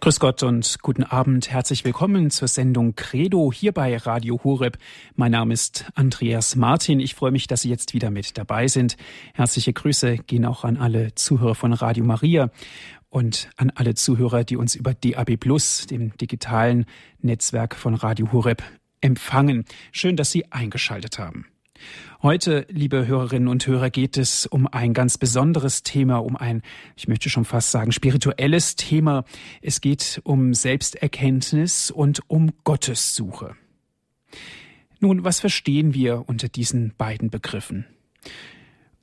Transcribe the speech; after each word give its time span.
Grüß 0.00 0.20
Gott 0.20 0.44
und 0.44 0.78
guten 0.80 1.02
Abend. 1.02 1.50
Herzlich 1.50 1.84
willkommen 1.84 2.30
zur 2.30 2.46
Sendung 2.46 2.94
Credo 2.94 3.52
hier 3.52 3.72
bei 3.72 3.96
Radio 3.96 4.38
Horeb. 4.44 4.78
Mein 5.16 5.32
Name 5.32 5.52
ist 5.52 5.86
Andreas 5.96 6.54
Martin. 6.54 7.00
Ich 7.00 7.16
freue 7.16 7.32
mich, 7.32 7.48
dass 7.48 7.62
Sie 7.62 7.68
jetzt 7.68 7.94
wieder 7.94 8.08
mit 8.10 8.38
dabei 8.38 8.68
sind. 8.68 8.96
Herzliche 9.34 9.72
Grüße 9.72 10.18
gehen 10.18 10.46
auch 10.46 10.62
an 10.62 10.76
alle 10.76 11.16
Zuhörer 11.16 11.56
von 11.56 11.72
Radio 11.72 12.04
Maria 12.04 12.50
und 13.10 13.50
an 13.56 13.72
alle 13.74 13.94
Zuhörer, 13.94 14.44
die 14.44 14.56
uns 14.56 14.76
über 14.76 14.94
DAB 14.94 15.36
Plus, 15.36 15.88
dem 15.88 16.16
digitalen 16.16 16.86
Netzwerk 17.20 17.74
von 17.74 17.96
Radio 17.96 18.30
Horeb, 18.30 18.62
empfangen. 19.00 19.64
Schön, 19.90 20.14
dass 20.14 20.30
Sie 20.30 20.52
eingeschaltet 20.52 21.18
haben. 21.18 21.46
Heute, 22.22 22.66
liebe 22.68 23.06
Hörerinnen 23.06 23.48
und 23.48 23.66
Hörer, 23.66 23.90
geht 23.90 24.16
es 24.16 24.46
um 24.46 24.66
ein 24.66 24.94
ganz 24.94 25.18
besonderes 25.18 25.82
Thema, 25.82 26.18
um 26.18 26.36
ein, 26.36 26.62
ich 26.96 27.08
möchte 27.08 27.30
schon 27.30 27.44
fast 27.44 27.70
sagen, 27.70 27.92
spirituelles 27.92 28.76
Thema. 28.76 29.24
Es 29.62 29.80
geht 29.80 30.20
um 30.24 30.54
Selbsterkenntnis 30.54 31.90
und 31.90 32.22
um 32.28 32.52
Gottessuche. 32.64 33.54
Nun, 35.00 35.24
was 35.24 35.40
verstehen 35.40 35.94
wir 35.94 36.24
unter 36.26 36.48
diesen 36.48 36.94
beiden 36.96 37.30
Begriffen? 37.30 37.86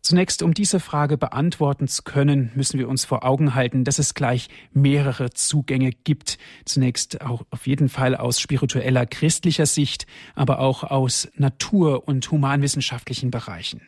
Zunächst, 0.05 0.43
um 0.43 0.53
diese 0.53 0.79
Frage 0.79 1.17
beantworten 1.17 1.87
zu 1.87 2.03
können, 2.03 2.51
müssen 2.53 2.77
wir 2.77 2.89
uns 2.89 3.05
vor 3.05 3.25
Augen 3.25 3.55
halten, 3.55 3.83
dass 3.83 3.97
es 3.97 4.13
gleich 4.13 4.49
mehrere 4.71 5.31
Zugänge 5.31 5.89
gibt. 6.03 6.37
Zunächst 6.63 7.21
auch 7.21 7.41
auf 7.49 7.65
jeden 7.65 7.89
Fall 7.89 8.15
aus 8.15 8.39
spiritueller 8.39 9.07
christlicher 9.07 9.65
Sicht, 9.65 10.05
aber 10.35 10.59
auch 10.59 10.83
aus 10.83 11.27
natur- 11.37 12.07
und 12.07 12.29
humanwissenschaftlichen 12.29 13.31
Bereichen. 13.31 13.81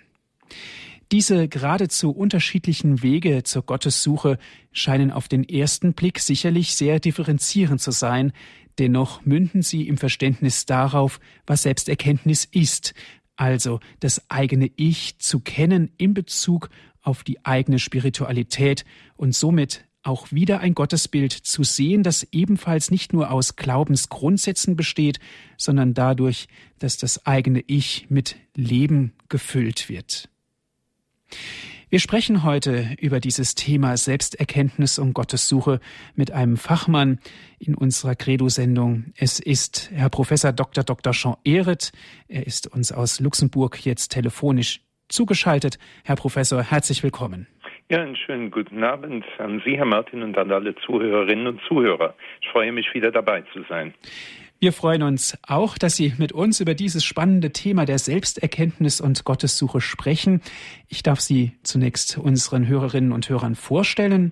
Diese 1.11 1.47
geradezu 1.47 2.09
unterschiedlichen 2.09 3.03
Wege 3.03 3.43
zur 3.43 3.61
Gottessuche 3.61 4.39
scheinen 4.71 5.11
auf 5.11 5.27
den 5.27 5.47
ersten 5.47 5.93
Blick 5.93 6.17
sicherlich 6.17 6.73
sehr 6.73 6.99
differenzierend 6.99 7.79
zu 7.79 7.91
sein, 7.91 8.33
dennoch 8.79 9.23
münden 9.23 9.61
sie 9.61 9.87
im 9.87 9.97
Verständnis 9.99 10.65
darauf, 10.65 11.19
was 11.45 11.61
Selbsterkenntnis 11.61 12.45
ist, 12.45 12.95
also 13.37 13.79
das 13.99 14.29
eigene 14.29 14.69
Ich 14.75 15.19
zu 15.19 15.39
kennen 15.39 15.91
in 15.97 16.13
Bezug 16.13 16.69
auf 17.01 17.23
die 17.23 17.45
eigene 17.45 17.79
Spiritualität 17.79 18.83
und 19.15 19.33
somit 19.33 19.85
auch 20.03 20.31
wieder 20.31 20.59
ein 20.61 20.73
Gottesbild 20.73 21.33
zu 21.33 21.63
sehen, 21.63 22.01
das 22.01 22.27
ebenfalls 22.31 22.91
nicht 22.91 23.13
nur 23.13 23.31
aus 23.31 23.55
Glaubensgrundsätzen 23.55 24.75
besteht, 24.75 25.19
sondern 25.57 25.93
dadurch, 25.93 26.47
dass 26.79 26.97
das 26.97 27.25
eigene 27.25 27.61
Ich 27.67 28.07
mit 28.09 28.37
Leben 28.55 29.13
gefüllt 29.29 29.89
wird. 29.89 30.29
Wir 31.89 31.99
sprechen 31.99 32.43
heute 32.43 32.97
über 32.99 33.21
dieses 33.21 33.55
Thema 33.55 33.95
Selbsterkenntnis 33.95 34.99
und 34.99 35.13
Gottessuche 35.13 35.79
mit 36.15 36.31
einem 36.33 36.57
Fachmann 36.57 37.17
in 37.59 37.75
unserer 37.75 38.13
Credo-Sendung. 38.13 39.13
Es 39.15 39.39
ist 39.39 39.89
Herr 39.93 40.09
Professor 40.09 40.51
Dr. 40.51 40.83
Dr. 40.83 41.13
Jean 41.13 41.37
Ehret. 41.45 41.93
Er 42.27 42.45
ist 42.45 42.67
uns 42.67 42.91
aus 42.91 43.21
Luxemburg 43.21 43.85
jetzt 43.85 44.09
telefonisch 44.09 44.81
zugeschaltet. 45.07 45.79
Herr 46.03 46.17
Professor, 46.17 46.61
herzlich 46.61 47.03
willkommen. 47.03 47.47
Ja, 47.89 48.01
einen 48.01 48.17
schönen 48.17 48.51
guten 48.51 48.83
Abend 48.83 49.23
an 49.37 49.61
Sie, 49.63 49.77
Herr 49.77 49.85
Martin, 49.85 50.23
und 50.23 50.37
an 50.37 50.51
alle 50.51 50.75
Zuhörerinnen 50.85 51.47
und 51.47 51.61
Zuhörer. 51.69 52.15
Ich 52.41 52.49
freue 52.49 52.73
mich, 52.73 52.93
wieder 52.93 53.11
dabei 53.13 53.43
zu 53.53 53.63
sein. 53.69 53.93
Wir 54.59 54.73
freuen 54.73 55.03
uns 55.03 55.37
auch, 55.43 55.77
dass 55.77 55.95
Sie 55.95 56.15
mit 56.17 56.31
uns 56.31 56.59
über 56.59 56.73
dieses 56.73 57.03
spannende 57.03 57.51
Thema 57.53 57.85
der 57.85 57.99
Selbsterkenntnis 57.99 58.99
und 58.99 59.23
Gottessuche 59.23 59.81
sprechen. 59.81 60.41
Ich 60.87 61.03
darf 61.03 61.19
Sie 61.21 61.51
zunächst 61.61 62.17
unseren 62.17 62.67
Hörerinnen 62.67 63.11
und 63.11 63.29
Hörern 63.29 63.53
vorstellen. 63.53 64.31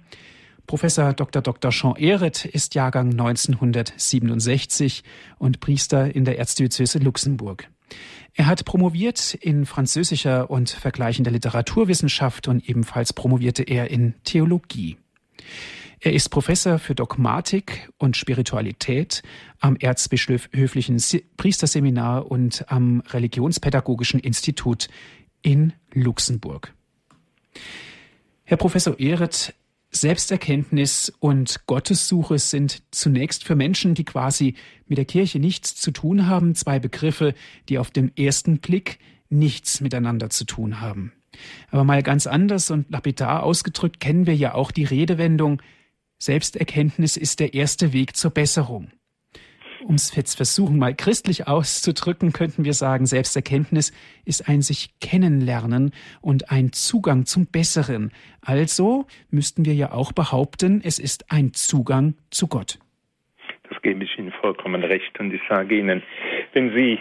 Professor 0.66 1.14
Dr. 1.14 1.44
Dr. 1.44 1.70
Jean 1.70 1.96
Ehret 1.96 2.46
ist 2.46 2.74
Jahrgang 2.74 3.12
1967 3.12 5.04
und 5.38 5.60
Priester 5.60 6.16
in 6.16 6.26
der 6.26 6.40
Erzdiözese 6.40 6.98
Luxemburg. 6.98 7.70
Er 8.34 8.48
hat 8.48 8.66
promoviert 8.66 9.36
in 9.36 9.68
französischer 9.68 10.50
und 10.50 10.72
vergleichender 10.72 11.30
Literaturwissenschaft 11.30 12.48
und 12.48 12.68
ebenfalls 12.68 13.14
promovierte 13.14 13.62
er 13.62 13.92
in 13.92 14.16
Theologie. 14.24 14.98
Er 16.06 16.14
ist 16.14 16.30
Professor 16.30 16.78
für 16.78 16.94
Dogmatik 16.94 17.90
und 17.98 18.16
Spiritualität 18.16 19.24
am 19.60 19.76
Erzbischöflichen 19.76 21.02
Priesterseminar 21.36 22.30
und 22.30 22.64
am 22.72 23.02
Religionspädagogischen 23.10 24.20
Institut 24.20 24.88
in 25.42 25.74
Luxemburg. 25.94 26.76
Herr 28.44 28.58
Professor 28.58 29.00
Ehret, 29.00 29.56
Selbsterkenntnis 29.90 31.12
und 31.20 31.66
Gottessuche 31.66 32.38
sind 32.38 32.84
zunächst 32.92 33.44
für 33.44 33.56
Menschen, 33.56 33.96
die 33.96 34.06
quasi 34.06 34.54
mit 34.86 35.00
der 35.00 35.06
Kirche 35.06 35.40
nichts 35.40 35.74
zu 35.74 35.90
tun 35.90 36.28
haben, 36.28 36.54
zwei 36.54 36.78
Begriffe, 36.78 37.34
die 37.68 37.80
auf 37.80 37.90
dem 37.90 38.12
ersten 38.16 38.60
Blick 38.60 39.00
nichts 39.30 39.82
miteinander 39.82 40.30
zu 40.30 40.46
tun 40.46 40.82
haben. 40.82 41.14
Aber 41.72 41.84
mal 41.84 42.04
ganz 42.04 42.28
anders 42.28 42.70
und 42.70 42.92
lapidar 42.92 43.42
ausgedrückt 43.42 44.00
kennen 44.00 44.28
wir 44.28 44.36
ja 44.36 44.54
auch 44.54 44.70
die 44.70 44.86
Redewendung 44.86 45.64
Selbsterkenntnis 46.18 47.18
ist 47.18 47.40
der 47.40 47.54
erste 47.54 47.94
Weg 47.94 48.16
zur 48.16 48.32
Besserung. 48.32 48.92
Um 49.86 49.96
es 49.96 50.16
jetzt 50.16 50.36
versuchen, 50.36 50.80
mal 50.80 50.96
christlich 50.96 51.48
auszudrücken, 51.48 52.32
könnten 52.34 52.66
wir 52.66 52.74
sagen, 52.74 53.06
Selbsterkenntnis 53.06 53.92
ist 54.26 54.50
ein 54.50 54.64
sich 54.64 55.00
kennenlernen 55.00 55.92
und 56.22 56.50
ein 56.52 56.72
Zugang 56.72 57.26
zum 57.26 57.46
Besseren. 57.46 58.12
Also 58.42 59.06
müssten 59.30 59.64
wir 59.66 59.76
ja 59.76 59.92
auch 59.92 60.12
behaupten, 60.12 60.82
es 60.84 60.98
ist 60.98 61.32
ein 61.32 61.54
Zugang 61.54 62.16
zu 62.32 62.48
Gott. 62.48 62.80
Das 63.70 63.80
gebe 63.84 64.04
ich 64.04 64.18
Ihnen 64.18 64.32
vollkommen 64.42 64.84
recht 64.84 65.20
und 65.20 65.32
ich 65.32 65.42
sage 65.48 65.78
Ihnen, 65.78 66.02
wenn 66.54 66.74
Sie 66.74 67.00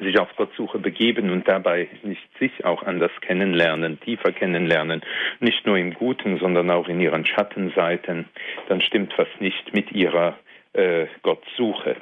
sich 0.00 0.18
auf 0.18 0.34
Gottsuche 0.36 0.78
begeben 0.78 1.30
und 1.30 1.48
dabei 1.48 1.88
nicht 2.02 2.22
sich 2.38 2.64
auch 2.64 2.82
anders 2.82 3.12
kennenlernen, 3.20 4.00
tiefer 4.00 4.32
kennenlernen, 4.32 5.02
nicht 5.40 5.66
nur 5.66 5.76
im 5.76 5.94
Guten, 5.94 6.38
sondern 6.38 6.70
auch 6.70 6.88
in 6.88 7.00
ihren 7.00 7.26
Schattenseiten, 7.26 8.26
dann 8.68 8.80
stimmt 8.80 9.12
was 9.16 9.28
nicht 9.38 9.74
mit 9.74 9.92
ihrer 9.92 10.38
äh, 10.72 11.06
Gottsuche. 11.22 11.96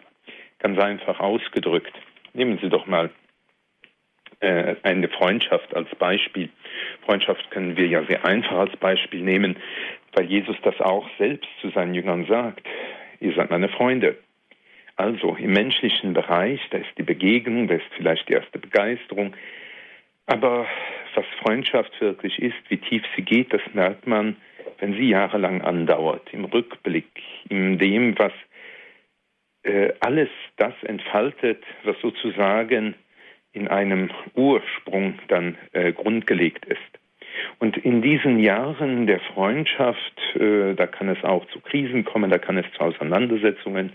Ganz 0.58 0.78
einfach 0.78 1.20
ausgedrückt. 1.20 1.92
Nehmen 2.32 2.58
Sie 2.60 2.68
doch 2.68 2.86
mal 2.86 3.10
äh, 4.40 4.76
eine 4.82 5.08
Freundschaft 5.08 5.74
als 5.74 5.88
Beispiel. 5.96 6.50
Freundschaft 7.04 7.50
können 7.50 7.76
wir 7.76 7.86
ja 7.86 8.04
sehr 8.04 8.24
einfach 8.24 8.58
als 8.58 8.76
Beispiel 8.76 9.22
nehmen, 9.22 9.56
weil 10.14 10.26
Jesus 10.26 10.56
das 10.62 10.80
auch 10.80 11.08
selbst 11.18 11.48
zu 11.60 11.70
seinen 11.70 11.94
Jüngern 11.94 12.26
sagt. 12.26 12.66
Ihr 13.20 13.34
seid 13.34 13.50
meine 13.50 13.68
Freunde. 13.68 14.16
Also 14.98 15.36
im 15.36 15.52
menschlichen 15.52 16.12
Bereich, 16.12 16.60
da 16.70 16.78
ist 16.78 16.90
die 16.98 17.04
Begegnung, 17.04 17.68
da 17.68 17.76
ist 17.76 17.86
vielleicht 17.96 18.28
die 18.28 18.32
erste 18.32 18.58
Begeisterung. 18.58 19.32
Aber 20.26 20.66
was 21.14 21.24
Freundschaft 21.40 21.92
wirklich 22.00 22.42
ist, 22.42 22.56
wie 22.68 22.78
tief 22.78 23.04
sie 23.14 23.22
geht, 23.22 23.52
das 23.52 23.60
merkt 23.74 24.08
man, 24.08 24.36
wenn 24.78 24.94
sie 24.94 25.08
jahrelang 25.08 25.62
andauert, 25.62 26.28
im 26.32 26.44
Rückblick, 26.46 27.06
in 27.48 27.78
dem, 27.78 28.18
was 28.18 28.32
äh, 29.62 29.92
alles 30.00 30.30
das 30.56 30.74
entfaltet, 30.82 31.62
was 31.84 31.96
sozusagen 32.00 32.96
in 33.52 33.68
einem 33.68 34.10
Ursprung 34.34 35.20
dann 35.28 35.56
äh, 35.72 35.92
grundgelegt 35.92 36.66
ist. 36.66 36.80
Und 37.58 37.76
in 37.76 38.02
diesen 38.02 38.38
Jahren 38.38 39.06
der 39.06 39.20
Freundschaft, 39.20 40.18
äh, 40.34 40.74
da 40.74 40.86
kann 40.86 41.08
es 41.08 41.22
auch 41.24 41.46
zu 41.48 41.60
Krisen 41.60 42.04
kommen, 42.04 42.30
da 42.30 42.38
kann 42.38 42.58
es 42.58 42.66
zu 42.72 42.80
Auseinandersetzungen, 42.80 43.92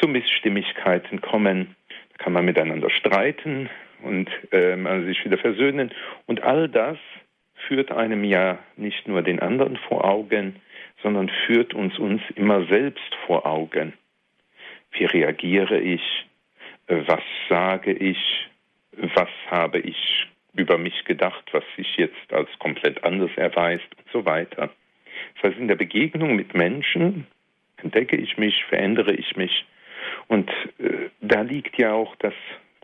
zu 0.00 0.08
Missstimmigkeiten 0.08 1.20
kommen, 1.20 1.76
da 2.12 2.24
kann 2.24 2.32
man 2.32 2.44
miteinander 2.44 2.90
streiten 2.90 3.68
und 4.02 4.28
äh, 4.52 4.76
sich 5.04 5.24
wieder 5.24 5.38
versöhnen. 5.38 5.90
Und 6.26 6.42
all 6.42 6.68
das 6.68 6.98
führt 7.66 7.90
einem 7.90 8.24
ja 8.24 8.58
nicht 8.76 9.08
nur 9.08 9.22
den 9.22 9.40
anderen 9.40 9.76
vor 9.76 10.04
Augen, 10.04 10.56
sondern 11.02 11.30
führt 11.46 11.74
uns 11.74 11.98
uns 11.98 12.22
immer 12.34 12.64
selbst 12.66 13.14
vor 13.26 13.46
Augen. 13.46 13.92
Wie 14.92 15.04
reagiere 15.04 15.78
ich? 15.78 16.02
Was 16.88 17.22
sage 17.48 17.92
ich? 17.92 18.48
Was 18.92 19.28
habe 19.50 19.78
ich 19.78 20.26
über 20.56 20.78
mich 20.78 21.04
gedacht, 21.04 21.44
was 21.52 21.64
sich 21.76 21.96
jetzt 21.96 22.32
als 22.32 22.48
komplett 22.58 23.04
anders 23.04 23.30
erweist 23.36 23.86
und 23.96 24.06
so 24.12 24.24
weiter. 24.24 24.70
Das 25.34 25.50
heißt, 25.50 25.58
in 25.58 25.68
der 25.68 25.76
Begegnung 25.76 26.36
mit 26.36 26.54
Menschen 26.54 27.26
entdecke 27.82 28.16
ich 28.16 28.38
mich, 28.38 28.64
verändere 28.64 29.12
ich 29.12 29.36
mich 29.36 29.66
und 30.28 30.50
äh, 30.78 31.10
da 31.20 31.42
liegt 31.42 31.78
ja 31.78 31.92
auch 31.92 32.16
das 32.16 32.34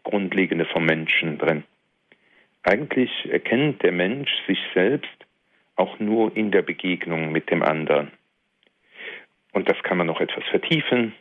Grundlegende 0.03 0.65
vom 0.67 0.85
Menschen 0.85 1.39
drin. 1.39 1.65
Eigentlich 2.63 3.11
erkennt 3.31 3.83
der 3.83 3.93
Mensch 3.93 4.31
sich 4.47 4.59
selbst 4.75 5.09
auch 5.77 5.99
nur 5.99 6.37
in 6.37 6.51
der 6.51 6.63
Begegnung 6.63 7.33
mit 7.33 7.51
dem 7.51 7.63
anderen. 7.63 8.13
Und 9.53 9.69
das 9.69 9.83
kann 9.83 9.99
man 9.99 10.07
noch 10.07 10.21
etwas 10.21 10.45
vertiefen. 10.45 11.13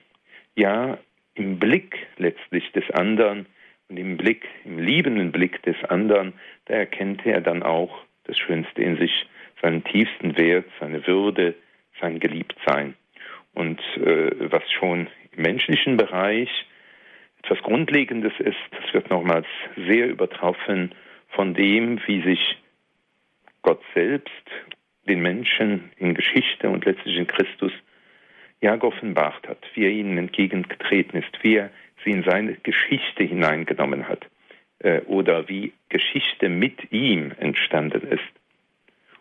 Ja, 0.56 0.98
im 1.36 1.58
Blick 1.60 1.96
letztlich 2.18 2.72
des 2.74 2.90
anderen 2.92 3.46
und 3.92 3.98
im 3.98 4.16
Blick, 4.16 4.48
im 4.64 4.80
liebenden 4.80 5.34
Blick 5.34 5.62
des 5.64 5.76
anderen, 5.90 6.34
da 6.66 6.76
erkennt 6.76 7.26
er 7.26 7.42
dann 7.42 7.62
auch 7.62 8.04
das 8.24 8.38
Schönste 8.38 8.82
in 8.82 8.98
sich, 8.98 9.28
seinen 9.62 9.84
tiefsten 9.84 10.38
Wert, 10.38 10.66
seine 10.80 11.06
Würde, 11.06 11.56
sein 12.00 12.20
Geliebtsein. 12.20 12.96
und 13.54 13.80
äh, 13.98 14.32
was 14.50 14.64
schon 14.72 15.08
im 15.34 15.44
menschlichen 15.44 15.98
Bereich 15.98 16.50
etwas 17.44 17.62
Grundlegendes 17.64 18.32
ist, 18.40 18.58
das 18.72 18.94
wird 18.94 19.10
nochmals 19.10 19.46
sehr 19.76 20.08
übertroffen 20.08 20.96
von 21.30 21.54
dem, 21.54 22.00
wie 22.08 22.22
sich 22.22 22.58
Gott 23.62 23.82
selbst 23.94 24.32
den 25.06 25.22
Menschen 25.22 25.92
in 25.98 26.14
Geschichte 26.14 26.70
und 26.70 26.86
letztlich 26.86 27.18
in 27.18 27.28
Christus 27.28 27.74
ja 28.62 28.78
geoffenbart 28.78 29.48
hat, 29.50 29.60
wie 29.74 29.84
er 29.84 29.92
ihnen 29.92 30.18
entgegengetreten 30.18 31.22
ist, 31.22 31.44
wie 31.44 31.58
er 31.58 31.72
sie 32.04 32.12
in 32.12 32.24
seine 32.24 32.56
Geschichte 32.56 33.24
hineingenommen 33.24 34.08
hat 34.08 34.26
äh, 34.80 35.02
oder 35.02 35.48
wie 35.48 35.74
Geschichte 35.90 36.50
mit 36.50 36.92
ihm 36.92 37.32
entstanden 37.40 38.08
ist. 38.08 38.22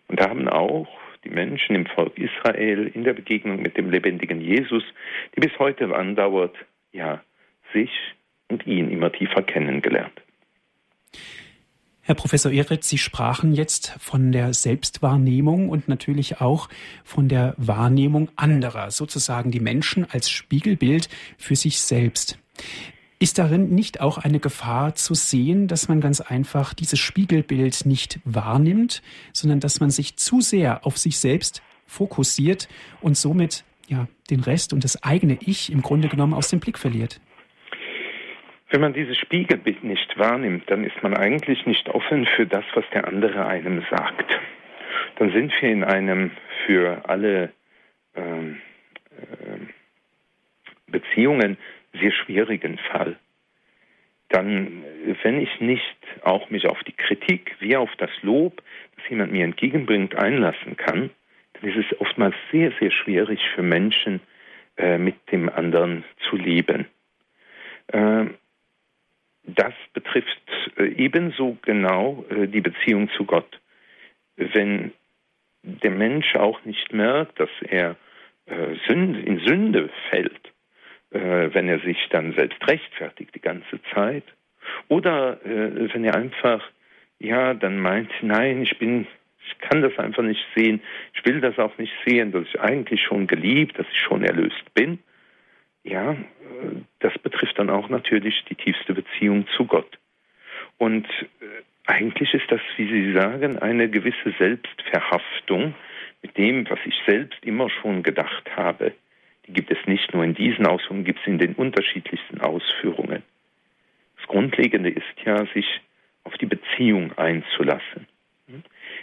Und 0.09 0.21
da 0.21 0.31
haben 0.31 0.49
auch 0.49 0.88
die 1.25 1.31
Menschen 1.31 1.77
im 1.77 1.87
Volk 1.87 2.19
Israel 2.19 2.91
in 2.94 3.05
der 3.05 3.12
Begegnung 3.12 3.62
mit 3.62 3.77
dem 3.77 3.91
lebendigen 3.91 4.41
Jesus, 4.41 4.82
die 5.37 5.41
bis 5.41 5.59
heute 5.59 5.94
andauert, 5.94 6.56
ja, 6.93 7.23
sich 7.73 7.91
und 8.49 8.67
ihn 8.67 8.91
immer 8.91 9.12
tiefer 9.12 9.43
kennengelernt. 9.43 10.21
Herr 12.03 12.17
Professor 12.17 12.50
Ehret, 12.50 12.83
Sie 12.83 12.99
sprachen 12.99 13.53
jetzt 13.53 13.94
von 14.00 14.33
der 14.33 14.53
Selbstwahrnehmung 14.53 15.69
und 15.69 15.87
natürlich 15.87 16.41
auch 16.41 16.69
von 17.05 17.29
der 17.29 17.55
Wahrnehmung 17.56 18.31
anderer, 18.35 18.91
sozusagen 18.91 19.53
die 19.53 19.61
Menschen 19.61 20.06
als 20.11 20.29
Spiegelbild 20.29 21.09
für 21.38 21.55
sich 21.55 21.81
selbst. 21.81 22.38
Ist 23.19 23.39
darin 23.39 23.75
nicht 23.75 24.01
auch 24.01 24.17
eine 24.17 24.41
Gefahr 24.41 24.95
zu 24.95 25.15
sehen, 25.15 25.69
dass 25.69 25.89
man 25.89 26.01
ganz 26.01 26.21
einfach 26.21 26.73
dieses 26.73 26.99
Spiegelbild 26.99 27.85
nicht 27.85 28.19
wahrnimmt, 28.25 29.03
sondern 29.33 29.61
dass 29.61 29.81
man 29.81 29.91
sich 29.91 30.17
zu 30.17 30.41
sehr 30.41 30.87
auf 30.87 30.97
sich 30.97 31.19
selbst 31.19 31.62
fokussiert 31.87 32.69
und 33.03 33.17
somit 33.17 33.65
ja 33.89 34.07
den 34.31 34.41
Rest 34.41 34.73
und 34.73 34.85
das 34.85 35.03
eigene 35.03 35.37
Ich 35.41 35.71
im 35.71 35.83
Grunde 35.83 36.09
genommen 36.09 36.33
aus 36.33 36.49
dem 36.49 36.61
Blick 36.61 36.79
verliert? 36.79 37.21
Wenn 38.71 38.81
man 38.81 38.95
dieses 38.95 39.19
Spiegelbild 39.19 39.83
nicht 39.83 40.17
wahrnimmt, 40.17 40.71
dann 40.71 40.85
ist 40.85 41.03
man 41.03 41.17
eigentlich 41.17 41.67
nicht 41.67 41.89
offen 41.89 42.27
für 42.37 42.47
das, 42.47 42.65
was 42.75 42.85
der 42.95 43.07
andere 43.09 43.45
einem 43.45 43.85
sagt. 43.91 44.39
Dann 45.17 45.33
sind 45.33 45.53
wir 45.61 45.71
in 45.71 45.83
einem 45.83 46.31
für 46.65 47.03
alle 47.09 47.53
ähm, 48.15 48.61
äh, 49.11 49.59
Beziehungen 50.87 51.59
sehr 51.92 52.12
schwierigen 52.12 52.78
Fall. 52.78 53.16
Dann, 54.28 54.84
wenn 55.22 55.40
ich 55.40 55.60
nicht 55.60 55.96
auch 56.22 56.50
mich 56.50 56.66
auf 56.66 56.82
die 56.84 56.92
Kritik 56.92 57.56
wie 57.58 57.76
auf 57.76 57.90
das 57.98 58.10
Lob, 58.22 58.62
das 58.96 59.08
jemand 59.08 59.32
mir 59.32 59.44
entgegenbringt, 59.44 60.14
einlassen 60.14 60.76
kann, 60.76 61.10
dann 61.54 61.70
ist 61.70 61.76
es 61.76 62.00
oftmals 62.00 62.37
sehr, 62.52 62.72
sehr 62.78 62.92
schwierig 62.92 63.40
für 63.54 63.62
Menschen, 63.62 64.20
äh, 64.76 64.98
mit 64.98 65.16
dem 65.32 65.48
anderen 65.48 66.04
zu 66.28 66.37
leben. 66.37 66.87
Äh, 67.88 68.26
das 69.44 69.75
betrifft 69.92 70.40
äh, 70.76 70.84
ebenso 70.84 71.58
genau 71.62 72.25
äh, 72.31 72.46
die 72.46 72.60
Beziehung 72.60 73.10
zu 73.16 73.25
Gott. 73.25 73.60
Wenn 74.37 74.92
der 75.62 75.90
Mensch 75.90 76.34
auch 76.37 76.64
nicht 76.64 76.92
merkt, 76.92 77.40
dass 77.40 77.50
er 77.69 77.96
äh, 78.46 78.76
in 78.92 79.40
Sünde 79.44 79.90
fällt, 80.08 80.39
wenn 81.11 81.69
er 81.69 81.81
sich 81.81 82.09
dann 82.11 82.33
selbst 82.35 82.65
rechtfertigt 82.69 83.35
die 83.35 83.41
ganze 83.41 83.81
Zeit, 83.93 84.25
oder 84.89 85.39
wenn 85.45 86.05
er 86.05 86.15
einfach 86.15 86.62
ja 87.19 87.55
dann 87.55 87.81
meint, 87.81 88.11
nein, 88.23 88.62
ich 88.62 88.79
bin 88.79 89.07
ich 89.47 89.59
kann 89.59 89.83
das 89.83 89.99
einfach 89.99 90.23
nicht 90.23 90.45
sehen, 90.55 90.81
ich 91.15 91.25
will 91.25 91.41
das 91.41 91.59
auch 91.59 91.77
nicht 91.79 91.93
sehen, 92.07 92.31
dass 92.31 92.45
ich 92.45 92.61
eigentlich 92.61 93.03
schon 93.03 93.27
geliebt, 93.27 93.79
dass 93.79 93.87
ich 93.91 93.99
schon 93.99 94.23
erlöst 94.23 94.75
bin, 94.75 94.99
ja, 95.83 96.17
das 96.99 97.17
betrifft 97.19 97.59
dann 97.59 97.71
auch 97.71 97.89
natürlich 97.89 98.45
die 98.49 98.55
tiefste 98.55 98.93
Beziehung 98.95 99.47
zu 99.57 99.65
Gott. 99.65 99.99
Und 100.79 101.07
äh, 101.41 101.62
eigentlich 101.87 102.35
ist 102.35 102.51
das, 102.51 102.61
wie 102.77 102.87
Sie 102.87 103.12
sagen, 103.12 103.59
eine 103.59 103.89
gewisse 103.89 104.35
Selbstverhaftung 104.39 105.75
mit 106.23 106.37
dem, 106.37 106.69
was 106.69 106.79
ich 106.85 106.95
selbst 107.07 107.39
immer 107.45 107.71
schon 107.71 108.03
gedacht 108.03 108.57
habe. 108.57 108.93
Die 109.46 109.52
gibt 109.52 109.70
es 109.70 109.78
nicht 109.87 110.12
nur 110.12 110.25
in 110.25 110.34
diesen 110.34 110.66
Ausführungen, 110.66 111.04
gibt 111.04 111.20
es 111.20 111.26
in 111.26 111.38
den 111.38 111.54
unterschiedlichsten 111.54 112.40
Ausführungen. 112.40 113.22
Das 114.16 114.26
Grundlegende 114.28 114.90
ist 114.90 115.04
ja, 115.25 115.46
sich 115.54 115.81
auf 116.25 116.34
die 116.38 116.46
Beziehung 116.46 117.16
einzulassen. 117.16 118.06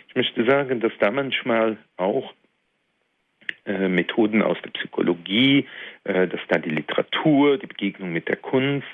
Ich 0.08 0.16
möchte 0.16 0.46
sagen, 0.46 0.80
dass 0.80 0.92
da 1.00 1.12
manchmal 1.12 1.78
auch 1.96 2.34
äh, 3.66 3.88
Methoden 3.88 4.42
aus 4.42 4.58
der 4.64 4.72
Psychologie, 4.72 5.68
äh, 6.04 6.28
dass 6.28 6.42
da 6.48 6.58
die 6.58 6.70
Literatur, 6.70 7.58
die 7.58 7.68
Begegnung 7.68 8.12
mit 8.12 8.28
der 8.28 8.38
Kunst, 8.38 8.88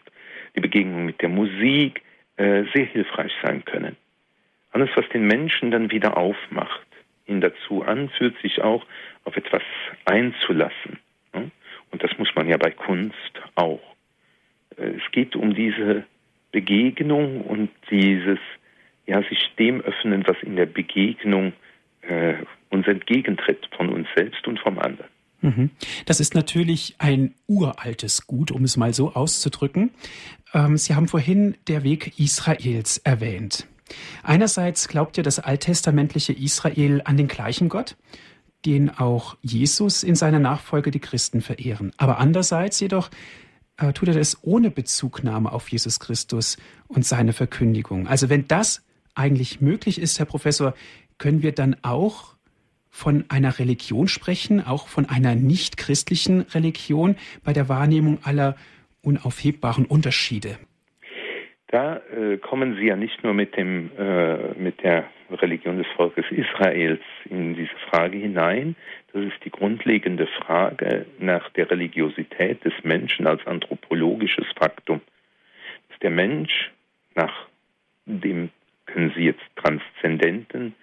die 0.56 0.62
Begegnung 0.62 1.06
mit 1.06 1.22
der 1.22 1.30
Musik 1.30 2.02
äh, 2.38 2.64
sehr 2.74 2.86
hilfreich 2.86 3.32
sein 3.42 3.64
können. 3.66 3.96
Alles, 4.72 4.90
was 4.96 5.08
den 5.10 5.28
Menschen 5.28 5.72
dann 5.72 5.92
wieder 5.92 6.18
aufmacht, 6.18 6.88
ihn 7.28 7.42
dazu 7.42 7.84
anführt, 7.84 8.36
sich 8.42 8.62
auch 8.62 8.86
auf 9.24 9.38
etwas 9.38 9.62
einzulassen. 10.06 11.00
Und 11.94 12.04
das 12.04 12.12
muss 12.18 12.30
man 12.36 12.50
ja 12.50 12.58
bei 12.58 12.72
Kunst 12.72 13.14
auch. 13.56 13.80
Äh, 14.78 14.96
es 14.98 15.12
geht 15.12 15.36
um 15.36 15.54
diese 15.54 16.04
Begegnung 16.52 17.42
und 17.42 17.70
dieses, 17.90 18.40
ja, 19.06 19.22
sich 19.24 19.52
dem 19.58 19.80
öffnen, 19.82 20.24
was 20.28 20.36
in 20.42 20.56
der 20.56 20.66
Begegnung 20.66 21.54
äh, 22.02 22.34
uns 22.70 22.88
entgegentritt 22.88 23.70
von 23.78 23.90
uns 23.90 24.08
selbst 24.16 24.48
und 24.48 24.60
vom 24.60 24.80
anderen. 24.80 25.10
Mhm. 25.42 25.70
Das 26.08 26.20
ist 26.20 26.34
natürlich 26.34 26.96
ein 26.98 27.36
uraltes 27.48 28.26
Gut, 28.26 28.50
um 28.50 28.64
es 28.64 28.76
mal 28.76 28.94
so 28.94 29.14
auszudrücken. 29.14 29.92
Ähm, 30.54 30.78
Sie 30.78 30.96
haben 30.96 31.08
vorhin 31.08 31.56
der 31.68 31.84
Weg 31.84 32.18
Israels 32.18 32.98
erwähnt. 32.98 33.68
Einerseits 34.24 34.88
glaubt 34.88 35.18
ja 35.18 35.24
das 35.24 35.40
alttestamentliche 35.40 36.34
Israel 36.34 37.02
an 37.06 37.18
den 37.18 37.28
gleichen 37.28 37.70
Gott, 37.70 37.98
den 38.66 38.90
auch 38.90 39.38
Jesus 39.42 40.04
in 40.04 40.16
seiner 40.16 40.40
Nachfolge 40.40 40.92
die 40.92 41.00
Christen 41.00 41.42
verehren. 41.42 41.92
Aber 41.98 42.20
andererseits 42.20 42.80
jedoch 42.80 43.10
äh, 43.78 43.94
tut 43.94 44.10
er 44.10 44.14
das 44.14 44.44
ohne 44.44 44.72
Bezugnahme 44.72 45.52
auf 45.52 45.70
Jesus 45.70 46.00
Christus 46.00 46.58
und 46.88 47.06
seine 47.06 47.34
Verkündigung. 47.34 48.08
Also 48.08 48.30
wenn 48.30 48.48
das 48.48 48.86
eigentlich 49.16 49.62
möglich 49.62 50.02
ist, 50.02 50.20
Herr 50.20 50.26
Professor, 50.26 50.74
können 51.18 51.44
wir 51.44 51.52
dann 51.52 51.76
auch 51.82 52.36
von 52.90 53.26
einer 53.30 53.58
Religion 53.60 54.08
sprechen, 54.08 54.64
auch 54.66 54.88
von 54.88 55.08
einer 55.08 55.36
nicht-christlichen 55.36 56.42
Religion 56.42 57.16
bei 57.44 57.52
der 57.52 57.68
Wahrnehmung 57.68 58.20
aller 58.24 58.56
unaufhebbaren 59.02 59.86
Unterschiede? 59.86 60.58
Da 61.68 61.98
äh, 62.16 62.38
kommen 62.38 62.76
Sie 62.76 62.86
ja 62.86 62.96
nicht 62.96 63.24
nur 63.24 63.34
mit, 63.34 63.58
dem, 63.58 63.90
äh, 63.98 64.54
mit 64.54 64.84
der 64.84 65.06
Religion 65.34 65.78
des 65.78 65.88
Volkes 65.96 66.26
Israels 66.32 67.02
in 67.30 67.56
diese 67.56 67.76
Frage 67.90 68.18
hinein. 68.18 68.76
Das 69.12 69.24
ist 69.24 69.44
die 69.44 69.50
grundlegende 69.50 70.28
Frage 70.28 71.06
nach 71.20 71.50
der 71.52 71.70
Religiosität 71.70 72.64
des 72.66 72.74
Menschen 72.84 73.28
als 73.28 73.46
anthropologisches 73.46 74.46
Faktum. 74.58 75.02
Dass 75.90 76.00
der 76.00 76.10
Mensch 76.10 76.72
nach 77.16 77.48
dem, 78.06 78.50
können 78.86 79.14
Sie 79.16 79.26
jetzt 79.26 79.44
Transzendenten 79.56 80.76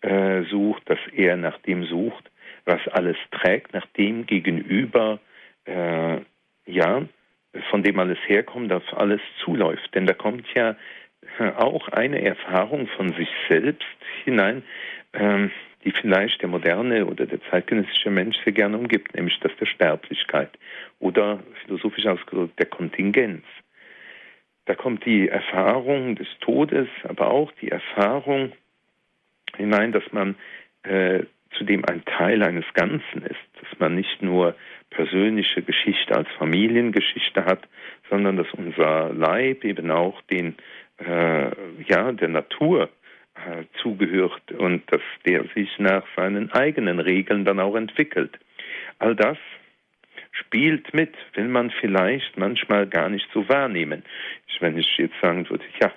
äh, 0.00 0.42
sucht, 0.44 0.88
dass 0.88 0.98
er 1.14 1.36
nach 1.36 1.58
dem 1.58 1.84
sucht, 1.84 2.30
was 2.64 2.80
alles 2.88 3.16
trägt, 3.30 3.72
nach 3.74 3.86
dem 3.96 4.26
gegenüber, 4.26 5.18
äh, 5.66 6.18
ja, 6.66 7.02
von 7.70 7.82
dem 7.82 7.98
alles 7.98 8.18
herkommt, 8.26 8.70
dass 8.70 8.82
alles 8.92 9.20
zuläuft. 9.44 9.94
Denn 9.94 10.06
da 10.06 10.14
kommt 10.14 10.46
ja 10.54 10.76
auch 11.56 11.88
eine 11.88 12.22
Erfahrung 12.24 12.86
von 12.96 13.12
sich 13.14 13.28
selbst 13.48 13.86
hinein, 14.24 14.62
ähm, 15.12 15.50
die 15.84 15.92
vielleicht 15.92 16.40
der 16.40 16.48
moderne 16.48 17.06
oder 17.06 17.26
der 17.26 17.40
zeitgenössische 17.50 18.10
Mensch 18.10 18.36
sehr 18.44 18.52
gerne 18.52 18.78
umgibt, 18.78 19.14
nämlich 19.14 19.38
das 19.40 19.52
der 19.60 19.66
Sterblichkeit 19.66 20.50
oder 20.98 21.40
philosophisch 21.64 22.06
ausgedrückt 22.06 22.58
der 22.58 22.66
Kontingenz. 22.66 23.44
Da 24.66 24.74
kommt 24.74 25.04
die 25.04 25.28
Erfahrung 25.28 26.16
des 26.16 26.28
Todes, 26.40 26.88
aber 27.02 27.30
auch 27.30 27.52
die 27.60 27.70
Erfahrung 27.70 28.52
hinein, 29.56 29.92
dass 29.92 30.04
man 30.12 30.36
äh, 30.84 31.24
zudem 31.58 31.84
ein 31.84 32.04
Teil 32.04 32.42
eines 32.42 32.64
Ganzen 32.74 33.22
ist, 33.22 33.44
dass 33.60 33.78
man 33.78 33.94
nicht 33.94 34.22
nur 34.22 34.56
persönliche 34.90 35.62
Geschichte 35.62 36.14
als 36.16 36.28
Familiengeschichte 36.38 37.44
hat, 37.44 37.60
sondern 38.08 38.36
dass 38.36 38.46
unser 38.54 39.12
Leib 39.12 39.64
eben 39.64 39.90
auch 39.90 40.20
den 40.22 40.56
äh, 40.98 41.50
ja 41.82 42.12
der 42.12 42.28
Natur 42.28 42.88
äh, 43.34 43.64
zugehört 43.82 44.52
und 44.52 44.82
dass 44.92 45.02
der 45.26 45.44
sich 45.54 45.78
nach 45.78 46.04
seinen 46.16 46.52
eigenen 46.52 47.00
Regeln 47.00 47.44
dann 47.44 47.60
auch 47.60 47.76
entwickelt. 47.76 48.38
All 48.98 49.16
das 49.16 49.38
spielt 50.32 50.92
mit, 50.94 51.14
will 51.34 51.48
man 51.48 51.70
vielleicht 51.70 52.36
manchmal 52.36 52.86
gar 52.86 53.08
nicht 53.08 53.28
so 53.32 53.48
wahrnehmen. 53.48 54.04
Wenn 54.60 54.78
ich 54.78 54.96
jetzt 54.98 55.20
sagen 55.20 55.48
würde, 55.50 55.64
ja, 55.80 55.92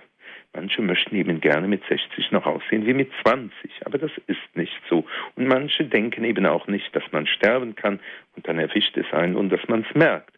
Manche 0.57 0.81
möchten 0.81 1.15
eben 1.15 1.39
gerne 1.39 1.67
mit 1.67 1.83
60 1.87 2.31
noch 2.31 2.47
aussehen 2.47 2.87
wie 2.87 2.93
mit 2.95 3.11
20, 3.21 3.51
aber 3.85 3.99
das 3.99 4.09
ist 4.25 4.55
nicht 4.55 4.81
so. 4.89 5.05
Und 5.35 5.47
manche 5.47 5.85
denken 5.85 6.23
eben 6.23 6.47
auch 6.47 6.65
nicht, 6.65 6.95
dass 6.95 7.03
man 7.11 7.27
sterben 7.27 7.75
kann 7.75 7.99
und 8.35 8.47
dann 8.47 8.57
erwischt 8.57 8.97
es 8.97 9.05
einen 9.13 9.35
und 9.35 9.49
dass 9.49 9.67
man 9.67 9.85
es 9.87 9.95
merkt. 9.95 10.33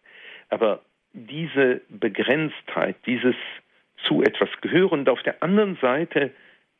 Aber 0.50 0.82
diese 1.14 1.80
Begrenztheit, 1.88 2.96
dieses 3.06 3.36
zu 4.06 4.22
etwas 4.22 4.48
gehören 4.60 5.00
und 5.00 5.08
auf 5.08 5.22
der 5.22 5.42
anderen 5.42 5.76
Seite, 5.80 6.32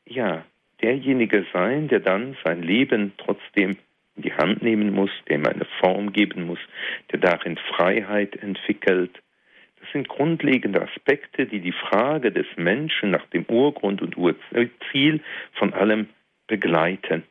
ja, 0.06 0.44
derjenige 0.82 1.46
sein, 1.52 1.88
der 1.88 2.00
dann 2.00 2.36
sein 2.44 2.62
Leben 2.62 3.12
trotzdem 3.18 3.76
in 4.16 4.22
die 4.22 4.32
Hand 4.32 4.62
nehmen 4.62 4.92
muss, 4.92 5.10
dem 5.28 5.46
eine 5.46 5.66
Form 5.80 6.12
geben 6.12 6.46
muss, 6.46 6.58
der 7.12 7.20
darin 7.20 7.56
Freiheit 7.56 8.36
entwickelt. 8.36 9.10
Das 9.80 9.90
sind 9.92 10.08
grundlegende 10.08 10.82
Aspekte, 10.82 11.46
die 11.46 11.60
die 11.60 11.72
Frage 11.72 12.32
des 12.32 12.46
Menschen 12.56 13.10
nach 13.10 13.26
dem 13.26 13.44
Urgrund 13.46 14.02
und 14.02 14.16
Urziel 14.16 15.20
von 15.54 15.72
allem 15.72 16.08
begleiten. 16.46 17.22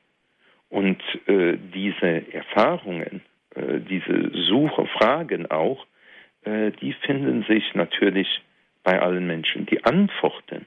Und 0.70 1.02
äh, 1.28 1.58
diese 1.58 2.32
Erfahrungen, 2.34 3.22
äh, 3.56 3.80
diese 3.80 4.32
Suche, 4.34 4.88
Fragen 4.88 5.50
auch, 5.50 5.86
äh, 6.44 6.72
die 6.82 6.94
finden 6.94 7.44
sich 7.44 7.76
natürlich 7.76 8.42
bei 8.84 9.00
allen 9.00 9.28
Menschen. 9.28 9.66
Die 9.66 9.84
Antworten, 9.84 10.66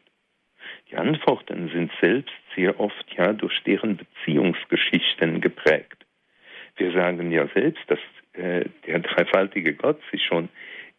die 0.90 0.96
Antworten 0.96 1.70
sind 1.70 1.90
selbst 2.00 2.34
sehr 2.54 2.78
oft 2.78 3.06
ja 3.16 3.32
durch 3.32 3.62
deren 3.64 3.96
Beziehungsgeschichten 3.96 5.40
geprägt. 5.40 6.04
Wir 6.76 6.92
sagen 6.92 7.30
ja 7.30 7.48
selbst, 7.54 7.82
dass 7.88 7.98
äh, 8.34 8.66
der 8.86 8.98
dreifaltige 9.00 9.74
Gott 9.74 10.00
sich 10.10 10.22
schon 10.24 10.48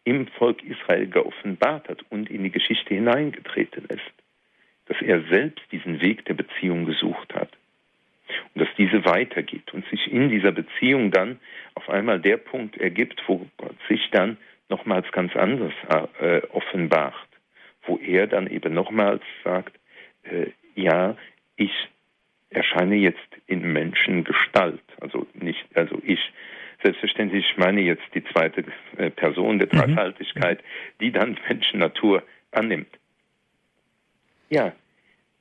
im 0.04 0.26
Volk 0.28 0.62
Israel 0.62 1.06
geoffenbart 1.06 1.88
hat 1.88 2.04
und 2.10 2.30
in 2.30 2.44
die 2.44 2.50
Geschichte 2.50 2.94
hineingetreten 2.94 3.86
ist. 3.86 4.12
Dass 4.86 5.00
er 5.00 5.22
selbst 5.30 5.64
diesen 5.72 6.00
Weg 6.00 6.24
der 6.26 6.34
Beziehung 6.34 6.84
gesucht 6.84 7.34
hat. 7.34 7.50
Und 8.54 8.62
dass 8.62 8.68
diese 8.76 9.04
weitergeht 9.04 9.72
und 9.72 9.86
sich 9.88 10.12
in 10.12 10.28
dieser 10.28 10.52
Beziehung 10.52 11.10
dann 11.10 11.38
auf 11.74 11.88
einmal 11.88 12.20
der 12.20 12.36
Punkt 12.36 12.76
ergibt, 12.76 13.22
wo 13.26 13.46
Gott 13.56 13.76
sich 13.88 14.10
dann 14.10 14.36
nochmals 14.68 15.10
ganz 15.12 15.34
anders 15.36 15.72
äh, 16.20 16.42
offenbart, 16.48 17.28
wo 17.86 17.98
er 17.98 18.26
dann 18.26 18.46
eben 18.46 18.74
nochmals 18.74 19.22
sagt, 19.42 19.74
äh, 20.24 20.50
ja, 20.74 21.16
ich 21.56 21.72
erscheine 22.50 22.96
jetzt 22.96 23.18
in 23.46 23.72
Menschengestalt, 23.72 24.82
also 25.00 25.26
nicht, 25.34 25.64
also 25.74 26.00
ich 26.02 26.20
selbstverständlich 26.82 27.46
ich 27.50 27.56
meine 27.56 27.80
jetzt 27.80 28.04
die 28.14 28.24
zweite 28.24 28.64
äh, 28.96 29.10
Person 29.10 29.58
der 29.58 29.68
mhm. 29.68 29.78
Dreifaltigkeit, 29.78 30.58
mhm. 30.58 30.64
die 31.00 31.12
dann 31.12 31.38
Menschennatur 31.48 32.22
annimmt. 32.52 32.98
Ja, 34.50 34.72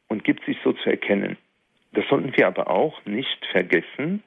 und 0.07 0.23
gibt 0.23 0.45
sich 0.45 0.57
so 0.63 0.73
zu 0.73 0.89
erkennen. 0.89 1.37
Das 1.91 2.05
sollten 2.07 2.35
wir 2.35 2.47
aber 2.47 2.69
auch 2.69 3.03
nicht 3.05 3.45
vergessen, 3.51 4.23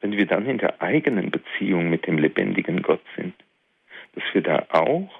wenn 0.00 0.12
wir 0.12 0.26
dann 0.26 0.46
in 0.46 0.58
der 0.58 0.82
eigenen 0.82 1.30
Beziehung 1.30 1.88
mit 1.88 2.06
dem 2.06 2.18
lebendigen 2.18 2.82
Gott 2.82 3.02
sind 3.16 3.34
dass 4.16 4.24
wir 4.32 4.42
da 4.42 4.66
auch, 4.70 5.10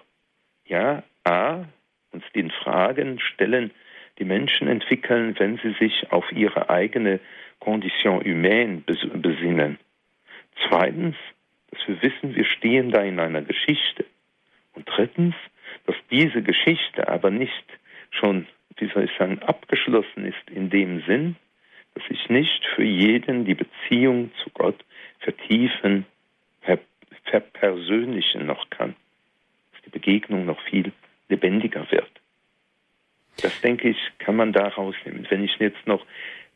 ja, 0.65 1.05
A, 1.23 1.65
uns 2.11 2.25
den 2.35 2.51
Fragen 2.51 3.21
stellen, 3.21 3.71
die 4.19 4.25
Menschen 4.25 4.69
entwickeln, 4.69 5.37
wenn 5.39 5.59
sie 5.59 5.75
sich 5.79 6.11
auf 6.11 6.33
ihre 6.33 6.71
eigene 6.71 7.21
Condition 7.61 8.25
humaine 8.25 8.83
besinnen. 8.87 9.79
Zweitens, 10.67 11.15
dass 11.71 11.87
wir 11.87 12.03
wissen, 12.03 12.35
wir 12.35 12.47
stehen 12.47 12.91
da 12.91 13.03
in 13.03 13.21
einer 13.21 13.43
Geschichte. 13.43 14.07
Und 14.75 14.89
drittens, 14.89 15.35
dass 15.85 15.97
diese 16.11 16.43
Geschichte 16.43 17.07
aber 17.07 17.31
nicht 17.31 17.65
schon, 18.11 18.47
wie 18.79 18.89
soll 18.89 19.05
ich 19.05 19.17
sagen, 19.19 19.41
abgeschlossen 19.41 20.25
ist 20.25 20.51
in 20.51 20.71
dem 20.71 21.03
Sinn, 21.03 21.37
dass 21.95 22.05
ich 22.09 22.29
nicht 22.31 22.65
für 22.75 22.85
jeden 22.85 23.45
die 23.45 23.55
Beziehung 23.55 24.31
zu 24.43 24.51
Gott 24.51 24.83
vertiefen, 25.19 26.07
verpersönlichen 27.59 28.47
noch 28.47 28.69
kann, 28.71 28.95
dass 29.73 29.83
die 29.83 29.91
Begegnung 29.91 30.47
noch 30.47 30.61
viel 30.63 30.93
lebendiger 31.29 31.91
wird. 31.91 32.11
Das 33.43 33.61
denke 33.61 33.91
ich, 33.91 33.99
kann 34.19 34.37
man 34.37 34.53
da 34.53 34.69
rausnehmen. 34.69 35.27
Wenn 35.29 35.45
ich 35.45 35.57
jetzt 35.59 35.87
noch 35.87 36.05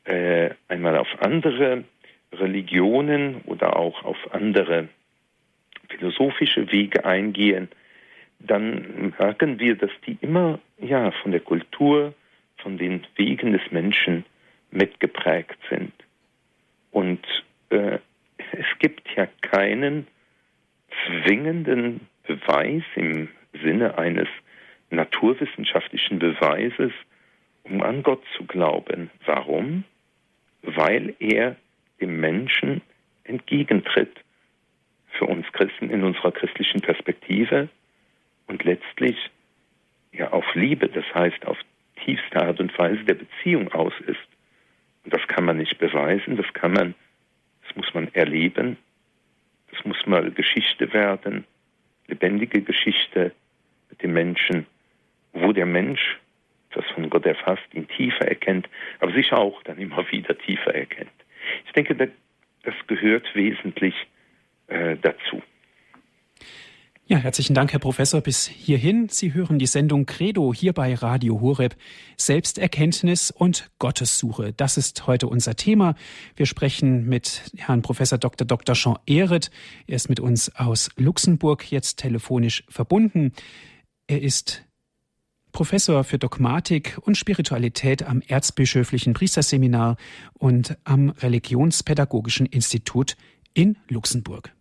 äh, 0.05 0.51
einmal 0.69 0.97
auf 0.97 1.09
andere 1.21 1.85
Religionen 2.33 3.43
oder 3.45 3.77
auch 3.77 4.03
auf 4.05 4.17
andere 4.33 4.89
philosophische 5.89 6.71
Wege 6.73 7.05
eingehen, 7.05 7.69
dann 8.39 9.13
merken 9.19 9.59
wir, 9.59 9.77
dass 9.77 9.91
die 10.07 10.17
immer 10.23 10.59
ja 10.79 11.11
von 11.11 11.33
der 11.33 11.41
Kultur, 11.41 12.15
von 12.59 12.79
den 12.79 13.07
Wegen 13.17 13.53
des 13.53 13.71
Menschen 13.71 14.25
mitgeprägt 14.71 15.59
sind. 15.69 15.93
Und 16.91 17.21
äh, 17.71 17.99
es 18.53 18.79
gibt 18.79 19.07
ja 19.17 19.27
keinen 19.43 20.07
zwingenden 21.07 22.09
Beweis 22.27 22.83
im 22.95 23.29
Sinne 23.63 23.99
eines 23.99 24.29
naturwissenschaftlichen 24.91 26.19
Beweises, 26.19 26.93
um 27.65 27.83
an 27.83 28.03
Gott 28.03 28.23
zu 28.37 28.45
glauben. 28.45 29.11
Warum? 29.25 29.85
Weil 30.63 31.15
er 31.19 31.57
dem 32.01 32.21
Menschen 32.21 32.83
entgegentritt. 33.25 34.13
Für 35.19 35.27
uns 35.27 35.47
Christen 35.53 35.91
in 35.91 36.03
unserer 36.03 36.33
christlichen 36.33 36.81
Perspektive 36.81 37.69
und 38.47 38.65
letztlich 38.65 39.17
ja 40.13 40.31
auf 40.33 40.45
Liebe, 40.55 40.89
das 40.89 41.05
heißt 41.15 41.47
auf 41.47 41.59
tiefste 42.05 42.41
Art 42.41 42.61
und 42.61 42.77
Weise 42.79 43.05
der 43.05 43.15
Beziehung 43.15 43.71
aus 43.73 43.93
ist. 44.07 44.19
Und 45.05 45.15
das 45.15 45.27
kann 45.29 45.45
man 45.45 45.59
nicht 45.59 45.79
beweisen, 45.79 46.37
das 46.37 46.51
kann 46.55 46.73
man, 46.73 46.95
das 47.67 47.77
muss 47.77 47.93
man 47.93 48.13
erleben 48.15 48.77
es 49.73 49.85
muss 49.85 50.07
mal 50.07 50.31
Geschichte 50.31 50.93
werden, 50.93 51.45
lebendige 52.07 52.63
Geschichte 52.63 53.33
mit 53.89 54.03
dem 54.03 54.13
Menschen, 54.13 54.67
wo 55.33 55.53
der 55.53 55.67
Mensch 55.67 56.19
das 56.73 56.85
von 56.95 57.11
Gott 57.11 57.27
erfasst, 57.27 57.67
ihn 57.73 57.89
tiefer 57.89 58.29
erkennt, 58.29 58.69
aber 59.01 59.13
sich 59.13 59.33
auch 59.33 59.63
dann 59.65 59.79
immer 59.79 60.09
wieder 60.11 60.37
tiefer 60.39 60.75
erkennt. 60.75 61.11
Ich 61.67 61.73
denke, 61.73 61.95
das 61.95 62.75
gehört 62.87 63.35
wesentlich 63.35 63.95
äh, 64.69 64.97
dazu. 65.01 65.43
Ja, 67.11 67.19
herzlichen 67.19 67.55
Dank, 67.55 67.73
Herr 67.73 67.81
Professor, 67.81 68.21
bis 68.21 68.47
hierhin. 68.47 69.09
Sie 69.09 69.35
hören 69.35 69.59
die 69.59 69.67
Sendung 69.67 70.07
Credo 70.07 70.55
hier 70.55 70.73
bei 70.73 70.95
Radio 70.95 71.41
Horeb. 71.41 71.75
Selbsterkenntnis 72.17 73.33
und 73.33 73.69
Gottessuche. 73.81 74.53
Das 74.53 74.77
ist 74.77 75.09
heute 75.09 75.27
unser 75.27 75.57
Thema. 75.57 75.97
Wir 76.37 76.47
sprechen 76.47 77.09
mit 77.09 77.51
Herrn 77.57 77.83
Professor 77.83 78.17
Dr. 78.17 78.47
Dr. 78.47 78.77
Jean 78.77 78.97
Ehret. 79.07 79.51
Er 79.89 79.97
ist 79.97 80.09
mit 80.09 80.21
uns 80.21 80.55
aus 80.55 80.89
Luxemburg 80.95 81.73
jetzt 81.73 81.99
telefonisch 81.99 82.63
verbunden. 82.69 83.33
Er 84.07 84.23
ist 84.23 84.63
Professor 85.51 86.05
für 86.05 86.21
Dogmatik 86.21 86.97
und 87.01 87.19
Spiritualität 87.19 88.05
am 88.05 88.23
Erzbischöflichen 88.25 89.15
Priesterseminar 89.15 89.97
und 90.35 90.79
am 90.85 91.11
Religionspädagogischen 91.11 92.47
Institut 92.47 93.17
in 93.53 93.79
Luxemburg. 93.89 94.53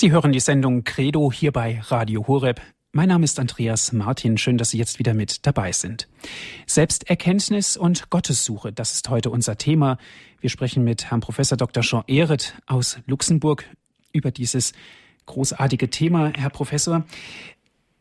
Sie 0.00 0.12
hören 0.12 0.32
die 0.32 0.40
Sendung 0.40 0.82
Credo 0.82 1.30
hier 1.30 1.52
bei 1.52 1.78
Radio 1.88 2.26
Horeb. 2.26 2.62
Mein 2.90 3.10
Name 3.10 3.22
ist 3.22 3.38
Andreas 3.38 3.92
Martin. 3.92 4.38
Schön, 4.38 4.56
dass 4.56 4.70
Sie 4.70 4.78
jetzt 4.78 4.98
wieder 4.98 5.12
mit 5.12 5.46
dabei 5.46 5.72
sind. 5.72 6.08
Selbsterkenntnis 6.64 7.76
und 7.76 8.08
Gottessuche, 8.08 8.72
das 8.72 8.94
ist 8.94 9.10
heute 9.10 9.28
unser 9.28 9.58
Thema. 9.58 9.98
Wir 10.40 10.48
sprechen 10.48 10.84
mit 10.84 11.10
Herrn 11.10 11.20
Professor 11.20 11.58
Dr. 11.58 11.82
Jean 11.82 12.04
Ehret 12.06 12.54
aus 12.66 12.98
Luxemburg 13.04 13.66
über 14.14 14.30
dieses 14.30 14.72
großartige 15.26 15.90
Thema. 15.90 16.32
Herr 16.34 16.48
Professor, 16.48 17.04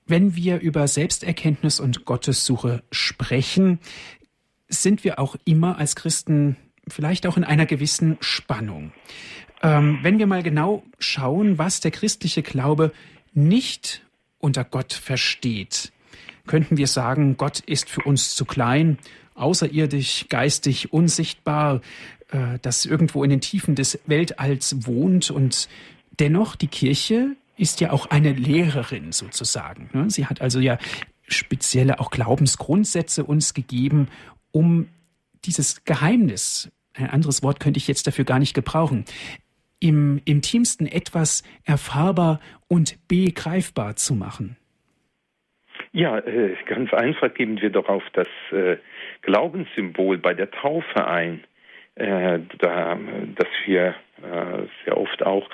Wenn 0.06 0.38
wir 0.38 0.62
über 0.62 0.88
Selbsterkenntnis 0.88 1.82
und 1.82 2.06
Gottessuche 2.06 2.82
sprechen, 2.94 3.80
sind 4.70 5.04
wir 5.04 5.20
auch 5.20 5.36
immer 5.44 5.78
als 5.78 5.98
Christen 5.98 6.56
vielleicht 6.88 7.28
auch 7.28 7.36
in 7.36 7.44
einer 7.44 7.66
gewissen 7.66 8.16
Spannung. 8.22 8.94
Ähm, 9.62 10.00
wenn 10.02 10.20
wir 10.20 10.28
mal 10.28 10.44
genau 10.44 10.84
schauen, 11.00 11.58
was 11.58 11.80
der 11.80 11.92
christliche 11.92 12.44
Glaube 12.44 12.92
nicht 13.34 14.06
unter 14.38 14.64
Gott 14.64 14.94
versteht, 14.94 15.92
könnten 16.48 16.78
wir 16.78 16.88
sagen, 16.88 17.38
Gott 17.38 17.60
ist 17.60 17.90
für 17.90 18.02
uns 18.02 18.36
zu 18.36 18.46
klein, 18.46 18.98
außerirdisch, 19.36 20.26
geistig, 20.30 20.94
unsichtbar, 20.94 21.82
äh, 22.32 22.60
das 22.62 22.86
irgendwo 22.86 23.24
in 23.24 23.30
den 23.30 23.42
Tiefen 23.42 23.76
des 23.76 24.00
Weltalls 24.06 24.88
wohnt 24.88 25.30
und 25.32 25.70
dennoch 26.20 26.56
die 26.56 26.68
Kirche 26.68 27.36
ist 27.58 27.82
ja 27.82 27.92
auch 27.92 28.08
eine 28.08 28.34
Lehrerin 28.34 29.12
sozusagen. 29.12 29.90
Ne? 29.94 30.10
Sie 30.10 30.26
hat 30.26 30.42
also 30.42 30.60
ja 30.60 30.78
spezielle 31.28 32.00
auch 32.00 32.10
Glaubensgrundsätze 32.10 33.24
uns 33.24 33.54
gegeben, 33.54 34.08
um 34.52 34.88
dieses 35.46 35.84
Geheimnis, 35.84 36.70
ein 36.94 37.10
anderes 37.10 37.44
Wort 37.44 37.60
könnte 37.60 37.78
ich 37.78 37.88
jetzt 37.88 38.08
dafür 38.08 38.26
gar 38.26 38.40
nicht 38.40 38.54
gebrauchen, 38.54 39.06
im 39.80 40.22
intimsten 40.26 40.88
etwas 40.88 41.44
erfahrbar 41.66 42.40
und 42.68 42.98
begreifbar 43.08 43.96
zu 43.96 44.16
machen. 44.16 44.58
Ja, 45.92 46.20
äh, 46.20 46.56
ganz 46.66 46.94
einfach 46.94 47.34
geben 47.34 47.60
wir 47.62 47.70
doch 47.72 47.90
auf 47.90 48.04
das 48.14 48.28
äh, 48.52 48.78
Glaubenssymbol 49.22 50.18
bei 50.18 50.34
der 50.34 50.52
Taufe 50.52 51.08
ein, 51.08 51.44
äh, 51.96 52.40
da, 52.60 52.98
dass 53.36 53.48
wir 53.66 53.96
sehr 54.84 54.98
oft 54.98 55.26
auch 55.26 55.50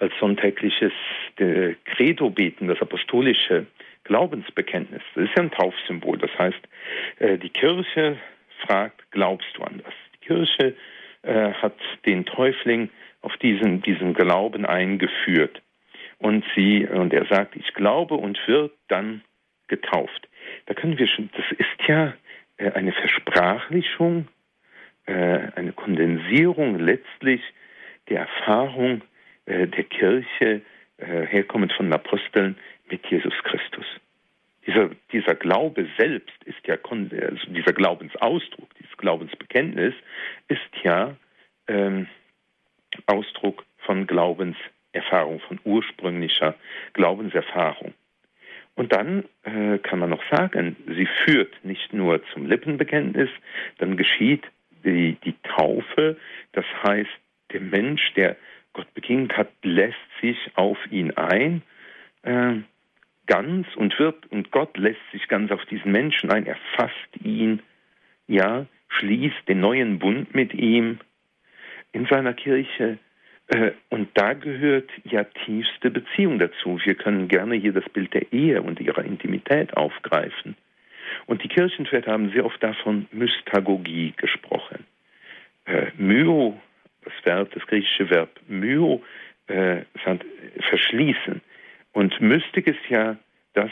als 0.00 0.10
sonntägliches 0.18 0.92
Credo 1.36 2.30
beten, 2.30 2.66
das 2.66 2.80
apostolische 2.80 3.66
Glaubensbekenntnis. 4.04 5.02
Das 5.14 5.24
ist 5.24 5.36
ja 5.36 5.42
ein 5.42 5.50
Taufsymbol. 5.50 6.16
Das 6.16 6.30
heißt, 6.38 7.42
die 7.42 7.50
Kirche 7.50 8.16
fragt, 8.64 9.02
glaubst 9.10 9.48
du 9.54 9.64
an 9.64 9.82
das? 9.84 9.92
Die 10.14 10.26
Kirche 10.26 10.74
hat 11.22 11.76
den 12.06 12.24
Täufling 12.24 12.88
auf 13.26 13.36
diesen, 13.38 13.82
diesen 13.82 14.14
Glauben 14.14 14.64
eingeführt. 14.64 15.60
Und 16.18 16.44
sie, 16.54 16.86
und 16.86 17.12
er 17.12 17.26
sagt, 17.26 17.56
ich 17.56 17.74
glaube 17.74 18.14
und 18.14 18.38
wird 18.46 18.72
dann 18.86 19.22
getauft. 19.66 20.28
Da 20.66 20.74
können 20.74 20.96
wir 20.96 21.08
schon, 21.08 21.28
das 21.36 21.44
ist 21.58 21.88
ja 21.88 22.14
äh, 22.56 22.70
eine 22.70 22.92
Versprachlichung, 22.92 24.28
äh, 25.06 25.40
eine 25.56 25.72
Kondensierung 25.72 26.78
letztlich 26.78 27.42
der 28.08 28.20
Erfahrung 28.20 29.02
äh, 29.46 29.66
der 29.66 29.84
Kirche, 29.84 30.62
herkommend 30.98 31.74
von 31.74 31.88
den 31.88 31.92
Aposteln, 31.92 32.56
mit 32.88 33.04
Jesus 33.10 33.34
Christus. 33.42 33.84
Dieser, 34.66 34.88
dieser 35.12 35.34
Glaube 35.34 35.86
selbst 35.98 36.32
ist 36.46 36.66
ja, 36.66 36.76
also 36.76 37.46
dieser 37.50 37.74
Glaubensausdruck, 37.74 38.74
dieses 38.80 38.96
Glaubensbekenntnis 38.96 39.92
ist 40.48 40.70
ja 40.84 41.14
ähm, 41.68 42.06
Ausdruck 43.06 43.64
von 43.78 44.06
Glaubenserfahrung, 44.06 45.40
von 45.40 45.60
ursprünglicher 45.64 46.54
Glaubenserfahrung. 46.92 47.94
Und 48.74 48.92
dann 48.92 49.24
äh, 49.42 49.78
kann 49.78 49.98
man 49.98 50.10
noch 50.10 50.22
sagen, 50.30 50.76
sie 50.86 51.08
führt 51.24 51.64
nicht 51.64 51.92
nur 51.92 52.22
zum 52.32 52.46
Lippenbekenntnis, 52.46 53.30
dann 53.78 53.96
geschieht 53.96 54.44
die, 54.84 55.16
die 55.24 55.34
Taufe, 55.42 56.16
das 56.52 56.66
heißt, 56.86 57.10
der 57.52 57.60
Mensch, 57.60 58.12
der 58.14 58.36
Gott 58.74 58.92
begegnet 58.92 59.36
hat, 59.36 59.48
lässt 59.62 59.96
sich 60.20 60.36
auf 60.54 60.78
ihn 60.90 61.10
ein, 61.16 61.62
äh, 62.22 62.56
ganz 63.26 63.66
und 63.76 63.98
wird, 63.98 64.30
und 64.30 64.50
Gott 64.50 64.76
lässt 64.76 65.00
sich 65.10 65.26
ganz 65.28 65.50
auf 65.50 65.64
diesen 65.66 65.90
Menschen 65.90 66.30
ein, 66.30 66.46
er 66.46 66.58
fasst 66.76 67.24
ihn, 67.24 67.62
ja, 68.28 68.66
schließt 68.88 69.48
den 69.48 69.60
neuen 69.60 69.98
Bund 69.98 70.34
mit 70.34 70.52
ihm 70.54 71.00
in 71.96 72.06
seiner 72.06 72.34
Kirche, 72.34 72.98
äh, 73.48 73.72
und 73.88 74.08
da 74.14 74.34
gehört 74.34 74.90
ja 75.04 75.24
tiefste 75.24 75.90
Beziehung 75.90 76.38
dazu. 76.38 76.78
Wir 76.84 76.94
können 76.94 77.26
gerne 77.26 77.54
hier 77.54 77.72
das 77.72 77.88
Bild 77.88 78.12
der 78.12 78.32
Ehe 78.32 78.60
und 78.60 78.80
ihrer 78.80 79.04
Intimität 79.04 79.76
aufgreifen. 79.76 80.56
Und 81.26 81.42
die 81.42 81.48
Kirchenväter 81.48 82.12
haben 82.12 82.30
sehr 82.32 82.44
oft 82.44 82.62
davon 82.62 83.06
Mystagogie 83.12 84.12
gesprochen. 84.16 84.84
Äh, 85.64 85.86
myo, 85.96 86.60
das 87.02 87.14
Verb, 87.24 87.50
das 87.52 87.66
griechische 87.66 88.10
Verb 88.10 88.30
myo, 88.46 89.02
äh, 89.46 89.82
verschließen. 90.68 91.40
Und 91.92 92.20
Mystik 92.20 92.66
ist 92.66 92.84
ja 92.90 93.16
das 93.54 93.70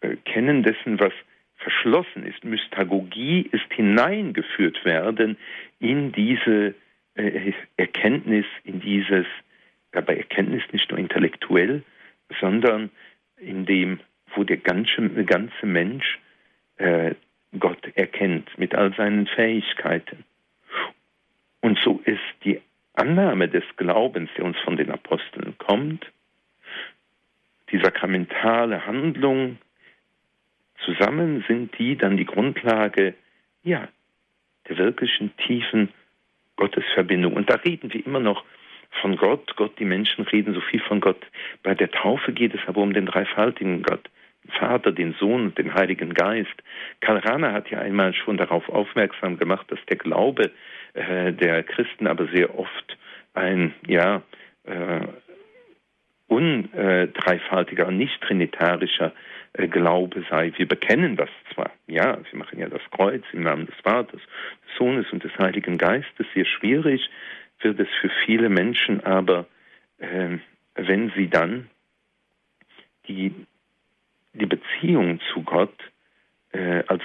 äh, 0.00 0.16
Kennen 0.24 0.64
dessen, 0.64 0.98
was 0.98 1.12
verschlossen 1.58 2.26
ist. 2.26 2.42
Mystagogie 2.42 3.48
ist 3.52 3.72
hineingeführt 3.72 4.84
werden 4.84 5.36
in 5.78 6.10
diese 6.10 6.68
äh, 6.68 6.72
Erkenntnis 7.14 8.46
in 8.64 8.80
dieses, 8.80 9.26
aber 9.92 10.16
Erkenntnis 10.16 10.62
nicht 10.72 10.90
nur 10.90 10.98
intellektuell, 10.98 11.82
sondern 12.40 12.90
in 13.36 13.66
dem, 13.66 14.00
wo 14.34 14.44
der 14.44 14.56
ganze, 14.56 15.08
ganze 15.24 15.66
Mensch 15.66 16.18
äh, 16.76 17.14
Gott 17.58 17.86
erkennt 17.94 18.56
mit 18.58 18.74
all 18.74 18.94
seinen 18.94 19.26
Fähigkeiten. 19.26 20.24
Und 21.60 21.78
so 21.84 22.00
ist 22.04 22.20
die 22.44 22.60
Annahme 22.94 23.48
des 23.48 23.64
Glaubens, 23.76 24.30
der 24.36 24.44
uns 24.44 24.58
von 24.60 24.76
den 24.76 24.90
Aposteln 24.90 25.56
kommt, 25.58 26.10
die 27.70 27.78
sakramentale 27.78 28.86
Handlung, 28.86 29.58
zusammen 30.84 31.44
sind 31.46 31.78
die 31.78 31.96
dann 31.96 32.16
die 32.16 32.24
Grundlage, 32.24 33.14
ja, 33.62 33.88
der 34.68 34.78
wirklichen 34.78 35.34
tiefen 35.36 35.88
Gottesverbindung. 36.62 37.32
Und 37.32 37.50
da 37.50 37.56
reden 37.56 37.92
wir 37.92 38.06
immer 38.06 38.20
noch 38.20 38.44
von 39.00 39.16
Gott. 39.16 39.56
Gott, 39.56 39.76
die 39.80 39.84
Menschen 39.84 40.24
reden 40.26 40.54
so 40.54 40.60
viel 40.60 40.80
von 40.80 41.00
Gott. 41.00 41.20
Bei 41.64 41.74
der 41.74 41.90
Taufe 41.90 42.32
geht 42.32 42.54
es 42.54 42.60
aber 42.68 42.80
um 42.80 42.92
den 42.92 43.06
dreifaltigen 43.06 43.82
Gott. 43.82 44.08
Den 44.44 44.52
Vater, 44.52 44.92
den 44.92 45.14
Sohn 45.18 45.46
und 45.46 45.58
den 45.58 45.74
Heiligen 45.74 46.14
Geist. 46.14 46.54
Karl 47.00 47.18
Rahner 47.18 47.52
hat 47.52 47.68
ja 47.70 47.80
einmal 47.80 48.14
schon 48.14 48.36
darauf 48.36 48.68
aufmerksam 48.68 49.38
gemacht, 49.38 49.66
dass 49.72 49.80
der 49.88 49.96
Glaube 49.96 50.52
äh, 50.94 51.32
der 51.32 51.64
Christen 51.64 52.06
aber 52.06 52.28
sehr 52.28 52.56
oft 52.56 52.96
ein, 53.34 53.74
ja, 53.88 54.22
äh, 54.64 55.00
undreifaltiger, 56.28 57.90
nicht 57.90 58.20
trinitarischer 58.20 59.12
Glaube 59.54 60.24
sei. 60.30 60.52
Wir 60.56 60.66
bekennen 60.66 61.16
das 61.16 61.28
zwar, 61.52 61.70
ja, 61.86 62.18
wir 62.30 62.38
machen 62.38 62.58
ja 62.58 62.68
das 62.68 62.80
Kreuz 62.90 63.22
im 63.32 63.42
Namen 63.42 63.66
des 63.66 63.74
Vaters, 63.82 64.20
des 64.20 64.76
Sohnes 64.78 65.06
und 65.12 65.22
des 65.22 65.36
Heiligen 65.38 65.76
Geistes. 65.76 66.26
Sehr 66.34 66.46
schwierig 66.46 67.10
wird 67.60 67.78
es 67.78 67.88
für 68.00 68.10
viele 68.24 68.48
Menschen, 68.48 69.04
aber 69.04 69.46
äh, 69.98 70.38
wenn 70.74 71.12
sie 71.16 71.28
dann 71.28 71.68
die, 73.08 73.34
die 74.32 74.46
Beziehung 74.46 75.20
zu 75.32 75.42
Gott 75.42 75.76
äh, 76.52 76.82
als 76.86 77.02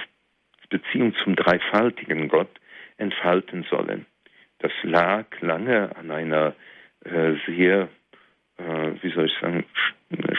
Beziehung 0.70 1.14
zum 1.22 1.36
dreifaltigen 1.36 2.28
Gott 2.28 2.50
entfalten 2.96 3.64
sollen. 3.70 4.06
Das 4.58 4.72
lag 4.82 5.26
lange 5.40 5.94
an 5.96 6.10
einer 6.10 6.54
äh, 7.04 7.34
sehr, 7.46 7.88
äh, 8.58 8.90
wie 9.02 9.10
soll 9.12 9.26
ich 9.26 9.38
sagen, 9.40 9.64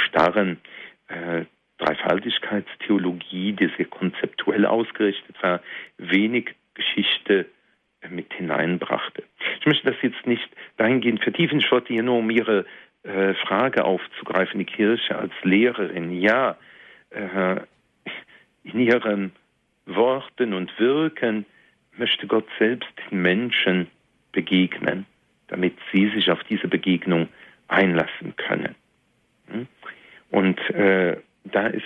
starren 0.08 0.60
äh, 1.08 1.46
Dreifaltigkeitstheologie, 1.80 3.54
die 3.54 3.72
sehr 3.78 3.86
konzeptuell 3.86 4.66
ausgerichtet 4.66 5.36
war, 5.42 5.62
wenig 5.98 6.56
Geschichte 6.74 7.48
äh, 8.02 8.10
mit 8.10 8.34
hineinbrachte. 8.34 9.24
Ich 9.60 9.66
möchte 9.66 9.92
das 9.92 10.02
jetzt 10.02 10.26
nicht 10.28 10.48
dahingehend 10.78 11.24
vertiefen, 11.24 11.60
ich 11.60 11.72
wollte 11.72 11.94
hier 11.94 12.04
nur 12.04 12.18
um 12.18 12.30
Ihre 12.30 12.66
äh, 13.04 13.34
Frage 13.34 13.86
aufzugreifen, 13.86 14.60
die 14.60 14.66
Kirche 14.66 15.18
als 15.18 15.34
Lehrerin, 15.44 16.12
ja, 16.12 16.58
äh, 17.12 17.62
in 18.64 18.80
ihren 18.80 19.32
Worten 19.86 20.54
und 20.54 20.78
Wirken 20.80 21.46
möchte 21.98 22.28
Gott 22.28 22.48
selbst 22.60 22.90
den 23.10 23.22
Menschen 23.22 23.88
begegnen, 24.32 25.06
damit 25.48 25.76
sie 25.92 26.10
sich 26.10 26.30
auf 26.30 26.44
diese 26.44 26.68
Begegnung 26.68 27.30
einlassen 27.68 28.36
können. 28.36 28.76
Hm? 29.48 29.68
Und 30.30 30.60
äh, 30.70 31.18
da 31.44 31.68
ist 31.68 31.84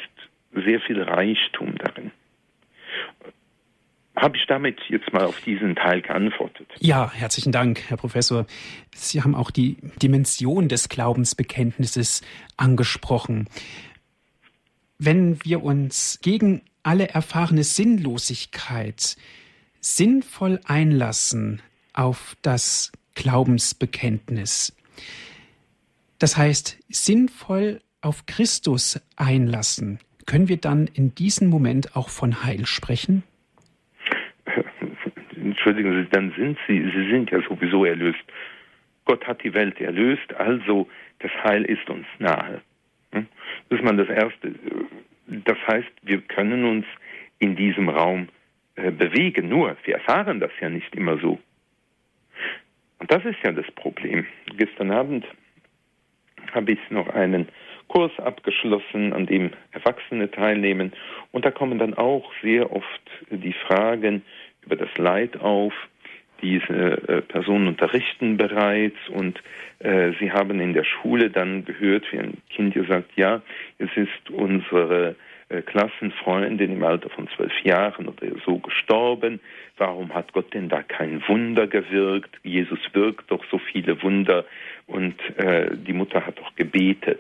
sehr 0.54 0.80
viel 0.82 1.02
Reichtum 1.02 1.78
darin. 1.78 2.12
Habe 4.16 4.38
ich 4.38 4.46
damit 4.46 4.80
jetzt 4.90 5.12
mal 5.12 5.26
auf 5.26 5.42
diesen 5.42 5.76
Teil 5.76 6.02
geantwortet? 6.02 6.68
Ja, 6.80 7.12
herzlichen 7.12 7.52
Dank, 7.52 7.82
Herr 7.90 7.98
Professor. 7.98 8.46
Sie 8.94 9.24
haben 9.24 9.34
auch 9.34 9.50
die 9.50 9.78
Dimension 10.02 10.68
des 10.68 10.88
Glaubensbekenntnisses 10.88 12.22
angesprochen. 12.56 13.50
Wenn 15.00 15.44
wir 15.44 15.64
uns 15.64 16.20
gegen 16.22 16.62
alle 16.84 17.10
erfahrene 17.10 17.64
Sinnlosigkeit 17.64 19.18
sinnvoll 19.80 20.60
einlassen 20.66 21.62
auf 21.94 22.38
das 22.44 22.92
Glaubensbekenntnis, 23.16 24.76
das 26.20 26.38
heißt 26.38 26.78
sinnvoll 26.88 27.82
auf 28.04 28.26
Christus 28.26 29.02
einlassen, 29.16 30.00
können 30.26 30.50
wir 30.50 30.58
dann 30.58 30.88
in 30.88 31.14
diesem 31.16 31.50
Moment 31.50 31.96
auch 31.96 32.10
von 32.10 32.44
Heil 32.44 32.66
sprechen? 32.66 33.24
Entschuldigen 35.36 36.04
Sie, 36.04 36.10
dann 36.10 36.34
sind 36.38 36.58
Sie, 36.68 36.80
Sie 36.80 37.10
sind 37.10 37.32
ja 37.32 37.42
sowieso 37.48 37.86
erlöst. 37.86 38.24
Gott 39.06 39.26
hat 39.28 39.44
die 39.44 39.54
Welt 39.54 39.80
erlöst, 39.82 40.34
also 40.36 40.88
das 41.20 41.32
Heil 41.44 41.66
ist 41.66 41.90
uns 41.90 42.06
nahe. 42.20 42.62
Hm? 43.12 43.28
Das 43.70 43.80
ist 43.80 43.86
mal 43.86 43.98
das 43.98 44.10
Erste. 44.10 44.54
Das 45.28 45.58
heißt, 45.68 45.92
wir 46.04 46.22
können 46.22 46.66
uns 46.66 46.86
in 47.40 47.56
diesem 47.56 47.90
Raum 47.90 48.30
äh, 48.76 48.92
bewegen, 48.92 49.50
nur 49.50 49.76
wir 49.84 49.96
erfahren 49.96 50.40
das 50.40 50.52
ja 50.60 50.70
nicht 50.70 50.96
immer 50.96 51.18
so. 51.18 51.40
Und 53.00 53.12
das 53.12 53.26
ist 53.26 53.38
ja 53.44 53.52
das 53.52 53.70
Problem. 53.72 54.26
Gestern 54.58 54.92
Abend 54.92 55.26
habe 56.54 56.72
ich 56.72 56.80
noch 56.90 57.10
einen 57.10 57.50
Kurs 57.88 58.12
abgeschlossen, 58.20 59.14
an 59.14 59.26
dem 59.26 59.52
Erwachsene 59.72 60.30
teilnehmen. 60.32 60.94
Und 61.32 61.46
da 61.46 61.52
kommen 61.52 61.80
dann 61.80 61.94
auch 61.94 62.32
sehr 62.42 62.72
oft 62.72 63.02
die 63.30 63.54
Fragen 63.54 64.24
über 64.66 64.76
das 64.76 64.90
Leid 64.98 65.40
auf. 65.40 65.74
Diese 66.42 67.08
äh, 67.08 67.22
Personen 67.22 67.68
unterrichten 67.68 68.36
bereits 68.36 68.98
und 69.10 69.42
äh, 69.80 70.12
sie 70.20 70.32
haben 70.32 70.60
in 70.60 70.74
der 70.74 70.84
Schule 70.84 71.30
dann 71.30 71.64
gehört, 71.64 72.06
wie 72.12 72.20
ein 72.20 72.38
Kind 72.50 72.74
gesagt, 72.74 73.12
ja, 73.16 73.42
es 73.78 73.90
ist 73.96 74.30
unsere 74.30 75.16
äh, 75.54 75.62
Klassenfreundin 75.62 76.72
im 76.74 76.84
Alter 76.84 77.10
von 77.10 77.28
zwölf 77.36 77.54
Jahren 77.64 78.08
oder 78.08 78.28
so 78.46 78.58
gestorben. 78.58 79.40
Warum 79.78 80.14
hat 80.14 80.34
Gott 80.34 80.54
denn 80.54 80.70
da 80.70 80.84
kein 80.84 81.22
Wunder 81.28 81.68
gewirkt? 81.68 82.36
Jesus 82.44 82.80
wirkt 82.94 83.30
doch 83.30 83.44
so 83.52 83.60
viele 83.60 84.02
Wunder 84.02 84.46
und 84.88 85.16
äh, 85.38 85.76
die 85.76 85.94
Mutter 85.94 86.26
hat 86.26 86.40
doch 86.40 86.56
gebetet. 86.56 87.20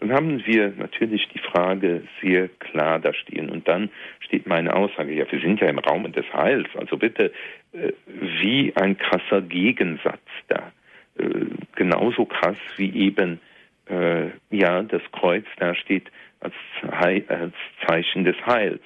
Dann 0.00 0.12
haben 0.12 0.46
wir 0.46 0.72
natürlich 0.76 1.28
die 1.34 1.40
Frage 1.40 2.02
sehr 2.22 2.48
klar 2.48 3.00
da 3.00 3.12
stehen. 3.12 3.50
Und 3.50 3.66
dann 3.66 3.90
steht 4.20 4.46
meine 4.46 4.74
Aussage, 4.74 5.12
ja, 5.12 5.30
wir 5.30 5.40
sind 5.40 5.60
ja 5.60 5.68
im 5.68 5.80
Raum 5.80 6.10
des 6.12 6.26
Heils. 6.32 6.68
Also 6.76 6.96
bitte, 6.96 7.32
äh, 7.72 7.92
wie 8.06 8.72
ein 8.76 8.96
krasser 8.96 9.42
Gegensatz 9.42 10.22
da. 10.46 10.72
Äh, 11.18 11.46
genauso 11.74 12.26
krass 12.26 12.58
wie 12.76 12.94
eben, 12.94 13.40
äh, 13.88 14.28
ja, 14.50 14.82
das 14.82 15.02
Kreuz 15.10 15.46
da 15.56 15.74
steht 15.74 16.10
als, 16.40 16.54
als 16.92 17.54
Zeichen 17.84 18.24
des 18.24 18.36
Heils. 18.46 18.82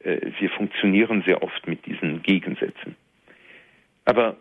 Äh, 0.00 0.32
wir 0.38 0.50
funktionieren 0.50 1.22
sehr 1.24 1.42
oft 1.42 1.66
mit 1.66 1.86
diesen 1.86 2.22
Gegensätzen. 2.22 2.94
Aber 4.04 4.36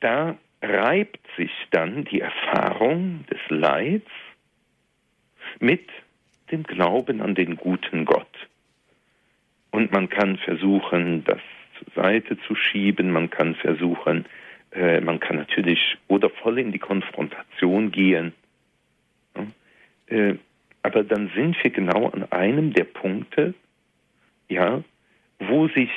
da 0.00 0.36
reibt 0.60 1.20
sich 1.36 1.52
dann 1.70 2.04
die 2.04 2.20
Erfahrung 2.20 3.24
des 3.30 3.38
Leids 3.48 4.10
mit 5.60 5.88
dem 6.50 6.62
Glauben 6.62 7.20
an 7.20 7.34
den 7.34 7.56
guten 7.56 8.04
Gott. 8.04 8.26
Und 9.70 9.92
man 9.92 10.08
kann 10.08 10.38
versuchen, 10.38 11.24
das 11.24 11.40
zur 11.78 12.02
Seite 12.02 12.38
zu 12.46 12.54
schieben, 12.54 13.10
man 13.10 13.30
kann 13.30 13.54
versuchen, 13.54 14.24
äh, 14.72 15.00
man 15.00 15.20
kann 15.20 15.36
natürlich 15.36 15.96
oder 16.08 16.30
voll 16.30 16.58
in 16.58 16.72
die 16.72 16.78
Konfrontation 16.78 17.90
gehen. 17.90 18.32
Äh, 20.06 20.34
aber 20.82 21.02
dann 21.02 21.30
sind 21.34 21.62
wir 21.62 21.70
genau 21.70 22.08
an 22.08 22.30
einem 22.30 22.72
der 22.72 22.84
Punkte, 22.84 23.54
ja, 24.48 24.82
wo 25.40 25.68
sich 25.68 25.90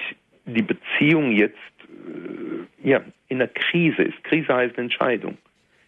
die 0.45 0.63
Beziehung 0.63 1.31
jetzt 1.31 1.57
äh, 1.83 2.89
ja, 2.89 3.01
in 3.27 3.39
der 3.39 3.49
Krise 3.49 4.01
ist. 4.01 4.23
Krise 4.23 4.53
heißt 4.53 4.77
Entscheidung. 4.77 5.37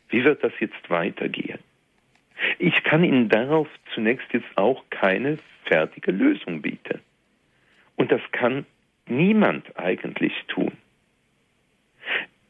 Wie 0.09 0.23
wird 0.23 0.43
das 0.43 0.53
jetzt 0.59 0.89
weitergehen? 0.89 1.59
Ich 2.59 2.83
kann 2.83 3.03
Ihnen 3.03 3.29
darauf 3.29 3.67
zunächst 3.93 4.31
jetzt 4.33 4.57
auch 4.57 4.83
keine 4.89 5.37
fertige 5.65 6.11
Lösung 6.11 6.61
bieten. 6.61 6.99
Und 7.95 8.11
das 8.11 8.21
kann 8.31 8.65
niemand 9.07 9.77
eigentlich 9.77 10.33
tun. 10.47 10.71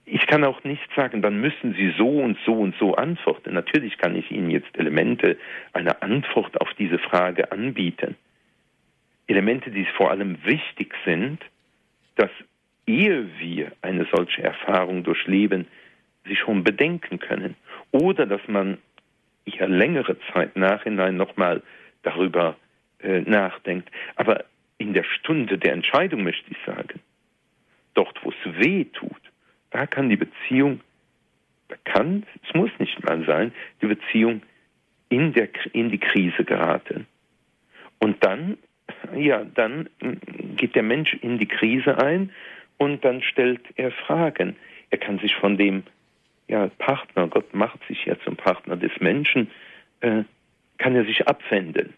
Ich 0.06 0.28
kann 0.28 0.44
auch 0.44 0.64
nicht 0.64 0.88
sagen, 0.96 1.22
dann 1.22 1.40
müssen 1.40 1.74
Sie 1.74 1.94
so 1.98 2.08
und 2.08 2.38
so 2.46 2.54
und 2.54 2.76
so 2.78 2.96
antworten. 2.96 3.54
Natürlich 3.54 3.98
kann 3.98 4.16
ich 4.16 4.30
Ihnen 4.32 4.50
jetzt 4.50 4.78
Elemente 4.78 5.38
einer 5.74 6.04
Antwort 6.04 6.60
auf 6.60 6.74
diese 6.78 7.00
Frage 7.00 7.52
anbieten. 7.52 8.16
Elemente, 9.28 9.72
die 9.72 9.86
vor 9.86 10.12
allem 10.12 10.44
wichtig 10.44 10.94
sind, 11.06 11.42
dass 12.16 12.32
ehe 12.86 13.28
wir 13.40 13.72
eine 13.82 14.06
solche 14.12 14.44
Erfahrung 14.44 15.04
durchleben, 15.04 15.68
sie 16.26 16.36
schon 16.36 16.64
bedenken 16.64 17.20
können. 17.20 17.56
Oder 17.92 18.26
dass 18.26 18.46
man 18.48 18.78
ja 19.46 19.66
längere 19.66 20.18
Zeit 20.32 20.56
nachhinein 20.56 21.18
nochmal 21.18 21.62
darüber 22.04 22.56
äh, 23.00 23.22
nachdenkt. 23.22 23.90
Aber 24.16 24.46
in 24.78 24.94
der 24.94 25.04
Stunde 25.04 25.58
der 25.58 25.74
Entscheidung 25.74 26.24
möchte 26.24 26.52
ich 26.52 26.58
sagen, 26.66 27.00
dort 27.94 28.24
wo 28.24 28.30
es 28.32 28.60
weh 28.60 28.86
tut, 28.86 29.22
da 29.72 29.86
kann 29.86 30.10
die 30.10 30.18
Beziehung, 30.18 30.82
da 31.68 31.76
kann, 31.84 32.26
es 32.48 32.54
muss 32.54 32.72
nicht 32.80 33.04
mal 33.04 33.24
sein, 33.26 33.54
die 33.82 33.88
Beziehung 33.88 34.42
in, 35.10 35.34
der, 35.34 35.50
in 35.74 35.90
die 35.90 36.00
Krise 36.00 36.44
geraten. 36.44 37.06
Und 38.00 38.24
dann, 38.24 38.58
ja, 39.16 39.44
dann 39.44 39.90
geht 40.56 40.76
der 40.76 40.84
Mensch 40.84 41.14
in 41.16 41.38
die 41.38 41.48
Krise 41.48 41.98
ein 41.98 42.32
und 42.78 43.06
dann 43.06 43.22
stellt 43.22 43.62
er 43.76 43.92
Fragen. 43.92 44.56
Er 44.90 44.98
kann 44.98 45.20
sich 45.20 45.36
von 45.36 45.58
dem 45.58 45.84
ja, 46.52 46.68
Partner, 46.78 47.28
Gott 47.28 47.54
macht 47.54 47.80
sich 47.88 48.06
ja 48.06 48.20
zum 48.26 48.36
Partner 48.36 48.76
des 48.76 48.92
Menschen, 49.00 49.50
äh, 50.02 50.24
kann 50.78 50.96
er 50.96 51.06
sich 51.06 51.26
abwenden. 51.26 51.94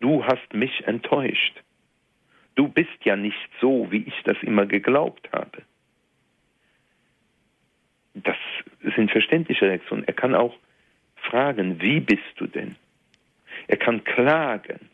Du 0.00 0.22
hast 0.24 0.52
mich 0.52 0.86
enttäuscht. 0.86 1.62
Du 2.54 2.68
bist 2.68 3.04
ja 3.04 3.16
nicht 3.16 3.48
so, 3.60 3.90
wie 3.90 4.04
ich 4.06 4.22
das 4.24 4.36
immer 4.42 4.66
geglaubt 4.66 5.30
habe. 5.32 5.62
Das 8.12 8.36
sind 8.94 9.10
verständliche 9.10 9.64
Reaktionen. 9.64 10.04
Er 10.04 10.12
kann 10.12 10.34
auch 10.34 10.54
fragen, 11.16 11.80
wie 11.80 12.00
bist 12.00 12.34
du 12.36 12.46
denn? 12.46 12.76
Er 13.68 13.78
kann 13.78 14.04
klagen. 14.04 14.90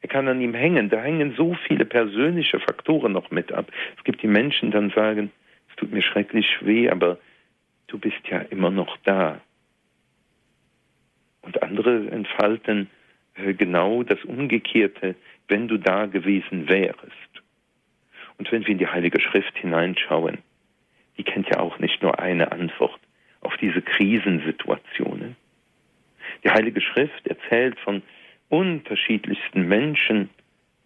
Er 0.00 0.08
kann 0.08 0.26
an 0.28 0.40
ihm 0.40 0.54
hängen. 0.54 0.88
Da 0.88 1.02
hängen 1.02 1.34
so 1.36 1.54
viele 1.66 1.84
persönliche 1.84 2.60
Faktoren 2.60 3.12
noch 3.12 3.30
mit 3.30 3.52
ab. 3.52 3.70
Es 3.98 4.04
gibt 4.04 4.22
die 4.22 4.28
Menschen, 4.28 4.70
die 4.70 4.72
dann 4.72 4.90
sagen, 4.90 5.30
es 5.68 5.76
tut 5.76 5.92
mir 5.92 6.02
schrecklich 6.02 6.64
weh, 6.64 6.88
aber 6.88 7.18
du 7.88 7.98
bist 7.98 8.26
ja 8.30 8.38
immer 8.38 8.70
noch 8.70 8.96
da. 9.04 9.40
Und 11.42 11.62
andere 11.62 12.10
entfalten 12.10 12.88
äh, 13.34 13.54
genau 13.54 14.02
das 14.02 14.22
Umgekehrte, 14.24 15.14
wenn 15.48 15.68
du 15.68 15.78
da 15.78 16.06
gewesen 16.06 16.68
wärst. 16.68 17.02
Und 18.36 18.52
wenn 18.52 18.62
wir 18.62 18.70
in 18.70 18.78
die 18.78 18.86
Heilige 18.86 19.20
Schrift 19.20 19.56
hineinschauen, 19.56 20.38
die 21.16 21.24
kennt 21.24 21.48
ja 21.48 21.58
auch 21.58 21.78
nicht 21.78 22.02
nur 22.02 22.18
eine 22.20 22.52
Antwort 22.52 23.00
auf 23.40 23.56
diese 23.56 23.82
Krisensituationen. 23.82 25.36
Die 26.44 26.50
Heilige 26.50 26.80
Schrift 26.80 27.26
erzählt 27.26 27.78
von 27.80 28.02
unterschiedlichsten 28.48 29.66
Menschen, 29.66 30.30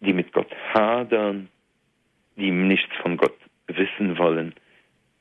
die 0.01 0.13
mit 0.13 0.33
Gott 0.33 0.51
hadern, 0.73 1.49
die 2.37 2.51
nichts 2.51 2.95
von 3.03 3.17
Gott 3.17 3.37
wissen 3.67 4.19
wollen, 4.19 4.55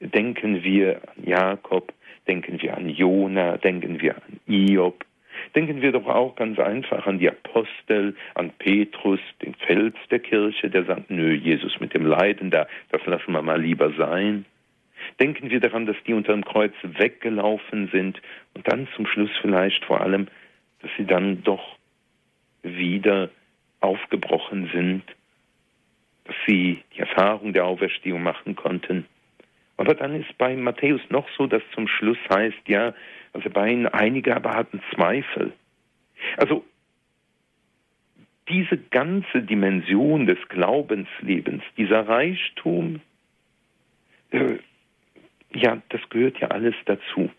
denken 0.01 0.63
wir 0.63 1.01
an 1.15 1.23
Jakob, 1.23 1.93
denken 2.27 2.61
wir 2.61 2.75
an 2.75 2.89
Jona, 2.89 3.57
denken 3.57 4.01
wir 4.01 4.15
an 4.15 4.39
Iob, 4.47 5.05
denken 5.55 5.81
wir 5.81 5.91
doch 5.91 6.07
auch 6.07 6.35
ganz 6.35 6.59
einfach 6.59 7.05
an 7.05 7.19
die 7.19 7.29
Apostel, 7.29 8.15
an 8.35 8.51
Petrus, 8.57 9.19
den 9.41 9.53
Fels 9.55 9.95
der 10.09 10.19
Kirche, 10.19 10.69
der 10.69 10.85
sagt, 10.85 11.09
nö, 11.09 11.33
Jesus 11.33 11.79
mit 11.79 11.93
dem 11.93 12.05
Leiden, 12.05 12.49
da, 12.51 12.67
das 12.89 13.05
lassen 13.05 13.31
wir 13.31 13.41
mal 13.41 13.61
lieber 13.61 13.91
sein. 13.93 14.45
Denken 15.19 15.49
wir 15.49 15.59
daran, 15.59 15.85
dass 15.85 15.95
die 16.05 16.13
unter 16.13 16.33
dem 16.33 16.45
Kreuz 16.45 16.73
weggelaufen 16.83 17.89
sind 17.91 18.21
und 18.53 18.71
dann 18.71 18.87
zum 18.95 19.05
Schluss 19.07 19.31
vielleicht 19.41 19.83
vor 19.85 20.01
allem, 20.01 20.27
dass 20.81 20.91
sie 20.97 21.05
dann 21.05 21.43
doch 21.43 21.77
wieder 22.63 23.29
aufgebrochen 23.79 24.69
sind, 24.73 25.03
dass 26.25 26.35
sie 26.47 26.83
die 26.95 26.99
Erfahrung 26.99 27.53
der 27.53 27.65
Auferstehung 27.65 28.21
machen 28.21 28.55
konnten 28.55 29.05
aber 29.81 29.95
dann 29.95 30.15
ist 30.15 30.37
bei 30.37 30.55
Matthäus 30.55 31.01
noch 31.09 31.27
so, 31.35 31.47
dass 31.47 31.63
zum 31.73 31.87
Schluss 31.87 32.19
heißt, 32.29 32.67
ja, 32.67 32.93
also 33.33 33.49
bei 33.49 33.69
ihnen 33.71 33.87
einige 33.87 34.35
aber 34.35 34.53
hatten 34.53 34.79
Zweifel. 34.93 35.53
Also 36.37 36.63
diese 38.47 38.77
ganze 38.77 39.41
Dimension 39.41 40.27
des 40.27 40.37
Glaubenslebens, 40.49 41.63
dieser 41.77 42.07
Reichtum, 42.07 43.01
äh, 44.29 44.57
ja, 45.51 45.81
das 45.89 46.01
gehört 46.09 46.37
ja 46.39 46.49
alles 46.49 46.75
dazu. 46.85 47.31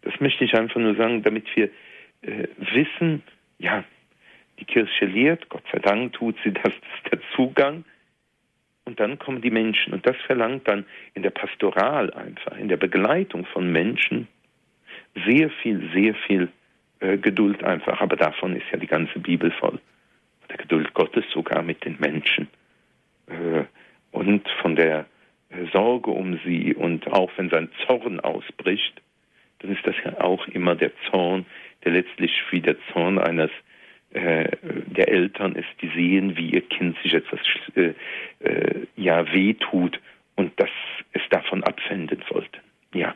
Das 0.00 0.18
möchte 0.18 0.44
ich 0.44 0.54
einfach 0.54 0.80
nur 0.80 0.94
sagen, 0.94 1.22
damit 1.22 1.44
wir 1.56 1.68
äh, 2.22 2.48
wissen, 2.56 3.22
ja, 3.58 3.84
die 4.58 4.64
Kirche 4.64 5.04
lehrt, 5.04 5.50
Gott 5.50 5.64
sei 5.70 5.78
Dank 5.80 6.14
tut 6.14 6.36
sie 6.42 6.52
das, 6.52 6.64
das 6.64 6.72
ist 6.72 7.12
der 7.12 7.20
Zugang, 7.34 7.84
und 8.86 9.00
dann 9.00 9.18
kommen 9.18 9.42
die 9.42 9.50
Menschen. 9.50 9.92
Und 9.92 10.06
das 10.06 10.16
verlangt 10.26 10.66
dann 10.66 10.86
in 11.14 11.22
der 11.22 11.30
Pastoral 11.30 12.12
einfach, 12.14 12.56
in 12.56 12.68
der 12.68 12.76
Begleitung 12.78 13.44
von 13.46 13.70
Menschen 13.70 14.28
sehr 15.26 15.50
viel, 15.50 15.90
sehr 15.92 16.14
viel 16.14 16.48
äh, 17.00 17.18
Geduld 17.18 17.62
einfach, 17.64 18.00
aber 18.00 18.16
davon 18.16 18.56
ist 18.56 18.66
ja 18.72 18.78
die 18.78 18.86
ganze 18.86 19.18
Bibel 19.18 19.50
voll. 19.50 19.78
Der 20.48 20.56
Geduld 20.56 20.94
Gottes 20.94 21.24
sogar 21.32 21.62
mit 21.62 21.84
den 21.84 21.96
Menschen. 21.98 22.48
Äh, 23.26 23.64
und 24.12 24.48
von 24.62 24.76
der 24.76 25.06
äh, 25.50 25.66
Sorge 25.72 26.10
um 26.10 26.38
sie 26.44 26.74
und 26.74 27.06
auch 27.08 27.30
wenn 27.36 27.50
sein 27.50 27.68
Zorn 27.86 28.20
ausbricht, 28.20 29.02
dann 29.58 29.72
ist 29.72 29.84
das 29.86 29.96
ja 30.04 30.20
auch 30.20 30.46
immer 30.48 30.76
der 30.76 30.92
Zorn, 31.10 31.44
der 31.84 31.92
letztlich 31.92 32.32
wie 32.50 32.60
der 32.60 32.76
Zorn 32.92 33.18
eines 33.18 33.50
der 34.16 35.08
Eltern 35.08 35.54
ist, 35.56 35.68
die 35.82 35.88
sehen, 35.88 36.36
wie 36.36 36.50
ihr 36.50 36.62
Kind 36.62 36.96
sich 37.02 37.14
etwas 37.14 37.40
äh, 37.74 37.92
äh, 38.40 38.86
ja 38.96 39.30
wehtut 39.32 40.00
und 40.36 40.58
dass 40.58 40.70
es 41.12 41.22
davon 41.30 41.62
abwenden 41.64 42.22
wollte. 42.30 42.58
Ja. 42.94 43.14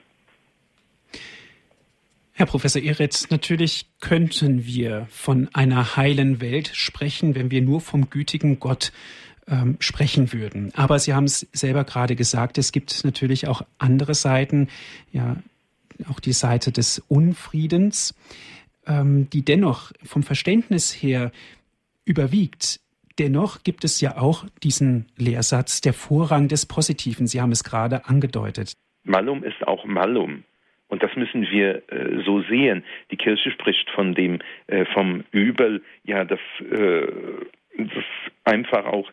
Herr 2.33 2.47
Professor 2.47 2.83
Eretz, 2.83 3.31
natürlich 3.31 3.87
könnten 4.01 4.65
wir 4.65 5.07
von 5.11 5.49
einer 5.53 5.97
heilen 5.97 6.41
Welt 6.41 6.71
sprechen, 6.73 7.35
wenn 7.35 7.51
wir 7.51 7.61
nur 7.61 7.81
vom 7.81 8.09
gütigen 8.09 8.59
Gott 8.59 8.93
ähm, 9.47 9.77
sprechen 9.81 10.33
würden. 10.33 10.73
Aber 10.75 10.99
Sie 10.99 11.13
haben 11.13 11.25
es 11.25 11.47
selber 11.53 11.85
gerade 11.85 12.17
gesagt, 12.17 12.57
es 12.57 12.73
gibt 12.73 13.05
natürlich 13.05 13.47
auch 13.47 13.63
andere 13.79 14.15
Seiten, 14.15 14.69
ja, 15.13 15.37
auch 16.09 16.21
die 16.21 16.33
Seite 16.33 16.73
des 16.73 17.01
Unfriedens, 17.09 18.15
ähm, 18.91 19.29
die 19.31 19.45
dennoch 19.45 19.93
vom 20.03 20.23
Verständnis 20.23 20.93
her 20.93 21.31
überwiegt. 22.05 22.81
Dennoch 23.19 23.63
gibt 23.63 23.85
es 23.85 24.01
ja 24.01 24.17
auch 24.17 24.47
diesen 24.63 25.07
Lehrsatz, 25.17 25.81
der 25.81 25.93
Vorrang 25.93 26.49
des 26.49 26.67
Positiven. 26.67 27.27
Sie 27.27 27.41
haben 27.41 27.53
es 27.53 27.65
gerade 27.65 28.07
angedeutet. 28.07 28.73
Malum 29.05 29.45
ist 29.45 29.67
auch 29.67 29.85
Malum. 29.85 30.45
Und 30.89 31.03
das 31.03 31.15
müssen 31.15 31.43
wir 31.43 31.83
äh, 31.93 32.23
so 32.25 32.43
sehen. 32.43 32.83
Die 33.11 33.17
Kirche 33.17 33.51
spricht 33.53 33.89
von 33.91 34.15
dem, 34.15 34.41
äh, 34.67 34.85
vom 34.87 35.25
Übel, 35.31 35.83
ja, 36.03 36.25
das, 36.25 36.41
äh, 36.61 37.07
das 37.79 38.05
einfach 38.45 38.87
auch 38.87 39.09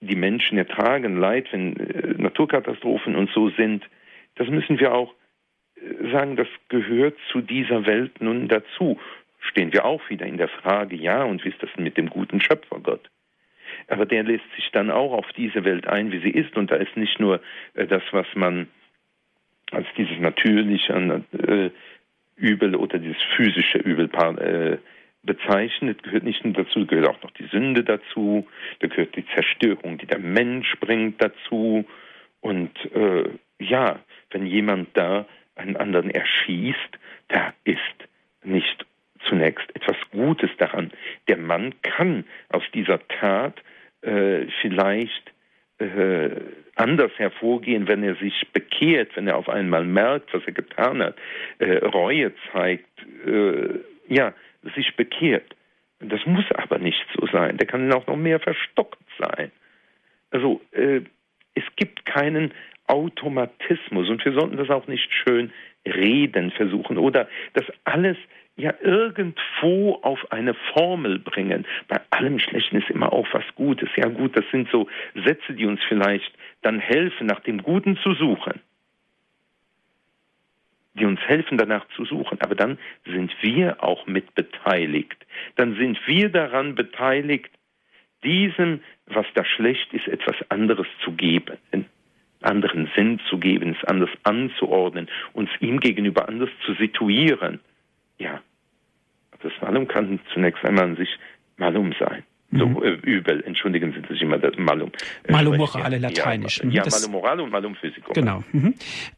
die 0.00 0.16
Menschen 0.16 0.58
ertragen, 0.58 1.16
Leid, 1.16 1.46
wenn 1.52 1.76
äh, 1.76 2.14
Naturkatastrophen 2.18 3.14
und 3.14 3.30
so 3.30 3.50
sind. 3.50 3.84
Das 4.34 4.48
müssen 4.48 4.80
wir 4.80 4.92
auch 4.94 5.14
sagen, 6.10 6.36
das 6.36 6.48
gehört 6.68 7.16
zu 7.30 7.40
dieser 7.40 7.86
Welt 7.86 8.20
nun 8.20 8.48
dazu. 8.48 8.98
Stehen 9.40 9.72
wir 9.72 9.84
auch 9.84 10.08
wieder 10.08 10.26
in 10.26 10.38
der 10.38 10.48
Frage, 10.48 10.96
ja, 10.96 11.22
und 11.22 11.44
wie 11.44 11.50
ist 11.50 11.62
das 11.62 11.70
mit 11.76 11.96
dem 11.96 12.10
guten 12.10 12.40
Schöpfergott? 12.40 13.10
Aber 13.88 14.06
der 14.06 14.22
lässt 14.22 14.44
sich 14.56 14.70
dann 14.72 14.90
auch 14.90 15.12
auf 15.12 15.26
diese 15.36 15.64
Welt 15.64 15.86
ein, 15.86 16.10
wie 16.12 16.20
sie 16.20 16.30
ist. 16.30 16.56
Und 16.56 16.70
da 16.70 16.76
ist 16.76 16.96
nicht 16.96 17.20
nur 17.20 17.40
äh, 17.74 17.86
das, 17.86 18.02
was 18.10 18.26
man 18.34 18.68
als 19.70 19.86
dieses 19.96 20.18
natürliche 20.18 21.24
äh, 21.32 21.70
Übel 22.36 22.76
oder 22.76 22.98
dieses 22.98 23.22
physische 23.36 23.78
Übel 23.78 24.08
äh, 24.38 24.78
bezeichnet, 25.22 26.02
gehört 26.02 26.22
nicht 26.22 26.44
nur 26.44 26.54
dazu, 26.54 26.86
gehört 26.86 27.08
auch 27.08 27.22
noch 27.22 27.32
die 27.32 27.46
Sünde 27.46 27.82
dazu, 27.82 28.46
da 28.78 28.86
gehört 28.86 29.16
die 29.16 29.26
Zerstörung, 29.34 29.98
die 29.98 30.06
der 30.06 30.20
Mensch 30.20 30.76
bringt 30.80 31.22
dazu. 31.22 31.84
Und 32.40 32.72
äh, 32.94 33.28
ja, 33.58 33.98
wenn 34.30 34.46
jemand 34.46 34.96
da 34.96 35.26
einen 35.56 35.76
anderen 35.76 36.10
erschießt, 36.10 36.98
da 37.28 37.52
ist 37.64 37.80
nicht 38.44 38.86
zunächst 39.28 39.74
etwas 39.74 39.96
Gutes 40.12 40.50
daran. 40.58 40.92
Der 41.28 41.36
Mann 41.36 41.74
kann 41.82 42.24
aus 42.50 42.62
dieser 42.72 43.00
Tat 43.08 43.60
äh, 44.02 44.46
vielleicht 44.60 45.32
äh, 45.78 46.30
anders 46.76 47.12
hervorgehen, 47.16 47.88
wenn 47.88 48.02
er 48.02 48.14
sich 48.16 48.46
bekehrt, 48.52 49.16
wenn 49.16 49.26
er 49.26 49.36
auf 49.36 49.48
einmal 49.48 49.84
merkt, 49.84 50.32
was 50.32 50.42
er 50.46 50.52
getan 50.52 51.02
hat, 51.02 51.16
äh, 51.58 51.78
Reue 51.78 52.32
zeigt, 52.52 52.88
äh, 53.26 53.80
ja, 54.08 54.32
sich 54.74 54.94
bekehrt. 54.96 55.54
Das 56.00 56.24
muss 56.26 56.44
aber 56.52 56.78
nicht 56.78 57.04
so 57.14 57.26
sein. 57.26 57.56
Der 57.56 57.66
kann 57.66 57.92
auch 57.92 58.06
noch 58.06 58.16
mehr 58.16 58.40
verstockt 58.40 59.02
sein. 59.18 59.50
Also 60.30 60.60
äh, 60.72 61.00
es 61.54 61.64
gibt 61.76 62.04
keinen 62.04 62.52
Automatismus 62.96 64.08
und 64.08 64.24
wir 64.24 64.32
sollten 64.32 64.56
das 64.56 64.70
auch 64.70 64.86
nicht 64.86 65.12
schön 65.12 65.52
reden 65.86 66.50
versuchen 66.50 66.96
oder 66.96 67.28
das 67.52 67.66
alles 67.84 68.16
ja 68.56 68.72
irgendwo 68.80 69.98
auf 70.00 70.32
eine 70.32 70.54
Formel 70.72 71.18
bringen. 71.18 71.66
Bei 71.88 72.00
allem 72.08 72.38
Schlechten 72.38 72.76
ist 72.76 72.88
immer 72.88 73.12
auch 73.12 73.26
was 73.32 73.44
Gutes. 73.54 73.90
Ja 73.96 74.08
gut, 74.08 74.34
das 74.34 74.46
sind 74.50 74.70
so 74.70 74.88
Sätze, 75.14 75.52
die 75.52 75.66
uns 75.66 75.80
vielleicht 75.88 76.32
dann 76.62 76.78
helfen, 76.78 77.26
nach 77.26 77.40
dem 77.40 77.62
Guten 77.62 77.98
zu 77.98 78.14
suchen. 78.14 78.60
Die 80.94 81.04
uns 81.04 81.20
helfen, 81.20 81.58
danach 81.58 81.86
zu 81.96 82.06
suchen. 82.06 82.40
Aber 82.40 82.54
dann 82.54 82.78
sind 83.04 83.30
wir 83.42 83.84
auch 83.84 84.06
mit 84.06 84.34
beteiligt. 84.34 85.26
Dann 85.56 85.76
sind 85.76 85.98
wir 86.06 86.30
daran 86.30 86.74
beteiligt, 86.74 87.50
diesem, 88.24 88.80
was 89.04 89.26
da 89.34 89.44
schlecht 89.44 89.92
ist, 89.92 90.08
etwas 90.08 90.36
anderes 90.48 90.86
zu 91.04 91.12
geben 91.12 91.58
anderen 92.46 92.88
Sinn 92.96 93.20
zu 93.28 93.38
geben, 93.38 93.76
es 93.78 93.88
anders 93.88 94.10
anzuordnen, 94.22 95.08
uns 95.32 95.50
ihm 95.60 95.80
gegenüber 95.80 96.28
anders 96.28 96.50
zu 96.64 96.74
situieren. 96.74 97.60
Ja, 98.18 98.40
das 99.42 99.52
Malum 99.60 99.88
kann 99.88 100.18
zunächst 100.32 100.64
einmal 100.64 100.84
an 100.84 100.96
sich 100.96 101.18
Malum 101.56 101.92
sein. 101.98 102.22
So 102.52 102.66
mhm. 102.66 102.82
äh, 102.82 102.90
übel, 103.02 103.42
entschuldigen 103.44 103.92
Sie, 103.92 104.00
dass 104.00 104.12
ich 104.12 104.22
immer 104.22 104.38
das 104.38 104.56
Malum. 104.56 104.92
Äh, 105.24 105.32
Malum 105.32 105.56
Morale, 105.56 105.98
lateinisch. 105.98 106.62
Ja, 106.62 106.84
ja 106.84 106.84
Malum 106.88 107.12
Morale 107.12 107.42
und 107.42 107.50
Malum 107.50 107.74
Physikum. 107.74 108.14
Genau. 108.14 108.44
Mhm. 108.52 108.74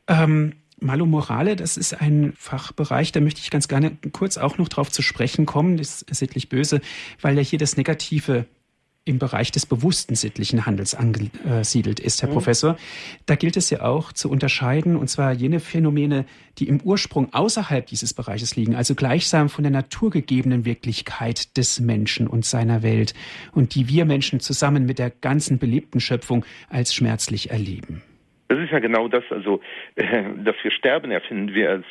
Ähm, 0.09 0.53
Malum 0.81 1.11
Morale, 1.11 1.57
das 1.57 1.77
ist 1.77 2.01
ein 2.01 2.33
Fachbereich, 2.37 3.13
da 3.13 3.21
möchte 3.21 3.41
ich 3.41 3.51
ganz 3.51 3.69
gerne 3.69 3.97
kurz 4.13 4.39
auch 4.39 4.59
noch 4.59 4.69
drauf 4.69 4.91
zu 4.91 5.03
sprechen 5.03 5.45
kommen, 5.45 5.77
das 5.77 6.03
ist 6.03 6.19
sittlich 6.19 6.49
böse, 6.49 6.81
weil 7.21 7.37
ja 7.37 7.43
hier 7.43 7.59
das 7.59 7.77
Negative 7.77 8.47
im 9.09 9.19
Bereich 9.19 9.51
des 9.51 9.67
bewussten 9.67 10.15
sittlichen 10.15 10.67
Handels 10.67 10.95
angesiedelt 10.95 12.01
ist, 12.01 12.23
Herr 12.23 12.29
mhm. 12.29 12.35
Professor. 12.35 12.77
Da 13.27 13.35
gilt 13.35 13.57
es 13.57 13.71
ja 13.71 13.83
auch 13.83 14.13
zu 14.13 14.31
unterscheiden, 14.31 14.97
und 14.97 15.09
zwar 15.09 15.33
jene 15.33 15.61
Phänomene, 15.61 16.27
die 16.59 16.69
im 16.69 16.81
Ursprung 16.81 17.33
außerhalb 17.33 17.87
dieses 17.87 18.15
Bereiches 18.15 18.57
liegen, 18.57 18.75
also 18.75 18.95
gleichsam 18.95 19.49
von 19.49 19.65
der 19.65 19.73
naturgegebenen 19.73 20.65
Wirklichkeit 20.65 21.57
des 21.57 21.81
Menschen 21.81 22.27
und 22.27 22.45
seiner 22.45 22.83
Welt 22.83 23.15
und 23.53 23.75
die 23.75 23.89
wir 23.89 24.05
Menschen 24.05 24.41
zusammen 24.41 24.87
mit 24.87 24.99
der 24.99 25.11
ganzen 25.11 25.59
belebten 25.59 26.01
Schöpfung 26.01 26.45
als 26.69 26.95
schmerzlich 26.95 27.51
erleben. 27.51 28.03
Das 28.49 28.59
ist 28.59 28.71
ja 28.71 28.79
genau 28.79 29.09
das, 29.09 29.25
also 29.31 29.61
äh, 29.95 30.25
dass 30.45 30.57
wir 30.63 30.71
sterben, 30.71 31.11
erfinden 31.11 31.55
wir 31.55 31.71
als 31.71 31.85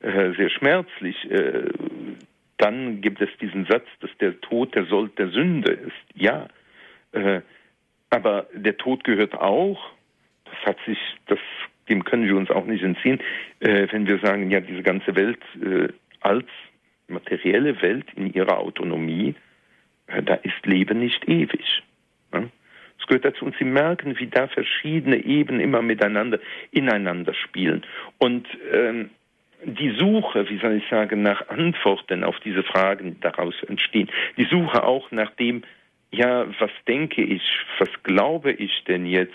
äh, 0.00 0.32
sehr 0.36 0.50
schmerzlich. 0.50 1.16
Äh, 1.30 1.70
dann 2.58 3.00
gibt 3.00 3.20
es 3.20 3.28
diesen 3.40 3.66
Satz, 3.66 3.86
dass 4.00 4.10
der 4.20 4.40
Tod 4.40 4.74
der 4.74 4.84
Sold 4.86 5.18
der 5.18 5.28
Sünde 5.30 5.72
ist. 5.72 5.92
Ja, 6.14 6.46
äh, 7.14 7.40
aber 8.10 8.46
der 8.54 8.76
Tod 8.76 9.04
gehört 9.04 9.34
auch, 9.34 9.90
das 10.44 10.54
hat 10.66 10.76
sich, 10.86 10.98
das, 11.26 11.38
dem 11.88 12.04
können 12.04 12.26
wir 12.26 12.36
uns 12.36 12.50
auch 12.50 12.66
nicht 12.66 12.82
entziehen, 12.82 13.20
äh, 13.60 13.88
wenn 13.90 14.06
wir 14.06 14.18
sagen, 14.18 14.50
ja, 14.50 14.60
diese 14.60 14.82
ganze 14.82 15.16
Welt 15.16 15.40
äh, 15.60 15.88
als 16.20 16.46
materielle 17.08 17.80
Welt 17.82 18.06
in 18.16 18.32
ihrer 18.32 18.58
Autonomie, 18.58 19.34
äh, 20.06 20.22
da 20.22 20.34
ist 20.34 20.64
Leben 20.64 21.00
nicht 21.00 21.28
ewig. 21.28 21.82
Ne? 22.32 22.50
Es 22.98 23.06
gehört 23.06 23.24
dazu 23.24 23.44
und 23.44 23.56
Sie 23.58 23.64
merken, 23.64 24.18
wie 24.18 24.28
da 24.28 24.46
verschiedene 24.46 25.24
Ebenen 25.24 25.60
immer 25.60 25.82
miteinander, 25.82 26.38
ineinander 26.70 27.34
spielen. 27.34 27.84
Und 28.18 28.46
ähm, 28.72 29.10
die 29.64 29.90
Suche, 29.98 30.48
wie 30.48 30.58
soll 30.58 30.74
ich 30.74 30.88
sagen, 30.88 31.22
nach 31.22 31.48
Antworten 31.48 32.24
auf 32.24 32.38
diese 32.40 32.62
Fragen 32.62 33.18
daraus 33.20 33.54
entstehen, 33.64 34.10
die 34.36 34.44
Suche 34.44 34.84
auch 34.84 35.10
nach 35.10 35.30
dem, 35.32 35.62
ja, 36.14 36.46
was 36.60 36.70
denke 36.86 37.22
ich, 37.22 37.42
was 37.78 37.88
glaube 38.02 38.52
ich 38.52 38.84
denn 38.84 39.06
jetzt, 39.06 39.32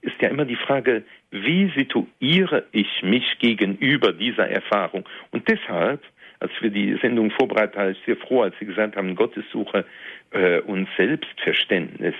ist 0.00 0.20
ja 0.20 0.28
immer 0.28 0.44
die 0.44 0.56
Frage, 0.56 1.04
wie 1.30 1.72
situiere 1.74 2.64
ich 2.72 3.02
mich 3.02 3.38
gegenüber 3.38 4.12
dieser 4.12 4.48
Erfahrung? 4.48 5.08
Und 5.30 5.48
deshalb, 5.48 6.02
als 6.40 6.52
wir 6.60 6.70
die 6.70 6.96
Sendung 7.00 7.30
vorbereitet 7.30 7.76
haben, 7.76 7.92
ich 7.92 8.04
sehr 8.04 8.16
froh, 8.16 8.42
als 8.42 8.54
Sie 8.58 8.66
gesagt 8.66 8.96
haben, 8.96 9.16
Gottessuche 9.16 9.84
äh, 10.30 10.60
und 10.60 10.88
Selbstverständnis. 10.96 12.14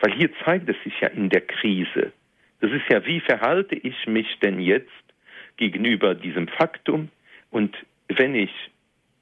Weil 0.00 0.12
hier 0.12 0.30
zeigt 0.44 0.68
es 0.68 0.76
sich 0.84 0.98
ja 1.00 1.08
in 1.08 1.28
der 1.28 1.42
Krise. 1.42 2.12
Das 2.60 2.72
ist 2.72 2.88
ja, 2.90 3.04
wie 3.06 3.20
verhalte 3.20 3.74
ich 3.74 4.06
mich 4.06 4.38
denn 4.40 4.58
jetzt 4.58 4.88
gegenüber 5.56 6.14
diesem 6.14 6.48
Faktum? 6.48 7.10
Und 7.50 7.76
wenn 8.08 8.34
ich 8.34 8.50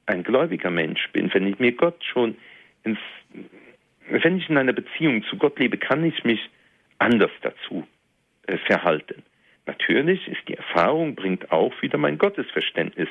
ein 0.05 0.23
gläubiger 0.23 0.71
Mensch 0.71 1.09
bin, 1.11 1.31
wenn 1.33 1.45
ich 1.45 1.59
mir 1.59 1.73
Gott 1.73 2.03
schon 2.03 2.35
ins 2.83 2.99
wenn 4.09 4.37
ich 4.37 4.49
in 4.49 4.57
einer 4.57 4.73
Beziehung 4.73 5.23
zu 5.23 5.37
Gott 5.37 5.59
lebe, 5.59 5.77
kann 5.77 6.03
ich 6.03 6.23
mich 6.23 6.49
anders 6.97 7.31
dazu 7.41 7.87
äh, 8.47 8.57
verhalten. 8.57 9.23
Natürlich 9.65 10.27
ist 10.27 10.47
die 10.47 10.55
Erfahrung, 10.55 11.15
bringt 11.15 11.51
auch 11.51 11.73
wieder 11.81 11.97
mein 11.97 12.17
Gottesverständnis 12.17 13.09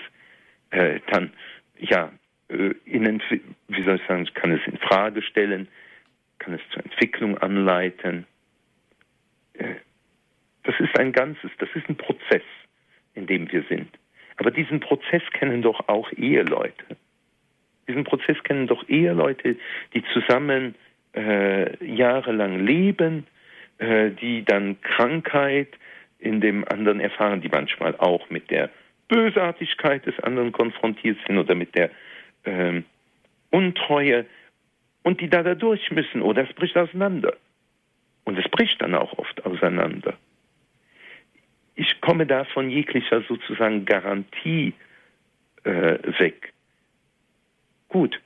äh, 0.70 1.00
dann, 1.10 1.32
ja, 1.78 2.12
äh, 2.48 2.74
in, 2.84 3.22
wie 3.68 3.84
soll 3.84 3.96
ich 3.96 4.06
sagen, 4.08 4.24
ich 4.24 4.34
kann 4.34 4.52
es 4.52 4.66
in 4.66 4.78
Frage 4.78 5.22
stellen, 5.22 5.68
kann 6.38 6.54
es 6.54 6.60
zur 6.70 6.84
Entwicklung 6.84 7.38
anleiten. 7.38 8.26
Äh, 9.54 9.76
das 10.62 10.78
ist 10.80 10.98
ein 10.98 11.12
Ganzes, 11.12 11.50
das 11.58 11.68
ist 11.74 11.88
ein 11.88 11.96
Prozess, 11.96 12.42
in 13.14 13.26
dem 13.26 13.50
wir 13.52 13.62
sind. 13.68 13.90
Aber 14.38 14.50
diesen 14.50 14.80
Prozess 14.80 15.22
kennen 15.32 15.62
doch 15.62 15.88
auch 15.88 16.10
Eheleute. 16.12 16.84
Diesen 17.88 18.04
Prozess 18.04 18.42
kennen 18.42 18.66
doch 18.66 18.88
Eheleute, 18.88 19.56
die 19.94 20.02
zusammen 20.12 20.74
äh, 21.16 21.84
jahrelang 21.84 22.64
leben, 22.64 23.26
äh, 23.78 24.10
die 24.10 24.44
dann 24.44 24.80
Krankheit 24.82 25.68
in 26.18 26.40
dem 26.40 26.66
anderen 26.68 27.00
erfahren, 27.00 27.40
die 27.40 27.48
manchmal 27.48 27.96
auch 27.96 28.30
mit 28.30 28.50
der 28.50 28.70
Bösartigkeit 29.08 30.04
des 30.06 30.18
anderen 30.20 30.52
konfrontiert 30.52 31.18
sind 31.26 31.38
oder 31.38 31.54
mit 31.54 31.74
der 31.74 31.90
ähm, 32.44 32.84
Untreue 33.50 34.26
und 35.02 35.20
die 35.20 35.28
da 35.28 35.42
dadurch 35.42 35.90
müssen 35.90 36.22
oder 36.22 36.48
es 36.48 36.54
bricht 36.54 36.76
auseinander. 36.76 37.36
Und 38.24 38.36
es 38.38 38.50
bricht 38.50 38.82
dann 38.82 38.94
auch 38.94 39.16
oft 39.18 39.46
auseinander. 39.46 40.14
Ich 41.76 42.00
komme 42.00 42.26
da 42.26 42.44
von 42.44 42.70
jeglicher 42.70 43.22
sozusagen 43.28 43.84
Garantie 43.84 44.74
äh, 45.62 45.98
weg. 46.18 46.52
Gut, 47.88 48.20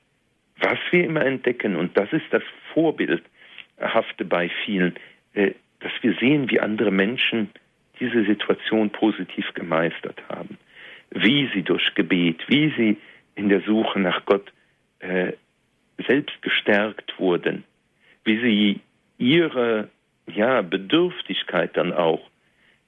was 0.70 0.78
wir 0.92 1.04
immer 1.04 1.26
entdecken, 1.26 1.74
und 1.74 1.96
das 1.96 2.12
ist 2.12 2.26
das 2.30 2.44
Vorbildhafte 2.72 4.24
bei 4.24 4.48
vielen, 4.64 4.94
äh, 5.35 5.52
dass 5.80 5.90
wir 6.02 6.14
sehen, 6.20 6.48
wie 6.48 6.61
andere 6.61 6.92
Menschen 6.92 7.50
diese 7.98 8.24
Situation 8.24 8.90
positiv 8.90 9.52
gemeistert 9.54 10.22
haben, 10.28 10.59
wie 11.11 11.50
sie 11.52 11.62
durch 11.62 11.94
Gebet, 11.96 12.42
wie 12.46 12.72
sie 12.76 12.96
in 13.35 13.48
der 13.48 13.62
Suche 13.62 13.98
nach 13.98 14.24
Gott 14.26 14.52
äh, 15.00 15.33
selbst 16.06 16.40
gestärkt 16.40 17.18
wurden, 17.18 17.64
wie 18.24 18.38
sie 18.38 18.80
ihre 19.18 19.88
ja, 20.28 20.62
Bedürftigkeit 20.62 21.76
dann 21.76 21.92
auch 21.92 22.20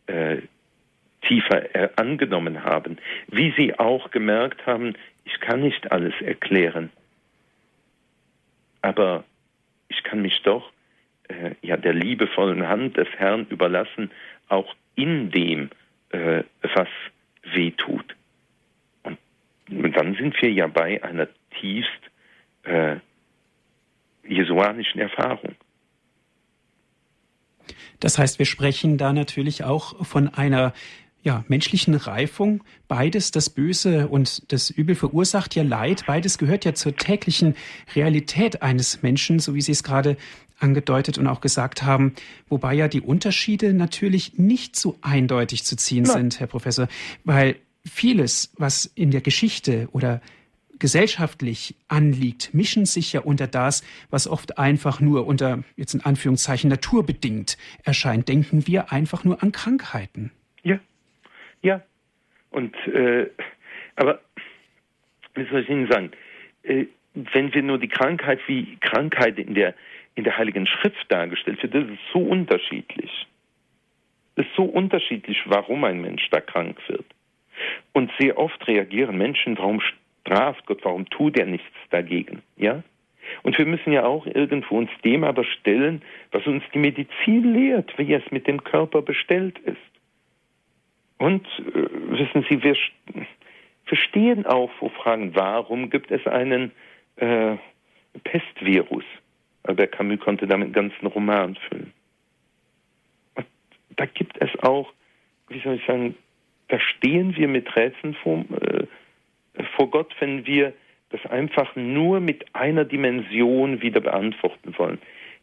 äh, 0.07 0.39
tiefer 1.23 1.75
äh, 1.75 1.89
angenommen 1.97 2.63
haben, 2.63 2.99
wie 3.27 3.53
sie 3.57 3.77
auch 3.79 4.13
gemerkt 4.13 4.67
haben, 4.67 4.95
ich 5.25 5.41
kann 5.41 5.63
nicht 5.63 5.91
alles 5.91 6.15
erklären, 6.21 6.91
aber 8.83 9.25
ich 9.89 10.03
kann 10.03 10.23
mich 10.23 10.43
doch 10.43 10.71
äh, 11.29 11.55
ja 11.63 11.77
der 11.77 11.95
liebevollen 11.95 12.69
Hand 12.69 12.97
des 12.97 13.09
Herrn 13.17 13.47
überlassen, 13.49 14.11
auch 14.49 14.75
in 14.95 15.31
dem, 15.31 15.71
äh, 16.11 16.43
was 16.75 16.89
weh 17.55 17.71
tut. 17.73 18.15
Und, 19.03 19.19
dann 19.69 20.15
sind 20.15 20.41
wir 20.43 20.53
ja 20.53 20.67
bei 20.67 21.03
einer 21.03 21.29
tiefst 21.59 21.91
äh, 22.65 22.97
jesuanischen 24.27 25.01
Erfahrung. 25.01 25.55
Das 28.01 28.19
heißt, 28.19 28.39
wir 28.39 28.47
sprechen 28.47 28.99
da 28.99 29.13
natürlich 29.13 29.65
auch 29.65 30.05
von 30.05 30.29
einer 30.29 30.73
ja, 31.23 31.45
menschlichen 31.49 31.95
Reifung. 31.95 32.65
Beides, 32.89 33.31
das 33.31 33.49
Böse 33.49 34.09
und 34.09 34.53
das 34.53 34.71
Übel 34.71 34.95
verursacht 34.95 35.55
ja 35.55 35.63
Leid. 35.63 36.05
Beides 36.07 36.37
gehört 36.37 36.65
ja 36.65 36.75
zur 36.75 36.97
täglichen 36.97 37.55
Realität 37.95 38.63
eines 38.63 39.03
Menschen, 39.03 39.39
so 39.39 39.55
wie 39.55 39.63
Sie 39.63 39.73
es 39.73 39.85
gerade 39.85 40.17
angedeutet 40.59 41.19
und 41.19 41.27
auch 41.27 41.41
gesagt 41.41 41.83
haben. 41.83 42.15
Wobei 42.49 42.75
ja 42.75 42.89
die 42.89 43.01
Unterschiede 43.01 43.73
natürlich 43.73 44.39
nicht 44.39 44.77
so 44.77 44.97
eindeutig 45.01 45.65
zu 45.65 45.77
ziehen 45.77 46.05
ja. 46.05 46.13
sind, 46.13 46.41
Herr 46.41 46.47
Professor, 46.47 46.89
weil 47.25 47.57
vieles, 47.85 48.53
was 48.57 48.91
in 48.95 49.11
der 49.11 49.21
Geschichte 49.21 49.89
oder 49.93 50.21
gesellschaftlich 50.79 51.77
anliegt, 51.87 52.55
mischen 52.55 52.87
sich 52.87 53.13
ja 53.13 53.21
unter 53.21 53.47
das, 53.47 53.85
was 54.11 54.27
oft 54.27 54.59
einfach 54.59 54.99
nur 54.99 55.27
unter, 55.27 55.63
jetzt 55.77 55.95
in 55.95 56.01
Anführungszeichen, 56.01 56.69
naturbedingt 56.69 57.57
erscheint. 57.85 58.29
Denken 58.29 58.67
wir 58.67 58.91
einfach 58.91 59.23
nur 59.23 59.43
an 59.43 59.53
Krankheiten. 59.53 60.33
Ja. 61.63 61.83
Und, 62.51 62.75
äh, 62.87 63.31
aber, 63.97 64.21
wie 65.35 65.45
soll 65.45 65.61
ich 65.61 65.69
Ihnen 65.69 65.91
sagen, 65.91 66.11
äh, 66.63 66.87
wenn 67.15 67.53
wir 67.55 67.63
nur 67.63 67.79
die 67.79 67.89
Krankheit 67.89 68.41
wie 68.47 68.77
Krankheit 68.81 69.39
in 69.39 69.55
der, 69.55 69.75
in 70.15 70.25
der 70.25 70.37
Heiligen 70.37 70.67
Schrift 70.67 71.05
dargestellt 71.09 71.63
wird, 71.63 71.75
das 71.75 71.85
ist 71.85 72.13
so 72.13 72.21
unterschiedlich. 72.21 73.27
Es 74.37 74.47
ist 74.47 74.55
so 74.57 74.65
unterschiedlich, 74.65 75.43
warum 75.47 75.85
ein 75.85 76.01
Mensch 76.01 76.29
da 76.31 76.41
krank 76.41 76.79
wird. 76.89 77.05
Und 77.93 78.11
sehr 78.19 78.39
oft 78.39 78.67
reagieren 78.67 79.19
Menschen, 79.19 79.59
warum 79.59 79.81
straft 80.23 80.65
Gott, 80.67 80.81
warum 80.85 81.09
tut 81.11 81.39
er 81.39 81.47
nichts 81.47 81.67
dagegen? 81.91 82.43
Ja? 82.57 82.83
Und 83.43 83.57
wir 83.59 83.67
müssen 83.67 83.93
ja 83.93 84.05
auch 84.05 84.27
irgendwo 84.27 84.79
uns 84.79 84.91
dem 85.05 85.25
aber 85.25 85.45
stellen, 85.45 86.03
was 86.33 86.47
uns 86.47 86.65
die 86.73 86.79
Medizin 86.79 87.53
lehrt, 87.53 87.93
wie 87.99 88.13
es 88.13 88.23
mit 88.31 88.47
dem 88.47 88.65
Körper 88.65 89.03
bestellt 89.03 89.59
ist. 89.61 89.77
Und 91.23 91.47
äh, 91.61 92.19
wissen 92.19 92.45
Sie, 92.51 92.65
wir, 92.65 92.77
wir 93.15 93.97
stehen 93.97 94.45
auch 94.45 94.73
vor 94.73 94.91
Fragen, 94.91 95.37
warum 95.37 95.89
gibt 95.89 96.11
es 96.11 96.27
einen 96.27 96.73
äh, 97.15 97.55
Pestvirus? 98.25 99.05
Albert 99.63 99.93
Camus 99.93 100.19
konnte 100.19 100.49
damit 100.49 100.65
einen 100.67 100.73
ganzen 100.73 101.07
Roman 101.07 101.55
füllen. 101.55 101.93
Und 103.37 103.47
da 103.95 104.07
gibt 104.07 104.37
es 104.41 104.51
auch, 104.65 104.93
wie 105.49 105.61
soll 105.61 105.77
ich 105.77 105.87
sagen, 105.87 106.17
da 106.67 106.81
stehen 106.81 107.37
wir 107.37 107.47
mit 107.47 107.77
Rätseln 107.77 108.15
vor, 108.15 108.45
äh, 108.61 108.87
vor 109.77 109.93
Gott, 109.93 110.13
wenn 110.19 110.45
wir 110.45 110.73
das 111.11 111.25
einfach 111.27 111.77
nur 111.77 112.19
mit 112.19 112.53
einer 112.53 112.85
Dimension 112.85 113.81
wieder 113.81 114.01
beantworten 114.01 114.75
wollen. 114.77 114.99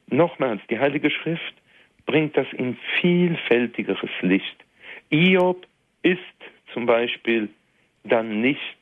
Nochmals, 0.07 0.59
die 0.69 0.77
Heilige 0.77 1.09
Schrift 1.09 1.53
bringt 2.05 2.35
das 2.35 2.47
in 2.51 2.77
vielfältigeres 2.99 4.11
Licht. 4.19 4.65
Iob 5.09 5.65
ist 6.01 6.19
zum 6.73 6.85
Beispiel 6.85 7.49
dann 8.03 8.41
nicht 8.41 8.77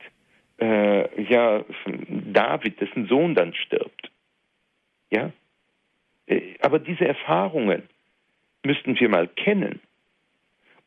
äh, 0.59 1.23
ja 1.23 1.63
David, 1.85 2.81
dessen 2.81 3.07
Sohn 3.07 3.35
dann 3.35 3.53
stirbt. 3.53 4.11
Ja, 5.09 5.31
äh, 6.27 6.55
aber 6.61 6.79
diese 6.79 7.07
Erfahrungen 7.07 7.83
müssten 8.63 8.99
wir 8.99 9.09
mal 9.09 9.27
kennen 9.27 9.79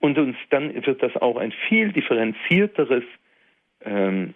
und 0.01 0.19
uns 0.19 0.37
dann 0.51 0.75
wird 0.87 1.03
das 1.03 1.17
auch 1.17 1.37
ein 1.37 1.53
viel 1.69 1.93
differenzierteres 1.93 3.05
ähm, 3.85 4.35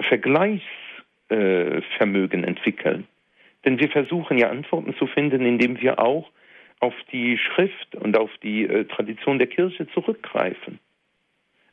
Vergleichsvermögen 0.00 2.44
äh, 2.44 2.46
entwickeln. 2.46 3.06
Denn 3.64 3.78
wir 3.78 3.88
versuchen 3.90 4.38
ja 4.38 4.50
Antworten 4.50 4.96
zu 4.96 5.06
finden, 5.06 5.46
indem 5.46 5.80
wir 5.80 6.00
auch 6.00 6.28
auf 6.82 6.94
die 7.12 7.38
Schrift 7.38 7.94
und 7.94 8.18
auf 8.18 8.30
die 8.42 8.64
äh, 8.64 8.84
Tradition 8.86 9.38
der 9.38 9.46
Kirche 9.46 9.86
zurückgreifen. 9.92 10.80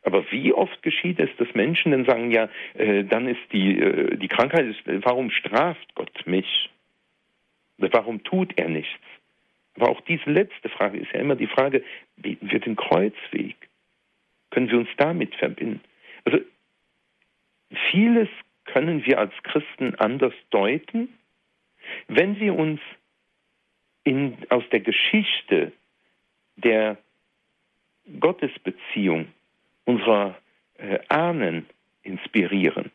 Aber 0.04 0.24
wie 0.32 0.54
oft 0.54 0.82
geschieht 0.84 1.20
es, 1.20 1.30
dass 1.38 1.54
Menschen 1.56 1.92
dann 1.92 2.06
sagen, 2.06 2.32
ja, 2.32 2.48
äh, 2.76 3.04
dann 3.04 3.28
ist 3.28 3.42
die, 3.52 3.80
äh, 3.80 4.18
die 4.18 4.28
Krankheit, 4.28 4.68
ist, 4.68 4.82
warum 5.04 5.32
straft 5.32 5.96
Gott 5.96 6.28
mich? 6.28 6.70
Warum 7.80 8.24
tut 8.24 8.54
er 8.58 8.70
nichts? 8.70 9.02
Aber 9.76 9.90
auch 9.90 10.02
diese 10.02 10.30
letzte 10.30 10.70
Frage 10.70 11.00
ist 11.00 11.12
ja 11.12 11.22
immer 11.22 11.36
die 11.36 11.48
Frage, 11.48 11.84
wie 12.18 12.38
wird 12.42 12.68
den 12.68 12.76
Kreuzweg? 12.76 13.56
Können 14.52 14.70
wir 14.70 14.78
uns 14.78 14.90
damit 14.98 15.34
verbinden? 15.36 15.82
Also 16.24 16.40
vieles 17.90 18.30
können 18.66 19.04
wir 19.08 19.18
als 19.18 19.34
Christen 19.42 19.96
anders 19.96 20.34
deuten, 20.52 21.10
wenn 22.08 22.40
wir 22.40 22.54
uns 22.56 22.80
in, 24.10 24.38
aus 24.50 24.64
der 24.72 24.80
Geschichte 24.80 25.72
der 26.56 26.98
Gottesbeziehung 28.20 29.28
unserer 29.86 30.36
äh, 30.78 30.98
Ahnen 31.10 31.68
inspirieren. 32.02 32.92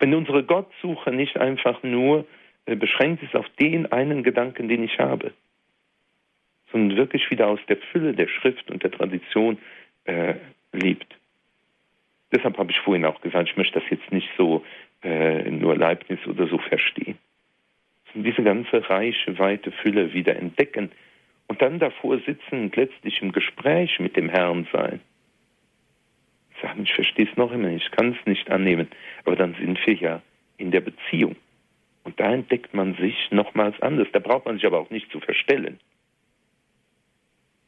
Wenn 0.00 0.14
unsere 0.14 0.42
Gottsuche 0.42 1.12
nicht 1.12 1.36
einfach 1.36 1.82
nur 1.84 2.26
äh, 2.66 2.74
beschränkt 2.74 3.22
ist 3.22 3.36
auf 3.36 3.48
den 3.60 3.90
einen 3.92 4.24
Gedanken, 4.24 4.68
den 4.68 4.82
ich 4.82 4.98
habe, 4.98 5.32
sondern 6.72 6.96
wirklich 6.96 7.30
wieder 7.30 7.46
aus 7.46 7.60
der 7.68 7.76
Fülle 7.76 8.12
der 8.12 8.28
Schrift 8.28 8.68
und 8.70 8.82
der 8.82 8.90
Tradition 8.90 9.58
äh, 10.04 10.34
lebt. 10.72 11.14
Deshalb 12.32 12.58
habe 12.58 12.72
ich 12.72 12.80
vorhin 12.80 13.04
auch 13.04 13.20
gesagt, 13.20 13.48
ich 13.48 13.56
möchte 13.56 13.78
das 13.78 13.88
jetzt 13.90 14.10
nicht 14.10 14.28
so 14.36 14.64
äh, 15.02 15.48
nur 15.50 15.76
Leibniz 15.76 16.18
oder 16.26 16.48
so 16.48 16.58
verstehen. 16.58 17.16
Diese 18.14 18.42
ganze 18.42 18.88
reiche, 18.88 19.38
weite 19.38 19.72
Fülle 19.72 20.12
wieder 20.12 20.36
entdecken 20.36 20.90
und 21.48 21.62
dann 21.62 21.78
davor 21.78 22.18
sitzen 22.20 22.62
und 22.62 22.76
letztlich 22.76 23.22
im 23.22 23.32
Gespräch 23.32 23.98
mit 24.00 24.16
dem 24.16 24.28
Herrn 24.28 24.66
sein. 24.72 25.00
Sagen, 26.60 26.82
ich 26.82 26.94
verstehe 26.94 27.28
es 27.30 27.36
noch 27.36 27.52
immer 27.52 27.68
ich 27.68 27.90
kann 27.90 28.12
es 28.12 28.26
nicht 28.26 28.50
annehmen, 28.50 28.88
aber 29.24 29.36
dann 29.36 29.54
sind 29.54 29.78
wir 29.86 29.94
ja 29.94 30.22
in 30.58 30.70
der 30.70 30.80
Beziehung. 30.80 31.36
Und 32.04 32.18
da 32.18 32.32
entdeckt 32.32 32.74
man 32.74 32.94
sich 32.94 33.30
nochmals 33.30 33.80
anders. 33.80 34.08
Da 34.12 34.18
braucht 34.18 34.46
man 34.46 34.56
sich 34.56 34.66
aber 34.66 34.80
auch 34.80 34.90
nicht 34.90 35.10
zu 35.10 35.20
verstellen. 35.20 35.78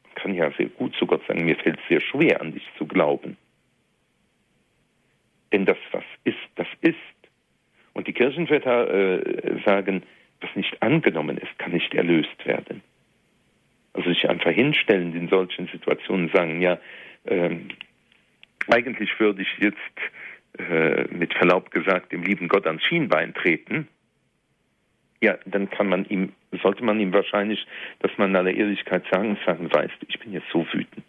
Man 0.03 0.15
kann 0.15 0.35
ja 0.35 0.51
sehr 0.57 0.67
gut 0.67 0.95
zu 0.95 1.05
Gott 1.05 1.25
sagen, 1.27 1.45
mir 1.45 1.55
fällt 1.55 1.79
es 1.79 1.87
sehr 1.87 2.01
schwer, 2.01 2.41
an 2.41 2.53
dich 2.53 2.67
zu 2.77 2.85
glauben. 2.85 3.37
Denn 5.51 5.65
das, 5.65 5.77
was 5.91 6.03
ist, 6.23 6.37
das 6.55 6.67
ist. 6.81 6.95
Und 7.93 8.07
die 8.07 8.13
Kirchenväter 8.13 8.89
äh, 8.93 9.61
sagen, 9.65 10.03
was 10.41 10.55
nicht 10.55 10.81
angenommen 10.81 11.37
ist, 11.37 11.57
kann 11.59 11.71
nicht 11.71 11.93
erlöst 11.93 12.45
werden. 12.45 12.81
Also 13.93 14.09
sich 14.09 14.29
einfach 14.29 14.51
hinstellen 14.51 15.15
in 15.15 15.29
solchen 15.29 15.67
Situationen 15.67 16.29
sagen, 16.33 16.61
ja, 16.61 16.77
ähm, 17.25 17.69
eigentlich 18.67 19.17
würde 19.19 19.41
ich 19.41 19.57
jetzt 19.59 19.77
äh, 20.69 21.05
mit 21.13 21.33
Verlaub 21.33 21.71
gesagt 21.71 22.11
dem 22.11 22.23
lieben 22.23 22.47
Gott 22.47 22.67
ans 22.67 22.83
Schienbein 22.83 23.33
treten, 23.33 23.87
ja, 25.21 25.37
dann 25.45 25.69
kann 25.69 25.87
man 25.87 26.05
ihm, 26.05 26.33
sollte 26.61 26.83
man 26.83 26.99
ihm 26.99 27.13
wahrscheinlich, 27.13 27.65
dass 27.99 28.11
man 28.17 28.29
in 28.29 28.35
aller 28.35 28.53
Ehrlichkeit 28.53 29.03
sagen, 29.11 29.37
sagen, 29.45 29.73
weißt 29.73 29.95
ich 30.07 30.19
bin 30.19 30.33
jetzt 30.33 30.49
so 30.51 30.67
wütend, 30.71 31.05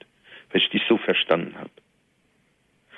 weil 0.50 0.62
ich 0.62 0.70
dich 0.70 0.82
so 0.88 0.96
verstanden 0.96 1.56
habe. 1.58 1.70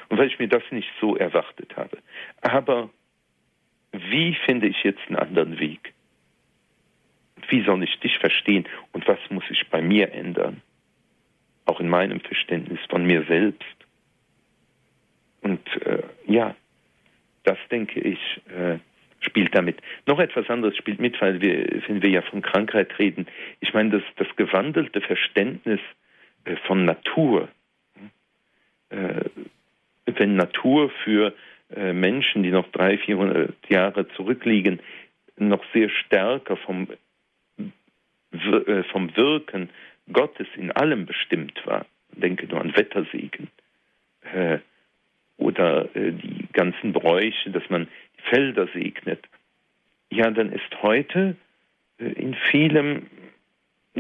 Und 0.09 0.19
weil 0.19 0.29
ich 0.29 0.39
mir 0.39 0.49
das 0.49 0.63
nicht 0.71 0.89
so 1.01 1.17
erwartet 1.17 1.77
habe. 1.77 1.99
Aber 2.41 2.91
wie 3.93 4.37
finde 4.47 4.69
ich 4.69 4.83
jetzt 4.85 5.01
einen 5.09 5.17
anderen 5.17 5.59
Weg? 5.59 5.93
Wie 7.49 7.63
soll 7.65 7.83
ich 7.83 7.99
dich 8.01 8.19
verstehen 8.19 8.67
und 8.93 9.07
was 9.09 9.19
muss 9.31 9.45
ich 9.51 9.69
bei 9.69 9.81
mir 9.81 10.13
ändern? 10.13 10.63
Auch 11.65 11.81
in 11.81 11.89
meinem 11.89 12.21
Verständnis 12.21 12.81
von 12.89 13.05
mir 13.05 13.25
selbst. 13.25 13.65
Und 15.41 15.67
äh, 15.85 16.03
ja, 16.27 16.55
das 17.45 17.59
denke 17.71 18.01
ich, 18.01 18.19
äh, 18.49 18.79
spielt 19.21 19.55
damit. 19.55 19.81
Noch 20.07 20.19
etwas 20.19 20.49
anderes 20.49 20.77
spielt 20.77 21.01
mit, 21.01 21.21
weil 21.21 21.41
wir, 21.41 21.83
wenn 21.87 22.03
wir 22.03 22.11
ja 22.11 22.23
von 22.23 22.43
Krankheit 22.43 22.99
reden, 22.99 23.27
ich 23.61 23.73
meine, 23.75 23.91
das, 23.91 24.03
das 24.17 24.29
gewandelte 24.37 25.01
Verständnis 25.01 25.81
äh, 26.45 26.57
von 26.67 26.85
Natur, 26.85 27.49
äh, 28.91 29.25
wenn 30.07 30.37
Natur 30.37 30.91
für 31.05 31.35
äh, 31.75 31.93
Menschen, 31.93 32.43
die 32.43 32.51
noch 32.51 32.69
300, 32.73 33.01
400 33.05 33.71
Jahre 33.71 34.09
zurückliegen, 34.09 34.81
noch 35.37 35.63
sehr 35.73 35.89
stärker 35.89 36.57
vom, 36.57 36.89
vom 38.93 39.17
Wirken 39.17 39.71
Gottes 40.13 40.47
in 40.57 40.71
allem 40.73 41.07
bestimmt 41.07 41.61
war. 41.67 41.87
Denke 42.13 42.47
nur 42.47 42.61
an 42.61 42.77
Wettersegen 42.77 43.49
äh, 44.33 44.59
oder 45.37 45.95
äh, 45.95 46.13
die 46.13 46.47
ganzen 46.53 46.93
Bräuche, 46.93 47.51
dass 47.51 47.69
man 47.71 47.89
Felder 48.31 48.69
segnet. 48.75 49.25
Ja, 50.11 50.31
dann 50.31 50.53
ist 50.53 50.83
heute 50.83 51.37
äh, 51.99 52.13
in 52.13 52.35
vielem 52.35 53.07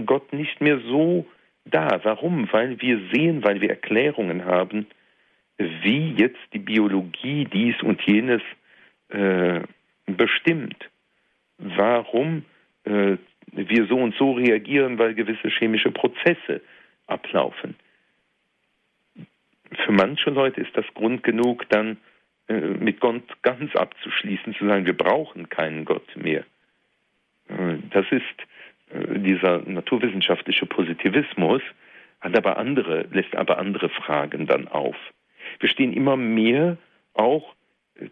Gott 0.06 0.32
nicht 0.32 0.60
mehr 0.60 0.78
so 0.80 1.26
da. 1.64 2.00
Warum? 2.02 2.50
Weil 2.52 2.80
wir 2.80 3.00
sehen, 3.12 3.44
weil 3.44 3.60
wir 3.60 3.70
Erklärungen 3.70 4.44
haben, 4.44 4.86
wie 5.58 6.12
jetzt 6.12 6.38
die 6.52 6.60
Biologie 6.60 7.44
dies 7.44 7.80
und 7.82 8.00
jenes 8.02 8.42
äh, 9.08 9.60
bestimmt. 10.06 10.88
Warum 11.58 12.44
äh, 12.84 13.16
wir 13.52 13.86
so 13.86 13.96
und 13.96 14.14
so 14.16 14.32
reagieren, 14.32 14.98
weil 14.98 15.14
gewisse 15.14 15.48
chemische 15.48 15.90
Prozesse 15.90 16.60
ablaufen. 17.06 17.76
Für 19.84 19.92
manche 19.92 20.30
Leute 20.30 20.60
ist 20.60 20.76
das 20.76 20.86
Grund 20.94 21.22
genug, 21.22 21.68
dann 21.68 21.98
äh, 22.48 22.54
mit 22.54 23.00
Gott 23.00 23.22
ganz 23.42 23.74
abzuschließen, 23.76 24.54
zu 24.54 24.66
sagen, 24.66 24.86
wir 24.86 24.96
brauchen 24.96 25.48
keinen 25.48 25.84
Gott 25.84 26.16
mehr. 26.16 26.44
Äh, 27.48 27.76
das 27.90 28.06
ist 28.10 28.24
äh, 28.90 29.18
dieser 29.18 29.58
naturwissenschaftliche 29.68 30.66
Positivismus, 30.66 31.62
hat 32.20 32.36
aber 32.36 32.56
andere, 32.56 33.06
lässt 33.12 33.36
aber 33.36 33.58
andere 33.58 33.88
Fragen 33.90 34.46
dann 34.46 34.68
auf. 34.68 34.96
Wir 35.60 35.68
stehen 35.68 35.92
immer 35.92 36.16
mehr 36.16 36.78
auch 37.14 37.54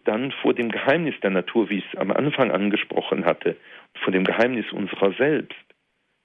dann 0.03 0.31
vor 0.31 0.53
dem 0.53 0.69
Geheimnis 0.69 1.15
der 1.21 1.31
Natur, 1.31 1.69
wie 1.69 1.79
ich 1.79 1.85
es 1.91 1.99
am 1.99 2.11
Anfang 2.11 2.51
angesprochen 2.51 3.25
hatte, 3.25 3.55
vor 4.03 4.11
dem 4.11 4.23
Geheimnis 4.23 4.71
unserer 4.71 5.13
selbst. 5.13 5.57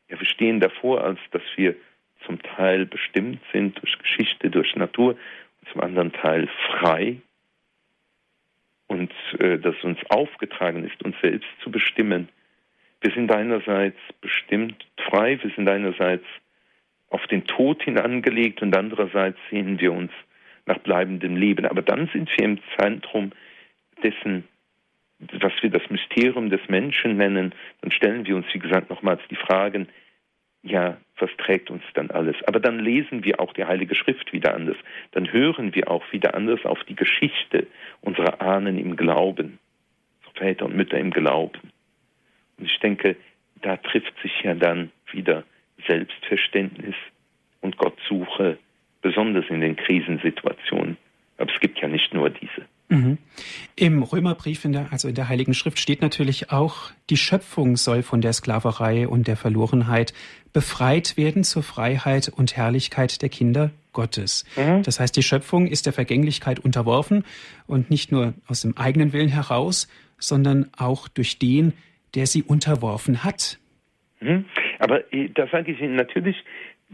Ja, 0.09 0.19
wir 0.19 0.27
stehen 0.27 0.61
davor, 0.61 1.05
als 1.05 1.19
dass 1.31 1.43
wir 1.57 1.75
zum 2.27 2.41
Teil 2.43 2.87
bestimmt 2.87 3.41
sind 3.53 3.81
durch 3.83 3.99
Geschichte, 3.99 4.51
durch 4.51 4.77
Natur, 4.77 5.17
und 5.61 5.69
zum 5.73 5.81
anderen 5.81 6.13
Teil 6.13 6.49
frei 6.69 7.21
und 8.87 9.13
äh, 9.39 9.59
dass 9.59 9.75
uns 9.83 9.99
aufgetragen 10.09 10.85
ist, 10.85 11.03
uns 11.03 11.17
selbst 11.23 11.49
zu 11.63 11.71
bestimmen. 11.71 12.29
Wir 13.01 13.11
sind 13.13 13.33
einerseits 13.33 13.99
bestimmt 14.21 14.87
frei, 15.09 15.39
wir 15.43 15.51
sind 15.57 15.69
einerseits 15.69 16.25
auf 17.09 17.27
den 17.27 17.45
Tod 17.47 17.83
hin 17.83 17.99
angelegt 17.99 18.63
und 18.63 18.77
andererseits 18.77 19.39
sehen 19.51 19.81
wir 19.81 19.93
uns 19.93 20.13
nach 20.67 20.79
bleibendem 20.79 21.37
Leben. 21.37 21.67
Aber 21.67 21.83
dann 21.83 22.09
sind 22.13 22.31
wir 22.37 22.45
im 22.45 22.59
Zentrum 22.79 23.33
dessen, 24.03 24.45
das 25.73 25.89
Mysterium 25.91 26.51
des 26.51 26.61
Menschen 26.69 27.17
nennen, 27.17 27.55
dann 27.81 27.91
stellen 27.91 28.27
wir 28.27 28.37
uns, 28.37 28.47
wie 28.53 28.59
gesagt, 28.59 28.91
nochmals 28.91 29.21
die 29.31 29.37
Fragen, 29.37 29.89
ja, 30.63 30.97
was 31.19 31.31
trägt 31.39 31.71
uns 31.71 31.83
dann 31.95 32.11
alles? 32.11 32.37
Aber 32.47 32.61
dann 32.61 32.79
lesen 32.79 33.25
wir 33.25 33.41
auch 33.41 33.53
die 33.53 33.65
Heilige 33.65 33.95
Schrift 33.95 34.33
wieder 34.33 34.55
anders. 34.55 34.77
Dann 35.11 35.33
hören 35.33 35.75
wir 35.75 35.91
auch 35.91 36.05
wieder 36.13 36.35
anders 36.35 36.65
auf 36.65 36.83
die 36.85 36.95
Geschichte 36.95 37.67
unserer 38.01 38.41
Ahnen 38.41 38.79
im 38.79 38.97
Glauben, 38.97 39.59
Väter 40.35 40.65
und 40.65 40.77
Mütter 40.77 40.99
im 40.99 41.11
Glauben. 41.11 41.73
Und 42.59 42.67
ich 42.67 42.79
denke, 42.79 43.17
da 43.61 43.77
trifft 43.77 44.15
sich 44.23 44.33
ja 44.43 44.55
dann 44.55 44.91
wieder 45.11 45.45
Selbstverständnis 45.87 46.95
und 47.61 47.77
Gottsuche, 47.77 48.59
besonders 49.03 49.45
in 49.49 49.61
den 49.61 49.77
Krisensituationen. 49.77 50.97
Aber 51.39 51.53
es 51.53 51.61
gibt 51.61 51.81
ja 51.81 51.89
nicht 51.89 52.15
nur 52.15 52.31
diese. 52.31 52.67
Mhm. 52.93 53.19
Im 53.75 54.03
Römerbrief, 54.03 54.67
in 54.67 54.73
der, 54.73 54.93
also 54.93 55.09
in 55.09 55.15
der 55.15 55.29
Heiligen 55.29 55.55
Schrift, 55.55 55.79
steht 55.79 56.03
natürlich 56.03 56.51
auch, 56.51 56.91
die 57.09 57.17
Schöpfung 57.17 57.77
soll 57.77 58.03
von 58.03 58.21
der 58.21 58.35
Sklaverei 58.35 59.09
und 59.09 59.29
der 59.29 59.37
Verlorenheit 59.37 60.13
befreit 60.53 61.17
werden 61.17 61.43
zur 61.43 61.63
Freiheit 61.63 62.29
und 62.29 62.55
Herrlichkeit 62.55 63.23
der 63.23 63.31
Kinder 63.31 63.71
Gottes. 63.95 64.45
Mhm. 64.57 64.83
Das 64.83 65.01
heißt, 65.01 65.17
die 65.17 65.23
Schöpfung 65.23 65.67
ist 65.67 65.87
der 65.87 65.95
Vergänglichkeit 65.95 66.61
unterworfen 66.61 67.25
und 67.67 67.91
nicht 67.91 68.13
nur 68.13 68.35
aus 68.47 68.61
dem 68.61 68.77
eigenen 68.77 69.15
Willen 69.15 69.31
heraus, 69.31 69.89
sondern 70.19 70.69
auch 70.77 71.09
durch 71.09 71.39
den, 71.39 71.73
der 72.15 72.27
sie 72.27 72.43
unterworfen 72.43 73.25
hat. 73.25 73.59
Mhm. 74.21 74.45
Aber 74.79 75.11
äh, 75.15 75.31
da 75.31 75.47
sage 75.49 75.73
ich 75.73 75.81
Ihnen 75.81 75.97
natürlich, 75.97 76.37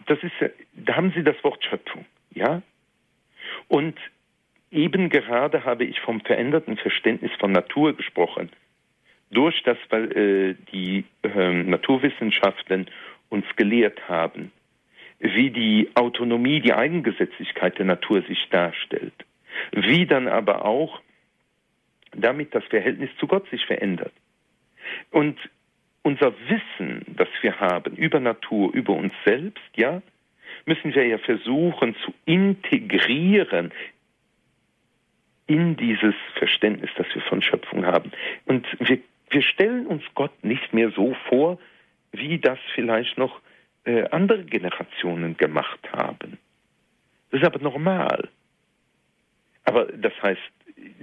das 0.06 0.18
ist, 0.22 0.32
da 0.76 0.94
haben 0.94 1.12
Sie 1.16 1.24
das 1.24 1.36
Wort 1.42 1.62
Schöpfung, 1.64 2.04
ja? 2.34 2.62
Und 3.66 3.98
Eben 4.70 5.08
gerade 5.08 5.64
habe 5.64 5.84
ich 5.84 6.00
vom 6.00 6.20
veränderten 6.20 6.76
Verständnis 6.76 7.32
von 7.38 7.52
Natur 7.52 7.96
gesprochen. 7.96 8.50
Durch 9.30 9.62
das, 9.62 9.78
weil 9.90 10.12
äh, 10.16 10.54
die 10.72 11.04
äh, 11.22 11.52
Naturwissenschaften 11.62 12.86
uns 13.28 13.44
gelehrt 13.56 14.08
haben, 14.08 14.52
wie 15.20 15.50
die 15.50 15.90
Autonomie, 15.94 16.60
die 16.60 16.72
Eigengesetzlichkeit 16.72 17.78
der 17.78 17.86
Natur 17.86 18.22
sich 18.22 18.48
darstellt, 18.50 19.14
wie 19.72 20.06
dann 20.06 20.28
aber 20.28 20.64
auch 20.64 21.00
damit 22.12 22.54
das 22.54 22.64
Verhältnis 22.64 23.10
zu 23.18 23.26
Gott 23.26 23.48
sich 23.50 23.64
verändert. 23.66 24.12
Und 25.10 25.38
unser 26.02 26.32
Wissen, 26.48 27.04
das 27.08 27.28
wir 27.42 27.60
haben 27.60 27.96
über 27.96 28.20
Natur, 28.20 28.72
über 28.72 28.94
uns 28.94 29.12
selbst, 29.24 29.62
ja, 29.76 30.00
müssen 30.64 30.94
wir 30.94 31.06
ja 31.06 31.18
versuchen 31.18 31.94
zu 32.04 32.14
integrieren 32.24 33.72
in 35.48 35.76
dieses 35.76 36.14
Verständnis, 36.34 36.90
das 36.96 37.06
wir 37.14 37.22
von 37.22 37.42
Schöpfung 37.42 37.84
haben. 37.84 38.12
Und 38.44 38.66
wir, 38.78 39.00
wir 39.30 39.42
stellen 39.42 39.86
uns 39.86 40.04
Gott 40.14 40.44
nicht 40.44 40.72
mehr 40.72 40.90
so 40.90 41.16
vor, 41.28 41.58
wie 42.12 42.38
das 42.38 42.58
vielleicht 42.74 43.18
noch 43.18 43.40
äh, 43.84 44.04
andere 44.10 44.44
Generationen 44.44 45.36
gemacht 45.36 45.80
haben. 45.92 46.38
Das 47.30 47.40
ist 47.40 47.46
aber 47.46 47.58
normal. 47.58 48.28
Aber 49.64 49.86
das 49.86 50.12
heißt, 50.22 50.40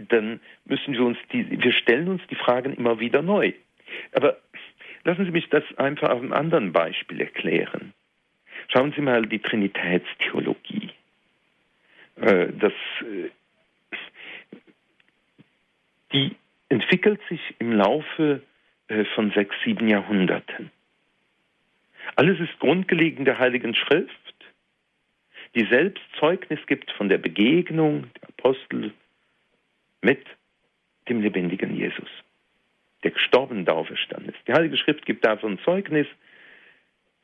dann 0.09 0.39
müssen 0.65 0.93
wir 0.93 1.03
uns 1.03 1.17
die, 1.31 1.61
wir 1.61 1.73
stellen 1.73 2.07
uns 2.07 2.21
die 2.29 2.35
Fragen 2.35 2.73
immer 2.73 2.99
wieder 2.99 3.21
neu. 3.21 3.53
Aber 4.13 4.37
lassen 5.03 5.25
Sie 5.25 5.31
mich 5.31 5.49
das 5.49 5.63
einfach 5.77 6.09
auf 6.09 6.21
einem 6.21 6.33
anderen 6.33 6.71
Beispiel 6.71 7.21
erklären. 7.21 7.93
Schauen 8.67 8.93
Sie 8.95 9.01
mal 9.01 9.25
die 9.25 9.39
Trinitätstheologie. 9.39 10.91
Äh, 12.15 12.47
das 12.53 12.73
äh, 13.01 13.29
die 16.15 16.35
entwickelt 16.69 17.19
sich 17.29 17.41
im 17.59 17.73
Laufe 17.73 18.41
äh, 18.87 19.03
von 19.15 19.31
sechs, 19.31 19.53
sieben 19.65 19.87
Jahrhunderten. 19.87 20.71
Alles 22.15 22.39
ist 22.39 22.57
grundgelegen 22.59 23.25
der 23.25 23.37
Heiligen 23.37 23.75
Schrift, 23.75 24.11
die 25.55 25.65
selbst 25.65 26.03
Zeugnis 26.19 26.59
gibt 26.67 26.91
von 26.91 27.09
der 27.09 27.17
Begegnung 27.17 28.09
der 28.21 28.29
Apostel 28.29 28.93
mit 30.01 30.25
dem 31.09 31.21
lebendigen 31.21 31.75
Jesus, 31.75 32.09
der 33.03 33.11
gestorben 33.11 33.59
und 33.59 33.69
auferstanden 33.69 34.29
ist. 34.29 34.47
Die 34.47 34.53
Heilige 34.53 34.77
Schrift 34.77 35.05
gibt 35.05 35.25
davon 35.25 35.59
Zeugnis. 35.59 36.07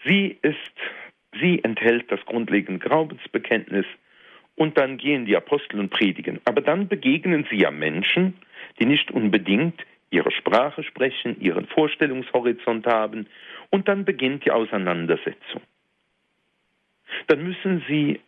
Sie 0.04 0.38
ist, 0.42 0.58
sie 1.40 1.64
enthält 1.64 2.12
das 2.12 2.20
grundlegende 2.26 2.86
Glaubensbekenntnis 2.86 3.86
und 4.56 4.78
dann 4.78 4.98
gehen 4.98 5.26
die 5.26 5.38
Apostel 5.38 5.80
und 5.80 5.90
predigen. 5.90 6.42
Aber 6.46 6.62
dann 6.62 6.88
begegnen 6.88 7.48
sie 7.50 7.58
ja 7.58 7.72
Menschen, 7.72 8.36
die 8.80 8.86
nicht 8.86 9.12
unbedingt 9.12 9.82
ihre 10.10 10.32
Sprache 10.32 10.84
sprechen, 10.84 11.40
ihren 11.40 11.68
Vorstellungshorizont 11.68 12.86
haben, 12.86 13.28
und 13.70 13.88
dann 13.88 14.04
beginnt 14.04 14.46
die 14.46 14.52
Auseinandersetzung. 14.52 15.62
Dann 17.28 17.44
müssen 17.44 17.84
sie 17.88 18.20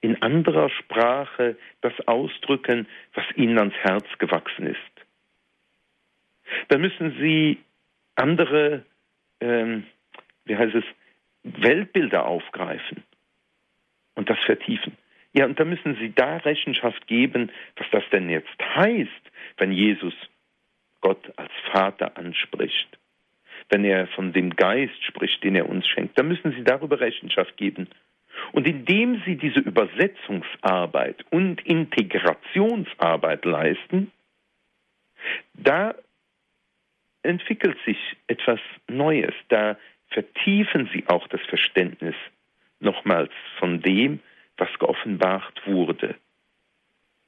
in 0.00 0.20
anderer 0.22 0.70
Sprache 0.70 1.56
das 1.80 1.92
ausdrücken, 2.06 2.86
was 3.14 3.24
ihnen 3.36 3.58
ans 3.58 3.74
Herz 3.74 4.06
gewachsen 4.18 4.66
ist. 4.66 4.78
Dann 6.68 6.80
müssen 6.80 7.16
sie 7.20 7.58
andere, 8.14 8.84
ähm, 9.40 9.84
wie 10.44 10.56
heißt 10.56 10.74
es, 10.74 10.84
Weltbilder 11.42 12.26
aufgreifen 12.26 13.02
und 14.14 14.28
das 14.28 14.38
vertiefen. 14.44 14.96
Ja, 15.32 15.44
und 15.44 15.58
da 15.60 15.64
müssen 15.64 15.96
sie 15.96 16.12
da 16.14 16.38
Rechenschaft 16.38 17.06
geben, 17.06 17.50
was 17.76 17.86
das 17.90 18.04
denn 18.10 18.30
jetzt 18.30 18.58
heißt, 18.74 19.30
wenn 19.58 19.72
Jesus 19.72 20.14
Gott 21.00 21.32
als 21.36 21.52
Vater 21.70 22.16
anspricht, 22.16 22.98
wenn 23.68 23.84
er 23.84 24.06
von 24.08 24.32
dem 24.32 24.56
Geist 24.56 25.02
spricht, 25.04 25.44
den 25.44 25.54
er 25.54 25.68
uns 25.68 25.86
schenkt. 25.86 26.18
Da 26.18 26.22
müssen 26.22 26.52
sie 26.52 26.64
darüber 26.64 26.98
Rechenschaft 27.00 27.56
geben. 27.56 27.88
Und 28.52 28.66
indem 28.66 29.22
sie 29.26 29.36
diese 29.36 29.60
Übersetzungsarbeit 29.60 31.24
und 31.30 31.64
Integrationsarbeit 31.66 33.44
leisten, 33.44 34.12
da 35.54 35.94
entwickelt 37.22 37.76
sich 37.84 37.98
etwas 38.28 38.60
Neues, 38.86 39.34
da 39.48 39.76
vertiefen 40.08 40.88
sie 40.92 41.04
auch 41.08 41.26
das 41.28 41.40
Verständnis 41.42 42.14
nochmals 42.80 43.32
von 43.58 43.82
dem, 43.82 44.20
geoffenbart 44.78 45.66
wurde. 45.66 46.14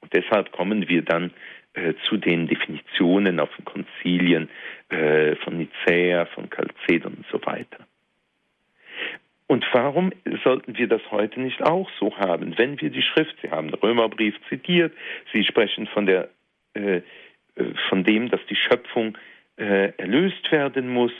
Und 0.01 0.13
deshalb 0.13 0.51
kommen 0.51 0.87
wir 0.87 1.03
dann 1.03 1.31
äh, 1.73 1.93
zu 2.07 2.17
den 2.17 2.47
Definitionen 2.47 3.39
auf 3.39 3.49
den 3.55 3.65
Konzilien 3.65 4.49
äh, 4.89 5.35
von 5.37 5.57
Nicäa, 5.57 6.25
von 6.25 6.49
Chalcedon 6.49 7.13
und 7.13 7.25
so 7.31 7.39
weiter. 7.45 7.85
Und 9.47 9.65
warum 9.73 10.11
sollten 10.43 10.77
wir 10.77 10.87
das 10.87 11.01
heute 11.11 11.41
nicht 11.41 11.61
auch 11.61 11.89
so 11.99 12.15
haben, 12.17 12.57
wenn 12.57 12.79
wir 12.79 12.89
die 12.89 13.01
Schrift, 13.01 13.35
Sie 13.41 13.51
haben 13.51 13.67
den 13.67 13.79
Römerbrief 13.79 14.35
zitiert, 14.47 14.93
Sie 15.33 15.43
sprechen 15.43 15.87
von 15.87 16.05
der 16.05 16.29
äh, 16.73 16.97
äh 16.97 17.01
von 17.89 18.03
dem, 18.05 18.29
dass 18.29 18.39
die 18.49 18.55
Schöpfung 18.55 19.17
äh, 19.57 19.91
erlöst 19.97 20.51
werden 20.51 20.89
muss. 20.89 21.11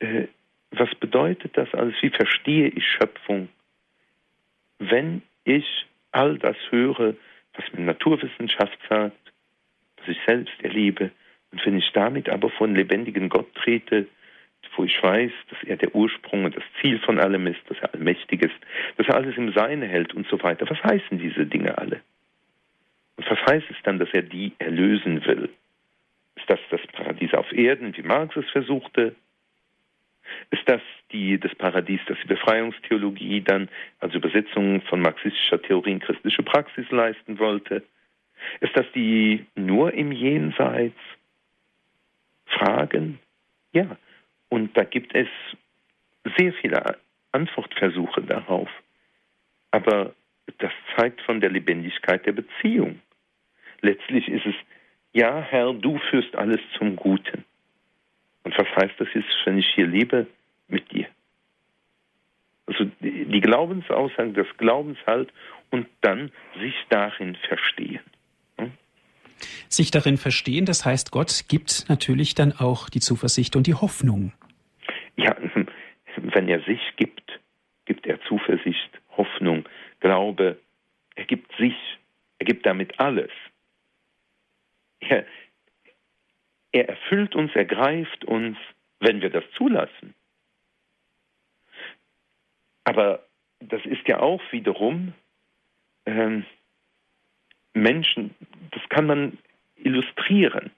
Äh, 0.00 0.26
was 0.72 0.92
bedeutet 0.96 1.56
das 1.56 1.72
alles? 1.74 1.94
Wie 2.00 2.10
verstehe 2.10 2.68
ich 2.68 2.84
Schöpfung? 2.84 3.48
Wenn 4.90 5.22
ich 5.44 5.86
all 6.12 6.38
das 6.38 6.56
höre, 6.70 7.14
was 7.54 7.72
mir 7.72 7.84
Naturwissenschaft 7.84 8.78
sagt, 8.88 9.16
was 9.98 10.08
ich 10.08 10.18
selbst 10.26 10.54
erlebe, 10.62 11.10
und 11.52 11.64
wenn 11.64 11.78
ich 11.78 11.90
damit 11.92 12.28
aber 12.28 12.50
von 12.50 12.74
lebendigen 12.74 13.28
Gott 13.28 13.54
trete, 13.54 14.08
wo 14.76 14.84
ich 14.84 15.02
weiß, 15.02 15.30
dass 15.50 15.62
er 15.64 15.76
der 15.76 15.94
Ursprung 15.94 16.44
und 16.44 16.56
das 16.56 16.64
Ziel 16.80 16.98
von 16.98 17.20
allem 17.20 17.46
ist, 17.46 17.60
dass 17.68 17.78
er 17.78 17.94
allmächtig 17.94 18.42
ist, 18.42 18.54
dass 18.96 19.06
er 19.06 19.16
alles 19.16 19.36
im 19.36 19.52
Seine 19.52 19.86
hält 19.86 20.14
und 20.14 20.26
so 20.26 20.42
weiter. 20.42 20.68
Was 20.68 20.82
heißen 20.82 21.18
diese 21.18 21.46
Dinge 21.46 21.78
alle? 21.78 22.00
Und 23.16 23.30
was 23.30 23.38
heißt 23.46 23.66
es 23.70 23.76
dann, 23.84 23.98
dass 23.98 24.12
er 24.12 24.22
die 24.22 24.52
erlösen 24.58 25.24
will? 25.26 25.48
Ist 26.36 26.50
das 26.50 26.58
das 26.70 26.80
Paradies 26.88 27.32
auf 27.34 27.52
Erden, 27.52 27.96
wie 27.96 28.02
Marx 28.02 28.36
es 28.36 28.50
versuchte? 28.50 29.14
Die, 31.24 31.38
das 31.38 31.54
Paradies, 31.54 32.00
das 32.06 32.18
die 32.22 32.28
Befreiungstheologie 32.28 33.40
dann 33.40 33.70
als 34.00 34.14
Übersetzung 34.14 34.82
von 34.82 35.00
marxistischer 35.00 35.60
Theorie 35.62 35.92
in 35.92 36.00
christliche 36.00 36.42
Praxis 36.42 36.84
leisten 36.90 37.38
wollte? 37.38 37.82
Ist 38.60 38.76
das 38.76 38.84
die 38.94 39.46
nur 39.54 39.94
im 39.94 40.12
Jenseits? 40.12 40.98
Fragen? 42.46 43.18
Ja. 43.72 43.96
Und 44.50 44.76
da 44.76 44.84
gibt 44.84 45.14
es 45.14 45.28
sehr 46.36 46.52
viele 46.52 46.98
Antwortversuche 47.32 48.20
darauf. 48.20 48.68
Aber 49.70 50.14
das 50.58 50.72
zeigt 50.94 51.22
von 51.22 51.40
der 51.40 51.50
Lebendigkeit 51.50 52.26
der 52.26 52.32
Beziehung. 52.32 53.00
Letztlich 53.80 54.28
ist 54.28 54.44
es, 54.44 54.54
ja, 55.14 55.40
Herr, 55.40 55.72
du 55.72 55.98
führst 56.10 56.36
alles 56.36 56.60
zum 56.76 56.96
Guten. 56.96 57.44
Und 58.42 58.56
was 58.58 58.68
heißt 58.76 58.94
das 58.98 59.08
jetzt, 59.14 59.28
wenn 59.46 59.58
ich 59.58 59.66
hier 59.74 59.86
lebe 59.86 60.26
mit 60.68 60.90
dir? 60.92 61.06
Also 62.66 62.84
die 63.00 63.40
Glaubensaussage 63.54 64.32
des 64.32 64.48
Glaubens 64.56 64.98
halt 65.06 65.32
und 65.70 65.86
dann 66.00 66.32
sich 66.58 66.74
darin 66.88 67.36
verstehen. 67.36 68.00
Hm? 68.58 68.72
Sich 69.68 69.92
darin 69.92 70.16
verstehen, 70.16 70.66
das 70.66 70.84
heißt, 70.84 71.12
Gott 71.12 71.44
gibt 71.48 71.88
natürlich 71.88 72.34
dann 72.34 72.52
auch 72.52 72.88
die 72.88 72.98
Zuversicht 72.98 73.54
und 73.54 73.68
die 73.68 73.74
Hoffnung. 73.74 74.32
Ja, 75.14 75.36
wenn 76.16 76.48
er 76.48 76.62
sich 76.64 76.80
gibt, 76.96 77.22
gibt 77.84 78.08
er 78.08 78.20
Zuversicht, 78.22 78.90
Hoffnung, 79.16 79.68
Glaube, 80.00 80.58
er 81.14 81.24
gibt 81.24 81.54
sich, 81.56 81.76
er 82.40 82.46
gibt 82.46 82.66
damit 82.66 82.98
alles. 82.98 83.30
Er, 84.98 85.24
er 86.72 86.88
erfüllt 86.88 87.36
uns, 87.36 87.52
er 87.54 87.66
greift 87.66 88.24
uns, 88.24 88.56
wenn 88.98 89.20
wir 89.20 89.30
das 89.30 89.44
zulassen. 89.56 90.12
Aber 92.82 93.24
das 93.60 93.84
ist 93.86 94.06
ja 94.06 94.20
auch 94.20 94.40
wiederum 94.50 95.12
ähm, 96.06 96.44
Menschen, 97.72 98.34
das 98.70 98.82
kann 98.88 99.06
man 99.06 99.38
illustrieren. 99.76 100.70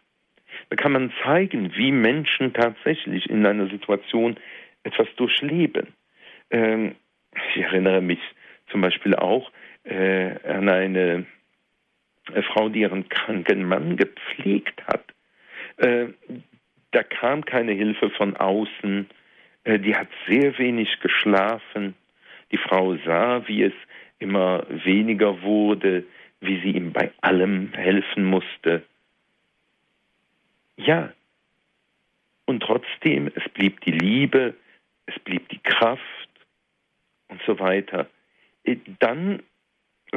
Da 0.71 0.77
kann 0.77 0.93
man 0.93 1.13
zeigen, 1.23 1.77
wie 1.77 1.93
Menschen 1.93 2.53
tatsächlich 2.53 3.29
in 3.29 3.45
einer 3.45 3.69
Situation 3.69 4.37
etwas 4.83 5.09
durchleben. 5.17 5.89
Ähm, 6.51 6.95
ich 7.55 7.63
erinnere 7.63 8.01
mich 8.01 8.21
zum 8.71 8.81
Beispiel 8.81 9.15
auch 9.15 9.51
äh, 9.85 10.39
an 10.49 10.69
eine 10.69 11.27
Frau, 12.53 12.69
die 12.69 12.81
ihren 12.81 13.09
kranken 13.09 13.65
Mann 13.69 13.97
gepflegt 13.97 14.83
hat. 14.87 15.05
Äh, 15.77 16.09
da 16.93 17.03
kam 17.03 17.45
keine 17.45 17.73
Hilfe 17.73 18.11
von 18.11 18.37
außen. 18.37 19.09
Äh, 19.65 19.79
die 19.79 19.95
hat 19.95 20.09
sehr 20.29 20.59
wenig 20.59 20.99
geschlafen. 21.01 21.95
Die 22.51 22.59
Frau 22.59 22.97
sah, 23.05 23.47
wie 23.47 23.65
es 23.65 23.73
immer 24.19 24.67
weniger 24.69 25.43
wurde, 25.43 26.05
wie 26.41 26.61
sie 26.61 26.71
ihm 26.73 26.93
bei 26.93 27.11
allem 27.21 27.73
helfen 27.73 28.25
musste. 28.25 28.83
Ja, 30.77 31.13
und 32.45 32.63
trotzdem, 32.63 33.31
es 33.35 33.49
blieb 33.53 33.81
die 33.81 33.93
Liebe, 33.93 34.55
es 35.07 35.19
blieb 35.21 35.49
die 35.49 35.59
Kraft 35.59 36.01
und 37.29 37.41
so 37.47 37.59
weiter. 37.59 38.09
Äh, 38.65 38.77
dann 39.01 39.43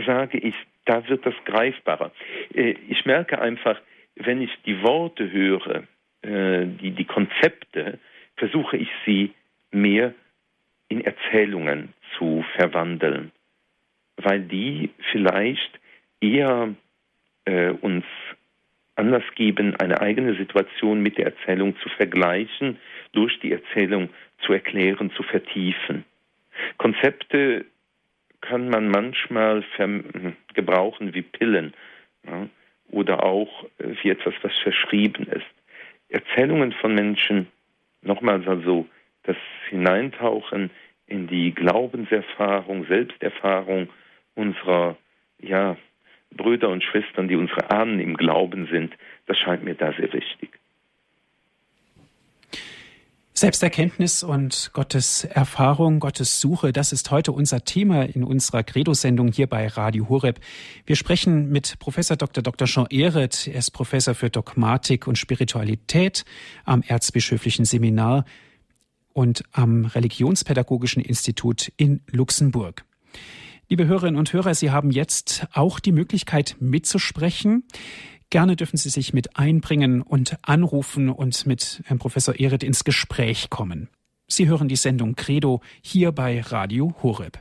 sage 0.06 0.38
ich, 0.38 0.56
da 0.86 1.08
wird 1.08 1.26
das 1.26 1.36
greifbarer. 1.46 2.12
Ich 2.52 3.06
merke 3.06 3.40
einfach, 3.40 3.80
wenn 4.16 4.42
ich 4.42 4.52
die 4.66 4.82
Worte 4.82 5.32
höre, 5.32 5.84
äh, 6.22 6.66
die, 6.66 6.92
die 6.92 7.06
Konzepte, 7.06 8.00
versuche 8.38 8.78
ich 8.78 8.90
sie 9.06 9.34
mehr 9.72 10.14
in 10.90 11.02
Erzählungen 11.02 11.94
zu 12.18 12.44
verwandeln, 12.56 13.32
weil 14.18 14.42
die 14.42 14.90
vielleicht 15.12 15.80
eher 16.20 16.76
äh, 17.46 17.70
uns 17.70 18.06
Anlass 18.96 19.24
geben, 19.36 19.76
eine 19.78 20.02
eigene 20.02 20.36
Situation 20.36 21.02
mit 21.02 21.18
der 21.18 21.28
Erzählung 21.28 21.78
zu 21.78 21.88
vergleichen, 21.90 22.78
durch 23.14 23.40
die 23.40 23.54
Erzählung 23.54 24.10
zu 24.46 24.52
erklären, 24.52 25.12
zu 25.12 25.24
vertiefen. 25.24 26.04
Konzepte 26.78 27.66
kann 28.42 28.70
man 28.70 28.90
manchmal 28.90 29.64
gebrauchen 30.54 31.14
wie 31.14 31.22
Pillen. 31.22 31.74
Ja? 32.26 32.50
oder 32.92 33.24
auch 33.24 33.66
äh, 33.78 33.96
wie 34.02 34.10
etwas, 34.10 34.34
was 34.42 34.56
verschrieben 34.64 35.28
ist. 35.28 35.46
Erzählungen 36.10 36.72
von 36.74 36.96
Menschen, 36.96 37.48
nochmals 38.02 38.48
also 38.48 38.88
das 39.24 39.38
Hineintauchen 39.70 40.72
in 41.08 41.28
die 41.28 41.54
Glaubenserfahrung, 41.54 42.86
Selbsterfahrung 42.86 43.90
unserer 44.36 44.98
ja, 45.42 45.78
Brüder 46.32 46.70
und 46.70 46.84
Schwestern, 46.84 47.28
die 47.28 47.36
unsere 47.36 47.72
Ahnen 47.72 48.00
im 48.00 48.16
Glauben 48.16 48.68
sind, 48.72 48.94
das 49.26 49.38
scheint 49.38 49.64
mir 49.64 49.76
da 49.76 49.92
sehr 49.94 50.14
wichtig. 50.14 50.50
Selbsterkenntnis 53.40 54.22
und 54.22 54.72
Gottes 54.74 55.24
Erfahrung, 55.24 56.02
Gottes 56.02 56.42
Suche, 56.42 56.74
das 56.74 56.92
ist 56.92 57.10
heute 57.10 57.32
unser 57.32 57.64
Thema 57.64 58.04
in 58.04 58.26
unserer 58.26 58.64
Credo-Sendung 58.64 59.32
hier 59.32 59.48
bei 59.48 59.66
Radio 59.68 60.10
Horeb. 60.10 60.42
Wir 60.86 60.98
sprechen 60.98 61.50
mit 61.50 61.80
Professor 61.80 62.18
Dr. 62.18 62.44
Dr. 62.44 62.68
Jean 62.68 62.88
Ehret. 62.90 63.48
Er 63.48 63.60
ist 63.60 63.72
Professor 63.72 64.14
für 64.14 64.30
Dogmatik 64.30 65.08
und 65.08 65.18
Spiritualität 65.18 66.26
am 66.66 66.84
Erzbischöflichen 66.86 67.64
Seminar 67.64 68.26
und 69.20 69.44
am 69.52 69.84
Religionspädagogischen 69.84 71.04
Institut 71.04 71.74
in 71.76 72.00
Luxemburg. 72.10 72.86
Liebe 73.68 73.86
Hörerinnen 73.86 74.18
und 74.18 74.32
Hörer, 74.32 74.56
Sie 74.56 74.72
haben 74.72 74.92
jetzt 74.92 75.46
auch 75.52 75.82
die 75.82 75.92
Möglichkeit 75.92 76.56
mitzusprechen. 76.62 77.68
Gerne 78.30 78.56
dürfen 78.56 78.78
Sie 78.78 78.88
sich 78.88 79.12
mit 79.12 79.36
einbringen 79.36 80.02
und 80.02 80.38
anrufen 80.42 81.10
und 81.10 81.46
mit 81.46 81.82
Herrn 81.84 82.00
Professor 82.00 82.40
Ehret 82.40 82.64
ins 82.64 82.86
Gespräch 82.86 83.50
kommen. 83.50 83.90
Sie 84.28 84.48
hören 84.48 84.70
die 84.70 84.78
Sendung 84.78 85.16
Credo 85.16 85.60
hier 85.82 86.14
bei 86.14 86.40
Radio 86.40 86.96
Horeb. 87.04 87.40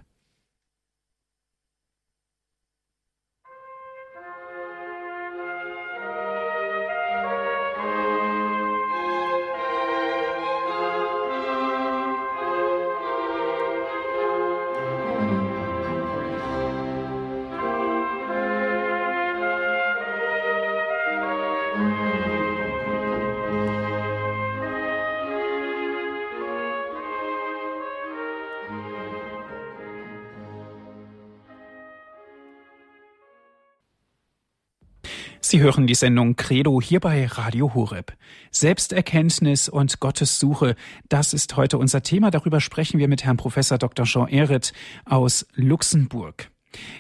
Sie 35.59 35.65
hören 35.65 35.89
die 35.89 35.97
Sendung 35.97 36.37
Credo 36.37 36.81
hier 36.81 37.01
bei 37.01 37.27
Radio 37.27 37.75
Horeb. 37.75 38.13
Selbsterkenntnis 38.53 39.69
und 39.69 39.99
Gottessuche, 39.99 40.77
das 41.09 41.35
ist 41.35 41.57
heute 41.57 41.79
unser 41.79 42.05
Thema. 42.05 42.31
Darüber 42.31 42.61
sprechen 42.61 43.01
wir 43.01 43.09
mit 43.09 43.25
Herrn 43.25 43.39
Professor 43.39 43.77
Dr. 43.77 44.07
Jean 44.07 44.29
Ehret 44.29 44.73
aus 45.05 45.49
Luxemburg. 45.55 46.53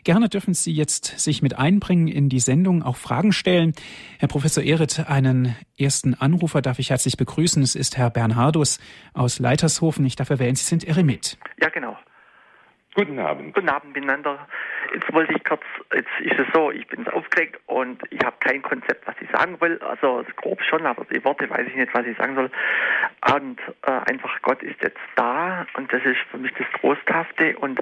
Gerne 0.02 0.28
dürfen 0.28 0.54
Sie 0.54 0.72
jetzt 0.72 1.20
sich 1.20 1.40
mit 1.40 1.56
einbringen 1.56 2.08
in 2.08 2.28
die 2.28 2.40
Sendung, 2.40 2.82
auch 2.82 2.96
Fragen 2.96 3.30
stellen. 3.30 3.74
Herr 4.18 4.26
Professor 4.26 4.64
Ehret, 4.64 5.08
einen 5.08 5.54
ersten 5.78 6.14
Anrufer 6.14 6.60
darf 6.60 6.80
ich 6.80 6.90
herzlich 6.90 7.16
begrüßen. 7.16 7.62
Es 7.62 7.76
ist 7.76 7.96
Herr 7.96 8.10
Bernhardus 8.10 8.80
aus 9.14 9.38
Leitershofen. 9.38 10.04
Ich 10.04 10.16
darf 10.16 10.30
erwähnen, 10.30 10.56
Sie 10.56 10.64
sind 10.64 10.82
Eremit. 10.82 11.38
Ja, 11.62 11.68
genau. 11.68 11.96
Guten 12.98 13.20
Abend. 13.20 13.54
Guten 13.54 13.68
Abend 13.68 13.94
miteinander. 13.94 14.48
Jetzt 14.92 15.12
wollte 15.12 15.32
ich 15.32 15.44
kurz, 15.44 15.62
jetzt 15.94 16.08
ist 16.18 16.36
es 16.36 16.46
so, 16.52 16.72
ich 16.72 16.84
bin 16.88 17.06
aufgeregt 17.06 17.60
und 17.66 18.02
ich 18.10 18.18
habe 18.24 18.34
kein 18.40 18.60
Konzept, 18.60 19.06
was 19.06 19.14
ich 19.20 19.30
sagen 19.30 19.60
will. 19.60 19.78
Also 19.82 20.24
grob 20.34 20.60
schon, 20.64 20.84
aber 20.84 21.04
die 21.04 21.24
Worte 21.24 21.48
weiß 21.48 21.68
ich 21.68 21.76
nicht, 21.76 21.94
was 21.94 22.04
ich 22.04 22.16
sagen 22.16 22.34
soll. 22.34 22.50
Und 23.32 23.60
äh, 23.82 24.10
einfach 24.10 24.42
Gott 24.42 24.64
ist 24.64 24.82
jetzt 24.82 24.98
da 25.14 25.64
und 25.76 25.92
das 25.92 26.02
ist 26.04 26.18
für 26.32 26.38
mich 26.38 26.52
das 26.54 26.66
Trosthafte 26.80 27.56
und 27.58 27.78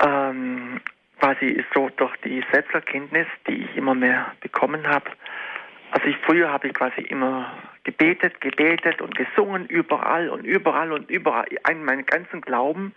ähm, 0.00 0.80
quasi 1.20 1.44
ist 1.44 1.68
so 1.74 1.90
durch 1.98 2.16
die 2.24 2.42
Selbsterkenntnis, 2.50 3.26
die 3.46 3.64
ich 3.64 3.76
immer 3.76 3.94
mehr 3.94 4.32
bekommen 4.40 4.86
habe. 4.86 5.10
Also 5.90 6.06
ich 6.06 6.16
früher 6.24 6.50
habe 6.50 6.68
ich 6.68 6.72
quasi 6.72 7.02
immer 7.02 7.52
gebetet, 7.84 8.40
gebetet 8.40 9.00
und 9.00 9.14
gesungen 9.14 9.66
überall 9.66 10.30
und 10.30 10.44
überall 10.44 10.92
und 10.92 11.10
überall, 11.10 11.46
einen 11.64 11.84
meinen 11.84 12.06
ganzen 12.06 12.40
Glauben 12.40 12.94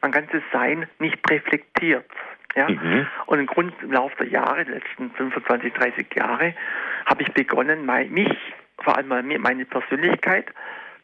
mein 0.00 0.12
ganzes 0.12 0.42
Sein 0.52 0.86
nicht 0.98 1.18
reflektiert. 1.30 2.06
Ja? 2.54 2.68
Mhm. 2.68 3.06
Und 3.26 3.40
im 3.40 3.46
Grund 3.46 3.74
im 3.82 3.92
Laufe 3.92 4.16
der 4.18 4.28
Jahre, 4.28 4.64
die 4.64 4.72
letzten 4.72 5.10
25, 5.12 5.72
30 5.72 6.14
Jahre, 6.14 6.54
habe 7.06 7.22
ich 7.22 7.32
begonnen, 7.32 7.86
mich, 8.10 8.36
vor 8.82 8.96
allem 8.96 9.08
meine 9.08 9.64
Persönlichkeit, 9.64 10.46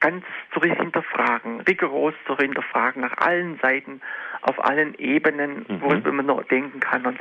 ganz 0.00 0.24
zu 0.52 0.60
hinterfragen, 0.60 1.60
rigoros 1.62 2.14
zu 2.26 2.36
hinterfragen, 2.36 3.02
nach 3.02 3.16
allen 3.18 3.58
Seiten, 3.60 4.00
auf 4.42 4.62
allen 4.62 4.94
Ebenen, 4.98 5.64
mhm. 5.66 5.80
worüber 5.80 6.12
man 6.12 6.26
nur 6.26 6.44
denken 6.44 6.80
kann. 6.80 7.06
Und 7.06 7.18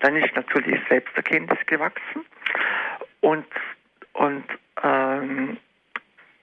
dann 0.00 0.16
ist 0.16 0.34
natürlich 0.34 0.80
Selbsterkenntnis 0.88 1.58
gewachsen 1.66 2.24
und 3.20 3.46
und 4.14 4.44
ähm, 4.82 5.58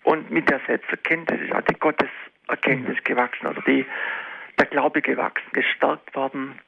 und 0.04 0.32
mit 0.32 0.50
der 0.50 0.60
Selbsterkenntnis 0.66 1.42
ist 1.42 1.54
auch 1.54 1.62
die 1.62 1.76
Gotteserkenntnis 1.76 3.04
gewachsen, 3.04 3.48
also 3.48 3.62
die 3.62 3.86
der 4.58 4.66
Glaube 4.68 5.02
gewachsen, 5.02 5.48
gestärkt 5.54 6.16
worden 6.16 6.60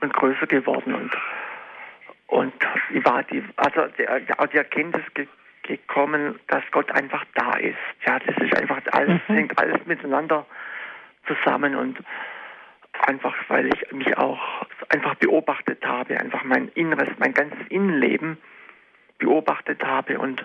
und 0.00 0.12
größer 0.14 0.46
geworden 0.46 0.94
und 0.94 1.12
und 2.26 2.54
war 3.04 3.22
die, 3.24 3.44
also 3.56 3.86
die, 3.98 4.08
auch 4.08 4.46
die 4.46 4.56
Erkenntnis 4.56 5.04
ge 5.14 5.26
gekommen, 5.64 6.40
dass 6.48 6.64
Gott 6.72 6.90
einfach 6.90 7.24
da 7.34 7.52
ist. 7.52 7.78
Ja, 8.04 8.18
das 8.18 8.36
ist 8.36 8.56
einfach 8.56 8.80
alles, 8.90 9.20
mhm. 9.28 9.34
hängt 9.34 9.58
alles 9.60 9.86
miteinander 9.86 10.44
zusammen 11.28 11.76
und 11.76 12.00
einfach, 13.06 13.34
weil 13.46 13.66
ich 13.66 13.92
mich 13.92 14.16
auch 14.18 14.66
einfach 14.88 15.14
beobachtet 15.16 15.84
habe, 15.86 16.18
einfach 16.18 16.42
mein 16.42 16.66
Inneres, 16.74 17.10
mein 17.18 17.32
ganzes 17.32 17.64
Innenleben 17.68 18.38
beobachtet 19.22 19.82
habe 19.84 20.18
und 20.18 20.44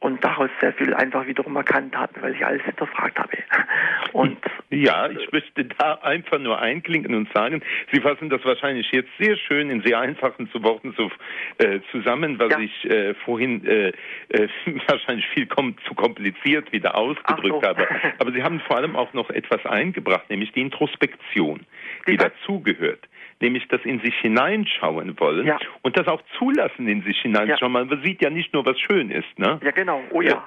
und 0.00 0.24
daraus 0.24 0.48
sehr 0.60 0.72
viel 0.72 0.94
einfach 0.94 1.26
wiederum 1.26 1.56
erkannt 1.56 1.94
habe, 1.94 2.22
weil 2.22 2.34
ich 2.34 2.44
alles 2.44 2.62
hinterfragt 2.62 3.18
habe. 3.18 3.36
Und 4.12 4.38
ja, 4.70 5.08
ich 5.08 5.30
möchte 5.30 5.64
da 5.66 5.94
einfach 6.02 6.38
nur 6.38 6.58
einklinken 6.58 7.14
und 7.14 7.32
sagen, 7.32 7.62
Sie 7.92 8.00
fassen 8.00 8.28
das 8.28 8.44
wahrscheinlich 8.44 8.90
jetzt 8.90 9.10
sehr 9.20 9.36
schön 9.36 9.70
in 9.70 9.82
sehr 9.82 10.00
einfachen 10.00 10.48
Worten 10.64 10.94
so, 10.96 11.10
äh, 11.58 11.80
zusammen, 11.92 12.38
was 12.38 12.50
ja. 12.50 12.58
ich 12.58 12.90
äh, 12.90 13.14
vorhin 13.14 13.64
äh, 13.66 13.92
äh 14.30 14.48
wahrscheinlich 14.88 15.26
viel 15.28 15.46
kom 15.46 15.76
zu 15.86 15.94
kompliziert 15.94 16.72
wieder 16.72 16.96
ausgedrückt 16.96 17.62
so. 17.62 17.68
habe. 17.68 17.86
Aber 18.18 18.32
Sie 18.32 18.42
haben 18.42 18.60
vor 18.60 18.78
allem 18.78 18.96
auch 18.96 19.12
noch 19.12 19.30
etwas 19.30 19.64
eingebracht, 19.66 20.28
nämlich 20.30 20.50
die 20.52 20.62
Introspektion, 20.62 21.60
die, 22.06 22.12
die 22.12 22.16
dazugehört 22.16 23.06
nämlich 23.40 23.66
das 23.68 23.80
in 23.84 24.00
sich 24.00 24.14
hineinschauen 24.16 25.18
wollen 25.18 25.46
ja. 25.46 25.58
und 25.82 25.98
das 25.98 26.06
auch 26.08 26.22
zulassen, 26.38 26.86
in 26.88 27.02
sich 27.02 27.20
hineinschauen. 27.20 27.72
Ja. 27.72 27.84
Man 27.84 28.02
sieht 28.02 28.22
ja 28.22 28.30
nicht 28.30 28.52
nur, 28.52 28.64
was 28.66 28.78
schön 28.78 29.10
ist. 29.10 29.38
Ne? 29.38 29.58
Ja, 29.62 29.70
genau. 29.70 30.02
Oh 30.10 30.20
ja. 30.20 30.44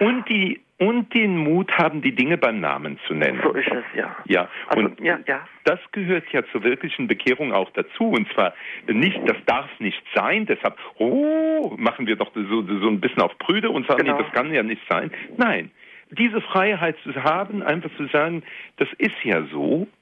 Und 0.00 0.28
die 0.28 0.60
und 0.78 1.14
den 1.14 1.38
Mut 1.38 1.72
haben, 1.78 2.02
die 2.02 2.14
Dinge 2.14 2.36
beim 2.36 2.60
Namen 2.60 2.98
zu 3.06 3.14
nennen. 3.14 3.40
So 3.42 3.52
ist 3.52 3.66
es, 3.68 3.84
ja. 3.94 4.14
Ja, 4.26 4.48
also, 4.66 4.84
und 4.84 5.00
ja, 5.00 5.18
ja. 5.26 5.40
das 5.64 5.80
gehört 5.92 6.24
ja 6.32 6.42
zur 6.52 6.64
wirklichen 6.64 7.06
Bekehrung 7.06 7.52
auch 7.52 7.70
dazu. 7.70 8.04
Und 8.04 8.30
zwar 8.34 8.52
nicht, 8.86 9.18
das 9.26 9.38
darf 9.46 9.70
nicht 9.78 10.02
sein, 10.14 10.44
deshalb, 10.44 10.76
oh, 10.98 11.74
machen 11.78 12.06
wir 12.06 12.16
doch 12.16 12.30
so, 12.34 12.62
so 12.62 12.88
ein 12.88 13.00
bisschen 13.00 13.22
auf 13.22 13.36
Brüde 13.38 13.70
und 13.70 13.86
sagen, 13.86 14.04
genau. 14.04 14.18
nee, 14.18 14.22
das 14.22 14.32
kann 14.34 14.52
ja 14.52 14.62
nicht 14.62 14.82
sein. 14.88 15.10
Nein, 15.38 15.70
diese 16.10 16.40
Freiheit 16.40 16.96
zu 17.04 17.14
haben, 17.24 17.62
einfach 17.62 17.90
zu 17.96 18.06
sagen, 18.08 18.42
das 18.76 18.88
ist 18.98 19.16
ja 19.24 19.42
so, 19.50 19.82
äh, 19.82 19.95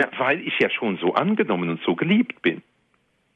ja. 0.00 0.08
weil 0.18 0.40
ich 0.40 0.58
ja 0.58 0.70
schon 0.70 0.96
so 0.98 1.14
angenommen 1.14 1.68
und 1.70 1.82
so 1.82 1.94
geliebt 1.94 2.42
bin. 2.42 2.62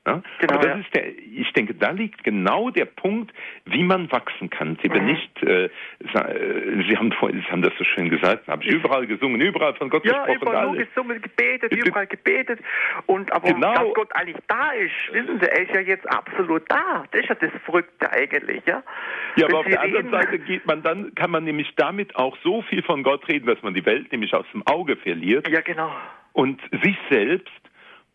Ja? 0.06 0.22
Genau, 0.38 0.54
Aber 0.54 0.62
das 0.62 0.76
ja. 0.76 0.82
ist 0.82 0.94
der, 0.94 1.18
ich 1.18 1.52
denke, 1.52 1.74
da 1.74 1.90
liegt 1.90 2.22
genau 2.22 2.70
der 2.70 2.84
Punkt, 2.84 3.34
wie 3.64 3.82
man 3.82 4.10
wachsen 4.12 4.48
kann. 4.50 4.78
Sie, 4.80 4.88
mhm. 4.88 5.04
nicht, 5.04 5.42
äh, 5.42 5.64
äh, 5.64 5.70
Sie, 6.88 6.96
haben, 6.96 7.12
Sie 7.20 7.50
haben 7.50 7.62
das 7.62 7.72
so 7.76 7.84
schön 7.84 8.08
gesagt, 8.08 8.46
habe 8.46 8.62
ich 8.64 8.70
überall 8.70 9.06
gesungen, 9.06 9.40
überall 9.40 9.74
von 9.74 9.90
Gott 9.90 10.04
ja, 10.04 10.24
gesprochen. 10.26 10.52
Ja, 10.54 10.62
überall 10.62 10.76
gesungen, 10.76 11.20
gebetet, 11.20 11.74
überall 11.74 12.06
gebetet. 12.06 12.60
Und 13.06 13.32
aber 13.32 13.48
genau. 13.48 13.74
dass 13.74 13.94
Gott 13.94 14.14
eigentlich 14.14 14.36
da 14.46 14.70
ist, 14.70 15.12
wissen 15.12 15.40
Sie, 15.40 15.46
er 15.46 15.62
ist 15.62 15.74
ja 15.74 15.80
jetzt 15.80 16.08
absolut 16.08 16.62
da. 16.70 17.04
Das 17.10 17.22
ist 17.22 17.28
ja 17.28 17.34
das 17.34 17.50
Verrückte 17.64 18.10
eigentlich, 18.12 18.62
ja. 18.66 18.84
Ja, 19.36 19.46
aber 19.46 19.58
auf 19.58 19.66
der 19.66 19.82
anderen 19.82 20.10
Seite 20.10 20.38
geht 20.38 20.66
man 20.66 20.82
dann, 20.82 21.14
kann 21.16 21.32
man 21.32 21.42
nämlich 21.42 21.74
damit 21.76 22.14
auch 22.14 22.36
so 22.44 22.62
viel 22.62 22.82
von 22.82 23.02
Gott 23.02 23.26
reden, 23.28 23.46
dass 23.46 23.60
man 23.62 23.74
die 23.74 23.84
Welt 23.84 24.12
nämlich 24.12 24.32
aus 24.34 24.46
dem 24.52 24.64
Auge 24.66 24.96
verliert. 24.96 25.48
Ja, 25.48 25.60
genau. 25.62 25.90
Und 26.36 26.60
sich 26.82 26.98
selbst 27.08 27.48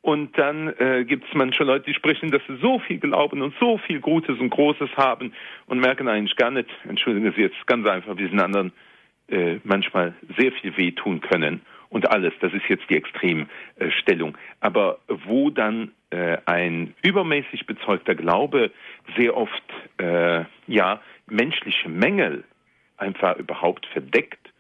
und 0.02 0.38
dann 0.38 0.68
äh, 0.78 1.06
gibt 1.06 1.28
es 1.28 1.34
manche 1.34 1.64
Leute, 1.64 1.86
die 1.86 1.96
sprechen, 1.96 2.30
dass 2.30 2.44
sie 2.48 2.56
so 2.58 2.78
viel 2.78 3.00
glauben 3.00 3.42
und 3.42 3.56
so 3.60 3.80
viel 3.80 4.00
Gutes 4.00 4.38
und 4.38 4.52
Großes 4.52 4.92
haben 4.96 5.34
und 5.66 5.80
merken 5.80 6.08
eigentlich 6.08 6.36
gar 6.36 6.52
nicht, 6.52 6.70
entschuldigen 6.88 7.34
Sie 7.36 7.42
jetzt 7.42 7.66
ganz 7.66 7.88
einfach, 7.88 8.16
wie 8.16 8.26
diesen 8.26 8.40
anderen 8.40 8.74
äh, 9.28 9.58
manchmal 9.64 10.14
sehr 10.38 10.52
viel 10.52 10.78
wehtun 10.78 11.22
können 11.22 11.62
und 11.90 12.12
alles. 12.12 12.32
Das 12.42 12.54
ist 12.54 12.70
jetzt 12.70 12.88
die 12.92 12.96
Extremstellung. 12.96 14.38
Aber 14.60 15.00
wo 15.08 15.50
dann 15.50 15.90
äh, 16.12 16.38
ein 16.46 16.94
übermäßig 17.02 17.66
bezeugter 17.66 18.14
Glaube 18.14 18.70
sehr 19.18 19.36
oft 19.36 19.64
äh, 19.98 20.46
ja 20.68 21.02
menschliche 21.26 21.90
Mängel 21.90 22.44
einfach 22.98 23.38
überhaupt 23.38 23.88
verdeckt 23.88 24.51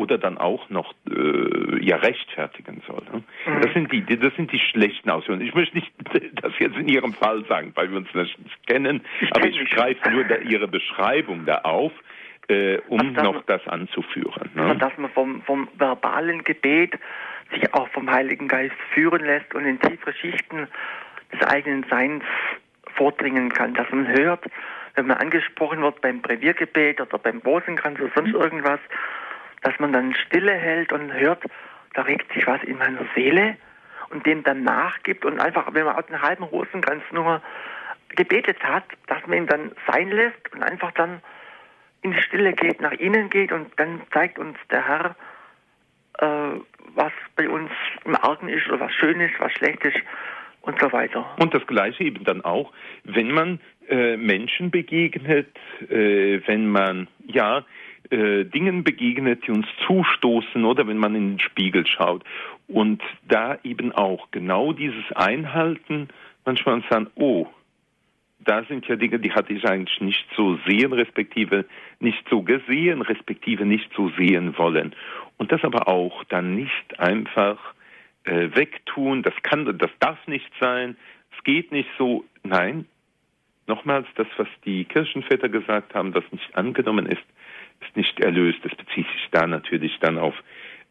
oder 0.00 0.16
dann 0.16 0.38
auch 0.38 0.70
noch 0.70 0.94
äh, 1.10 1.84
ja 1.84 1.96
rechtfertigen 1.96 2.82
soll. 2.86 3.02
Ne? 3.12 3.22
Mhm. 3.46 3.60
Das 3.60 3.72
sind 3.74 3.92
die, 3.92 4.04
das 4.04 4.34
sind 4.34 4.50
die 4.50 4.58
schlechten 4.58 5.10
Ausführungen. 5.10 5.46
Ich 5.46 5.54
möchte 5.54 5.76
nicht 5.76 5.92
das 6.42 6.52
jetzt 6.58 6.76
in 6.76 6.88
Ihrem 6.88 7.12
Fall 7.12 7.44
sagen, 7.44 7.72
weil 7.74 7.90
wir 7.90 7.98
uns 7.98 8.12
nicht 8.14 8.38
kennen, 8.66 9.02
ich 9.20 9.30
aber 9.36 9.46
ich 9.46 9.70
greife 9.70 10.10
nur 10.10 10.24
da 10.24 10.36
Ihre 10.36 10.68
Beschreibung 10.68 11.44
da 11.44 11.58
auf, 11.58 11.92
äh, 12.48 12.78
um 12.88 13.00
also, 13.00 13.32
noch 13.32 13.42
das 13.44 13.66
anzuführen. 13.68 14.50
Ne? 14.54 14.62
Also, 14.62 14.74
dass 14.74 14.96
man 14.96 15.10
vom, 15.10 15.42
vom 15.42 15.68
verbalen 15.76 16.44
Gebet 16.44 16.94
sich 17.52 17.74
auch 17.74 17.88
vom 17.88 18.10
Heiligen 18.10 18.48
Geist 18.48 18.76
führen 18.94 19.22
lässt 19.22 19.54
und 19.54 19.66
in 19.66 19.78
tiefere 19.80 20.14
Schichten 20.14 20.66
des 21.30 21.46
eigenen 21.46 21.84
Seins 21.90 22.24
vordringen 22.94 23.50
kann, 23.50 23.74
dass 23.74 23.90
man 23.90 24.08
hört, 24.08 24.44
wenn 24.94 25.06
man 25.06 25.18
angesprochen 25.18 25.82
wird 25.82 26.00
beim 26.00 26.22
Breviergebet 26.22 27.00
oder 27.00 27.18
beim 27.18 27.38
Rosenkranz 27.38 28.00
oder 28.00 28.10
sonst 28.14 28.32
irgendwas, 28.32 28.80
dass 29.62 29.78
man 29.78 29.92
dann 29.92 30.14
Stille 30.14 30.52
hält 30.52 30.92
und 30.92 31.12
hört, 31.12 31.42
da 31.94 32.02
regt 32.02 32.32
sich 32.32 32.46
was 32.46 32.62
in 32.62 32.78
meiner 32.78 33.04
Seele 33.14 33.56
und 34.10 34.26
dem 34.26 34.42
dann 34.42 34.62
nachgibt 34.62 35.24
und 35.24 35.40
einfach, 35.40 35.72
wenn 35.72 35.84
man 35.84 35.96
aus 35.96 36.08
einem 36.08 36.22
halben 36.22 36.44
Rosenkranz 36.44 37.02
nur 37.12 37.42
gebetet 38.16 38.62
hat, 38.62 38.84
dass 39.06 39.24
man 39.26 39.38
ihn 39.38 39.46
dann 39.46 39.72
sein 39.90 40.10
lässt 40.10 40.52
und 40.52 40.62
einfach 40.62 40.92
dann 40.92 41.20
in 42.02 42.12
die 42.12 42.22
Stille 42.22 42.52
geht, 42.52 42.80
nach 42.80 42.92
innen 42.92 43.30
geht 43.30 43.52
und 43.52 43.72
dann 43.78 44.02
zeigt 44.12 44.38
uns 44.38 44.56
der 44.70 44.86
Herr, 44.86 45.16
äh, 46.18 46.60
was 46.94 47.12
bei 47.36 47.48
uns 47.48 47.70
im 48.04 48.16
Argen 48.16 48.48
ist 48.48 48.68
oder 48.68 48.80
was 48.80 48.92
schön 48.94 49.20
ist, 49.20 49.38
was 49.38 49.52
schlecht 49.52 49.84
ist 49.84 49.98
und 50.62 50.80
so 50.80 50.92
weiter. 50.92 51.24
Und 51.38 51.54
das 51.54 51.66
Gleiche 51.66 52.04
eben 52.04 52.24
dann 52.24 52.42
auch, 52.42 52.72
wenn 53.04 53.30
man 53.30 53.60
äh, 53.88 54.16
Menschen 54.16 54.70
begegnet, 54.70 55.48
äh, 55.88 56.40
wenn 56.46 56.66
man 56.68 57.08
ja 57.26 57.64
äh, 58.10 58.44
Dingen 58.44 58.84
begegnet, 58.84 59.46
die 59.46 59.52
uns 59.52 59.66
zustoßen 59.86 60.64
oder 60.64 60.86
wenn 60.86 60.98
man 60.98 61.14
in 61.14 61.32
den 61.32 61.38
Spiegel 61.40 61.86
schaut. 61.86 62.24
Und 62.68 63.02
da 63.28 63.58
eben 63.62 63.92
auch 63.92 64.30
genau 64.30 64.72
dieses 64.72 65.10
Einhalten, 65.14 66.08
manchmal 66.44 66.82
sagen, 66.90 67.08
oh, 67.14 67.46
da 68.40 68.64
sind 68.64 68.86
ja 68.86 68.96
Dinge, 68.96 69.18
die 69.18 69.32
hatte 69.32 69.52
ich 69.52 69.64
eigentlich 69.66 70.00
nicht 70.00 70.26
so 70.36 70.58
sehen, 70.66 70.92
respektive 70.92 71.66
nicht 71.98 72.24
so 72.30 72.42
gesehen, 72.42 73.02
respektive 73.02 73.66
nicht 73.66 73.90
so 73.94 74.10
sehen 74.10 74.56
wollen. 74.56 74.94
Und 75.36 75.52
das 75.52 75.62
aber 75.62 75.88
auch 75.88 76.24
dann 76.24 76.54
nicht 76.54 76.98
einfach 76.98 77.58
äh, 78.24 78.48
wegtun, 78.54 79.22
das 79.22 79.34
kann, 79.42 79.78
das 79.78 79.90
darf 79.98 80.18
nicht 80.26 80.50
sein, 80.58 80.96
es 81.36 81.44
geht 81.44 81.70
nicht 81.72 81.88
so. 81.98 82.24
Nein, 82.42 82.86
Nochmals, 83.70 84.08
das, 84.16 84.26
was 84.36 84.48
die 84.64 84.84
Kirchenväter 84.84 85.48
gesagt 85.48 85.94
haben, 85.94 86.12
was 86.12 86.24
nicht 86.32 86.56
angenommen 86.56 87.06
ist, 87.06 87.22
ist 87.80 87.96
nicht 87.96 88.20
erlöst. 88.20 88.58
Das 88.62 88.74
bezieht 88.74 89.06
sich 89.06 89.28
da 89.30 89.46
natürlich 89.46 89.98
dann 90.00 90.18
auf 90.18 90.34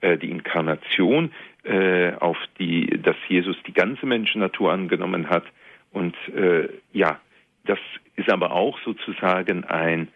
äh, 0.01 0.17
die 0.17 0.29
Inkarnation, 0.29 1.31
äh, 1.63 2.13
auf 2.13 2.37
die, 2.59 2.87
dass 3.01 3.15
Jesus 3.27 3.57
die 3.67 3.73
ganze 3.73 4.05
Menschennatur 4.05 4.71
angenommen 4.71 5.29
hat. 5.29 5.45
Und 5.91 6.15
äh, 6.35 6.69
ja, 6.93 7.19
das 7.65 7.79
ist 8.15 8.31
aber 8.31 8.51
auch 8.51 8.79
sozusagen 8.85 9.63
ein 9.65 10.07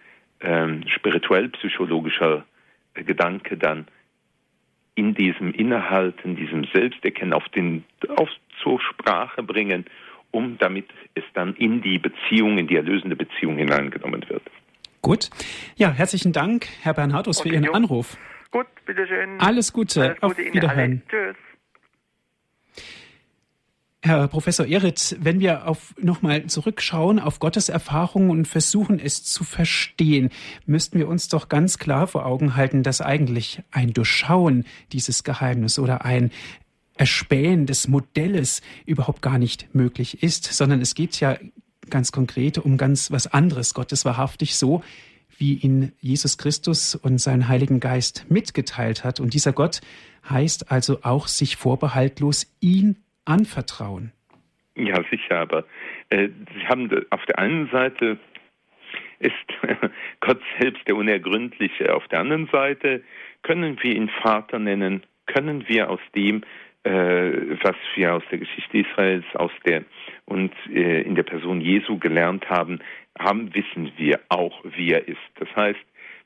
ähm, 0.41 0.83
spirituell-psychologischer 0.87 2.45
äh, 2.93 3.03
Gedanke 3.03 3.57
dann 3.57 3.87
in 4.95 5.15
diesem 5.15 5.51
Innehalten, 5.53 6.35
diesem 6.35 6.65
Selbsterkennen 6.65 7.33
auf 7.33 7.47
den 7.49 7.83
auf 8.15 8.29
zur 8.61 8.79
Sprache 8.79 9.41
bringen, 9.41 9.85
um 10.31 10.57
damit 10.59 10.85
es 11.15 11.23
dann 11.33 11.55
in 11.55 11.81
die 11.81 11.97
Beziehung, 11.97 12.57
in 12.57 12.67
die 12.67 12.75
erlösende 12.75 13.15
Beziehung 13.15 13.57
hineingenommen 13.57 14.23
wird. 14.29 14.43
Gut. 15.03 15.29
Ja, 15.75 15.91
herzlichen 15.91 16.31
Dank, 16.31 16.65
Herr 16.81 16.93
Bernhardus, 16.93 17.39
okay, 17.39 17.49
für 17.49 17.55
Ihren 17.55 17.65
jo. 17.65 17.73
Anruf. 17.73 18.17
Gut, 18.51 18.67
bitteschön. 18.85 19.37
Alles 19.37 19.73
Gute. 19.73 20.01
Alles 20.01 20.15
Gute 20.15 20.25
auf 20.25 20.39
Ihnen 20.39 20.53
Wiederhören. 20.53 21.01
Tschüss. 21.09 21.35
Herr 24.01 24.27
Professor 24.29 24.65
Erit, 24.65 25.17
wenn 25.19 25.41
wir 25.41 25.67
auf 25.67 25.93
nochmal 25.99 26.45
zurückschauen 26.45 27.19
auf 27.19 27.39
Gottes 27.39 27.67
Erfahrungen 27.67 28.29
und 28.29 28.47
versuchen 28.47 28.97
es 28.97 29.25
zu 29.25 29.43
verstehen, 29.43 30.29
müssten 30.65 30.97
wir 30.99 31.09
uns 31.09 31.27
doch 31.27 31.49
ganz 31.49 31.77
klar 31.77 32.07
vor 32.07 32.25
Augen 32.25 32.55
halten, 32.55 32.81
dass 32.81 33.01
eigentlich 33.01 33.61
ein 33.71 33.91
Durchschauen 33.91 34.65
dieses 34.93 35.25
Geheimnis 35.25 35.79
oder 35.79 36.05
ein 36.05 36.31
Erspähen 36.95 37.65
des 37.65 37.89
Modells 37.89 38.61
überhaupt 38.85 39.21
gar 39.21 39.37
nicht 39.37 39.73
möglich 39.75 40.23
ist, 40.23 40.45
sondern 40.45 40.79
es 40.79 40.95
geht 40.95 41.19
ja 41.19 41.37
ganz 41.89 42.11
konkret 42.11 42.57
um 42.57 42.77
ganz 42.77 43.11
was 43.11 43.27
anderes. 43.27 43.73
Gott 43.73 43.91
ist 43.91 44.05
wahrhaftig 44.05 44.55
so, 44.55 44.83
wie 45.37 45.55
ihn 45.55 45.91
Jesus 45.99 46.37
Christus 46.37 46.95
und 46.95 47.17
seinen 47.19 47.47
Heiligen 47.47 47.79
Geist 47.79 48.25
mitgeteilt 48.29 49.03
hat. 49.03 49.19
Und 49.19 49.33
dieser 49.33 49.51
Gott 49.51 49.81
heißt 50.29 50.71
also 50.71 50.99
auch 51.03 51.27
sich 51.27 51.55
vorbehaltlos 51.55 52.55
ihn 52.61 52.97
anvertrauen. 53.25 54.11
Ja, 54.75 55.03
sicher, 55.09 55.39
aber 55.39 55.65
äh, 56.09 56.29
Sie 56.29 56.67
haben 56.67 56.89
auf 57.09 57.25
der 57.25 57.39
einen 57.39 57.69
Seite 57.69 58.17
ist 59.19 59.33
Gott 60.19 60.41
selbst 60.59 60.87
der 60.87 60.95
Unergründliche. 60.95 61.95
Auf 61.95 62.07
der 62.09 62.19
anderen 62.19 62.47
Seite 62.51 63.03
können 63.41 63.77
wir 63.81 63.95
ihn 63.95 64.09
Vater 64.21 64.59
nennen, 64.59 65.03
können 65.25 65.67
wir 65.67 65.89
aus 65.89 66.01
dem, 66.15 66.43
äh, 66.83 66.91
was 67.63 67.75
wir 67.95 68.15
aus 68.15 68.23
der 68.29 68.39
Geschichte 68.39 68.79
Israels, 68.79 69.25
aus 69.35 69.51
der 69.65 69.83
und 70.25 70.53
äh, 70.69 71.01
in 71.01 71.15
der 71.15 71.23
Person 71.23 71.61
Jesu 71.61 71.97
gelernt 71.97 72.49
haben, 72.49 72.79
haben, 73.17 73.53
wissen 73.53 73.91
wir 73.97 74.19
auch, 74.29 74.63
wie 74.75 74.91
er 74.91 75.07
ist. 75.07 75.17
Das 75.35 75.53
heißt, 75.55 75.79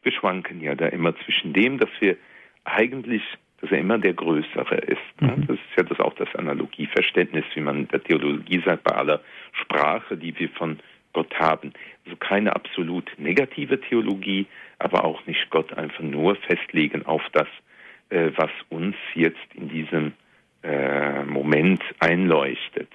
wir 0.03 0.11
schwanken 0.11 0.61
ja 0.61 0.75
da 0.75 0.87
immer 0.87 1.15
zwischen 1.25 1.53
dem, 1.53 1.77
dass 1.79 1.89
wir 1.99 2.17
eigentlich 2.63 3.23
dass 3.59 3.71
er 3.71 3.79
immer 3.79 3.97
der 3.97 4.13
Größere 4.13 4.75
ist. 4.75 5.21
Mhm. 5.21 5.47
Das 5.47 5.57
ist 5.57 5.77
ja 5.77 5.83
das 5.83 5.99
auch 5.99 6.13
das 6.13 6.33
Analogieverständnis, 6.35 7.45
wie 7.55 7.61
man 7.61 7.77
in 7.77 7.87
der 7.87 8.03
Theologie 8.03 8.61
sagt, 8.63 8.83
bei 8.83 8.95
aller 8.95 9.21
Sprache, 9.51 10.15
die 10.15 10.37
wir 10.37 10.49
von 10.49 10.79
Gott 11.13 11.33
haben. 11.39 11.73
Also 12.05 12.17
keine 12.17 12.55
absolut 12.55 13.09
negative 13.17 13.81
Theologie, 13.81 14.45
aber 14.77 15.03
auch 15.03 15.25
nicht 15.25 15.49
Gott 15.49 15.73
einfach 15.73 16.03
nur 16.03 16.35
festlegen 16.35 17.05
auf 17.05 17.23
das, 17.33 17.47
äh, 18.09 18.29
was 18.35 18.51
uns 18.69 18.95
jetzt 19.15 19.55
in 19.55 19.69
diesem 19.69 20.13
äh, 20.63 21.23
Moment 21.23 21.81
einleuchtet. 21.99 22.89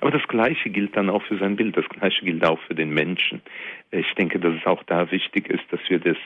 Aber 0.00 0.10
das 0.10 0.26
Gleiche 0.28 0.70
gilt 0.70 0.96
dann 0.96 1.10
auch 1.10 1.22
für 1.22 1.38
sein 1.38 1.56
Bild, 1.56 1.76
das 1.76 1.88
Gleiche 1.88 2.24
gilt 2.24 2.44
auch 2.44 2.58
für 2.60 2.74
den 2.74 2.90
Menschen. 2.90 3.42
Ich 3.90 4.12
denke, 4.14 4.38
dass 4.38 4.54
es 4.54 4.66
auch 4.66 4.82
da 4.84 5.10
wichtig 5.10 5.48
ist, 5.48 5.64
dass 5.70 5.80
wir 5.88 5.98
das 5.98 6.16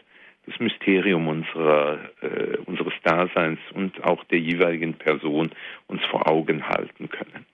das 0.46 0.58
Mysterium 0.58 1.28
unserer, 1.28 1.98
äh, 2.22 2.56
unseres 2.64 2.94
Daseins 3.02 3.60
und 3.74 4.02
auch 4.02 4.24
der 4.24 4.38
jeweiligen 4.38 4.94
Person 4.94 5.50
uns 5.86 6.02
vor 6.06 6.28
Augen 6.28 6.66
halten 6.66 7.08
können. 7.08 7.46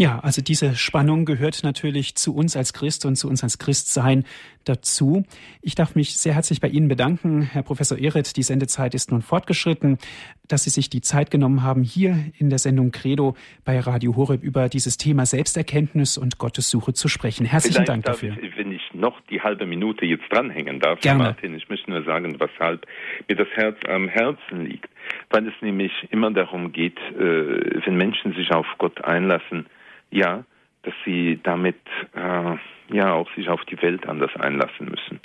Ja, 0.00 0.20
also 0.20 0.40
diese 0.40 0.76
Spannung 0.76 1.24
gehört 1.24 1.64
natürlich 1.64 2.14
zu 2.14 2.32
uns 2.32 2.56
als 2.56 2.72
Christ 2.72 3.04
und 3.04 3.16
zu 3.16 3.28
uns 3.28 3.42
als 3.42 3.58
Christsein 3.58 4.24
dazu. 4.64 5.24
Ich 5.60 5.74
darf 5.74 5.96
mich 5.96 6.16
sehr 6.16 6.34
herzlich 6.34 6.60
bei 6.60 6.68
Ihnen 6.68 6.86
bedanken, 6.86 7.42
Herr 7.42 7.64
Professor 7.64 7.98
Ehret. 7.98 8.36
Die 8.36 8.44
Sendezeit 8.44 8.94
ist 8.94 9.10
nun 9.10 9.22
fortgeschritten, 9.22 9.98
dass 10.46 10.62
Sie 10.62 10.70
sich 10.70 10.88
die 10.88 11.00
Zeit 11.00 11.32
genommen 11.32 11.64
haben, 11.64 11.82
hier 11.82 12.16
in 12.38 12.48
der 12.48 12.60
Sendung 12.60 12.92
Credo 12.92 13.34
bei 13.64 13.80
Radio 13.80 14.14
Horeb 14.14 14.44
über 14.44 14.68
dieses 14.68 14.98
Thema 14.98 15.26
Selbsterkenntnis 15.26 16.16
und 16.16 16.38
Gottessuche 16.38 16.92
zu 16.92 17.08
sprechen. 17.08 17.44
Herzlichen 17.44 17.74
Vielleicht 17.74 17.88
Dank 17.88 18.04
dafür. 18.04 18.36
Ich, 18.40 18.56
wenn 18.56 18.70
ich 18.70 18.82
noch 18.94 19.20
die 19.22 19.40
halbe 19.40 19.66
Minute 19.66 20.06
jetzt 20.06 20.30
dranhängen 20.30 20.78
darf, 20.78 21.00
Gerne. 21.00 21.24
Martin, 21.24 21.56
ich 21.56 21.68
möchte 21.68 21.90
nur 21.90 22.04
sagen, 22.04 22.38
weshalb 22.38 22.86
mir 23.28 23.34
das 23.34 23.48
Herz 23.56 23.76
am 23.88 24.06
Herzen 24.08 24.64
liegt. 24.64 24.90
Weil 25.30 25.48
es 25.48 25.54
nämlich 25.60 25.90
immer 26.10 26.30
darum 26.30 26.70
geht, 26.70 26.98
äh, 27.18 27.84
wenn 27.84 27.96
Menschen 27.96 28.32
sich 28.34 28.52
auf 28.52 28.66
Gott 28.78 29.04
einlassen, 29.04 29.66
ja, 30.10 30.44
dass 30.82 30.94
sie 31.04 31.40
damit 31.42 31.76
äh, 32.14 32.56
ja 32.90 33.12
auch 33.12 33.28
sich 33.34 33.48
auf 33.48 33.64
die 33.64 33.80
Welt 33.82 34.06
anders 34.06 34.34
einlassen 34.36 34.86
müssen 34.86 35.20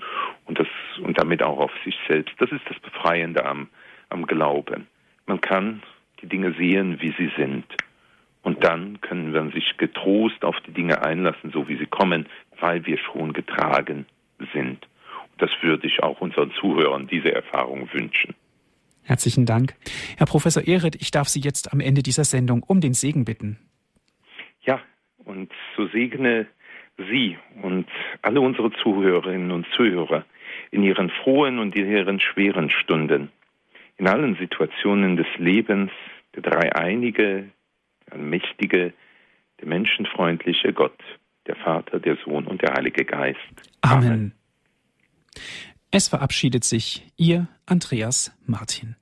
und 0.45 0.59
das 0.59 0.67
und 1.01 1.17
damit 1.17 1.41
auch 1.43 1.59
auf 1.59 1.71
sich 1.85 1.95
selbst. 2.07 2.35
Das 2.39 2.51
ist 2.51 2.63
das 2.67 2.79
Befreiende 2.79 3.45
am, 3.45 3.69
am 4.09 4.25
Glauben. 4.25 4.87
Man 5.25 5.39
kann 5.39 5.81
die 6.21 6.27
Dinge 6.27 6.53
sehen, 6.53 6.99
wie 7.01 7.13
sie 7.17 7.31
sind. 7.37 7.65
Und 8.41 8.63
dann 8.63 8.99
können 8.99 9.33
wir 9.33 9.51
sich 9.51 9.77
getrost 9.77 10.43
auf 10.43 10.55
die 10.67 10.73
Dinge 10.73 11.01
einlassen, 11.01 11.51
so 11.51 11.67
wie 11.69 11.77
sie 11.77 11.85
kommen, 11.85 12.27
weil 12.59 12.85
wir 12.85 12.97
schon 12.97 13.31
getragen 13.31 14.05
sind. 14.53 14.85
Und 15.31 15.41
das 15.41 15.49
würde 15.61 15.87
ich 15.87 16.03
auch 16.03 16.19
unseren 16.19 16.51
Zuhörern 16.59 17.07
diese 17.07 17.33
Erfahrung 17.33 17.87
wünschen. 17.93 18.35
Herzlichen 19.03 19.45
Dank. 19.45 19.75
Herr 20.17 20.25
Professor 20.25 20.63
Ehret, 20.65 20.95
ich 21.01 21.11
darf 21.11 21.29
Sie 21.29 21.41
jetzt 21.41 21.71
am 21.71 21.79
Ende 21.79 22.03
dieser 22.03 22.23
Sendung 22.25 22.63
um 22.63 22.81
den 22.81 22.93
Segen 22.93 23.25
bitten. 23.25 23.59
Ja, 24.65 24.81
und 25.25 25.51
so 25.75 25.87
segne 25.87 26.47
Sie 26.97 27.37
und 27.61 27.87
alle 28.21 28.39
unsere 28.41 28.71
Zuhörerinnen 28.71 29.51
und 29.51 29.65
Zuhörer 29.75 30.25
in 30.71 30.83
ihren 30.83 31.09
frohen 31.09 31.59
und 31.59 31.75
in 31.75 31.89
ihren 31.89 32.19
schweren 32.19 32.69
Stunden, 32.69 33.31
in 33.97 34.07
allen 34.07 34.35
Situationen 34.35 35.17
des 35.17 35.27
Lebens, 35.37 35.91
der 36.35 36.43
dreieinige, 36.43 37.49
der 38.11 38.17
mächtige, 38.17 38.93
der 39.59 39.67
menschenfreundliche 39.67 40.73
Gott, 40.73 40.99
der 41.47 41.55
Vater, 41.55 41.99
der 41.99 42.17
Sohn 42.23 42.45
und 42.45 42.61
der 42.61 42.73
Heilige 42.73 43.05
Geist. 43.05 43.39
Amen. 43.81 44.07
Amen. 44.07 44.33
Es 45.91 46.07
verabschiedet 46.07 46.63
sich 46.63 47.05
Ihr 47.17 47.47
Andreas 47.65 48.35
Martin. 48.45 48.95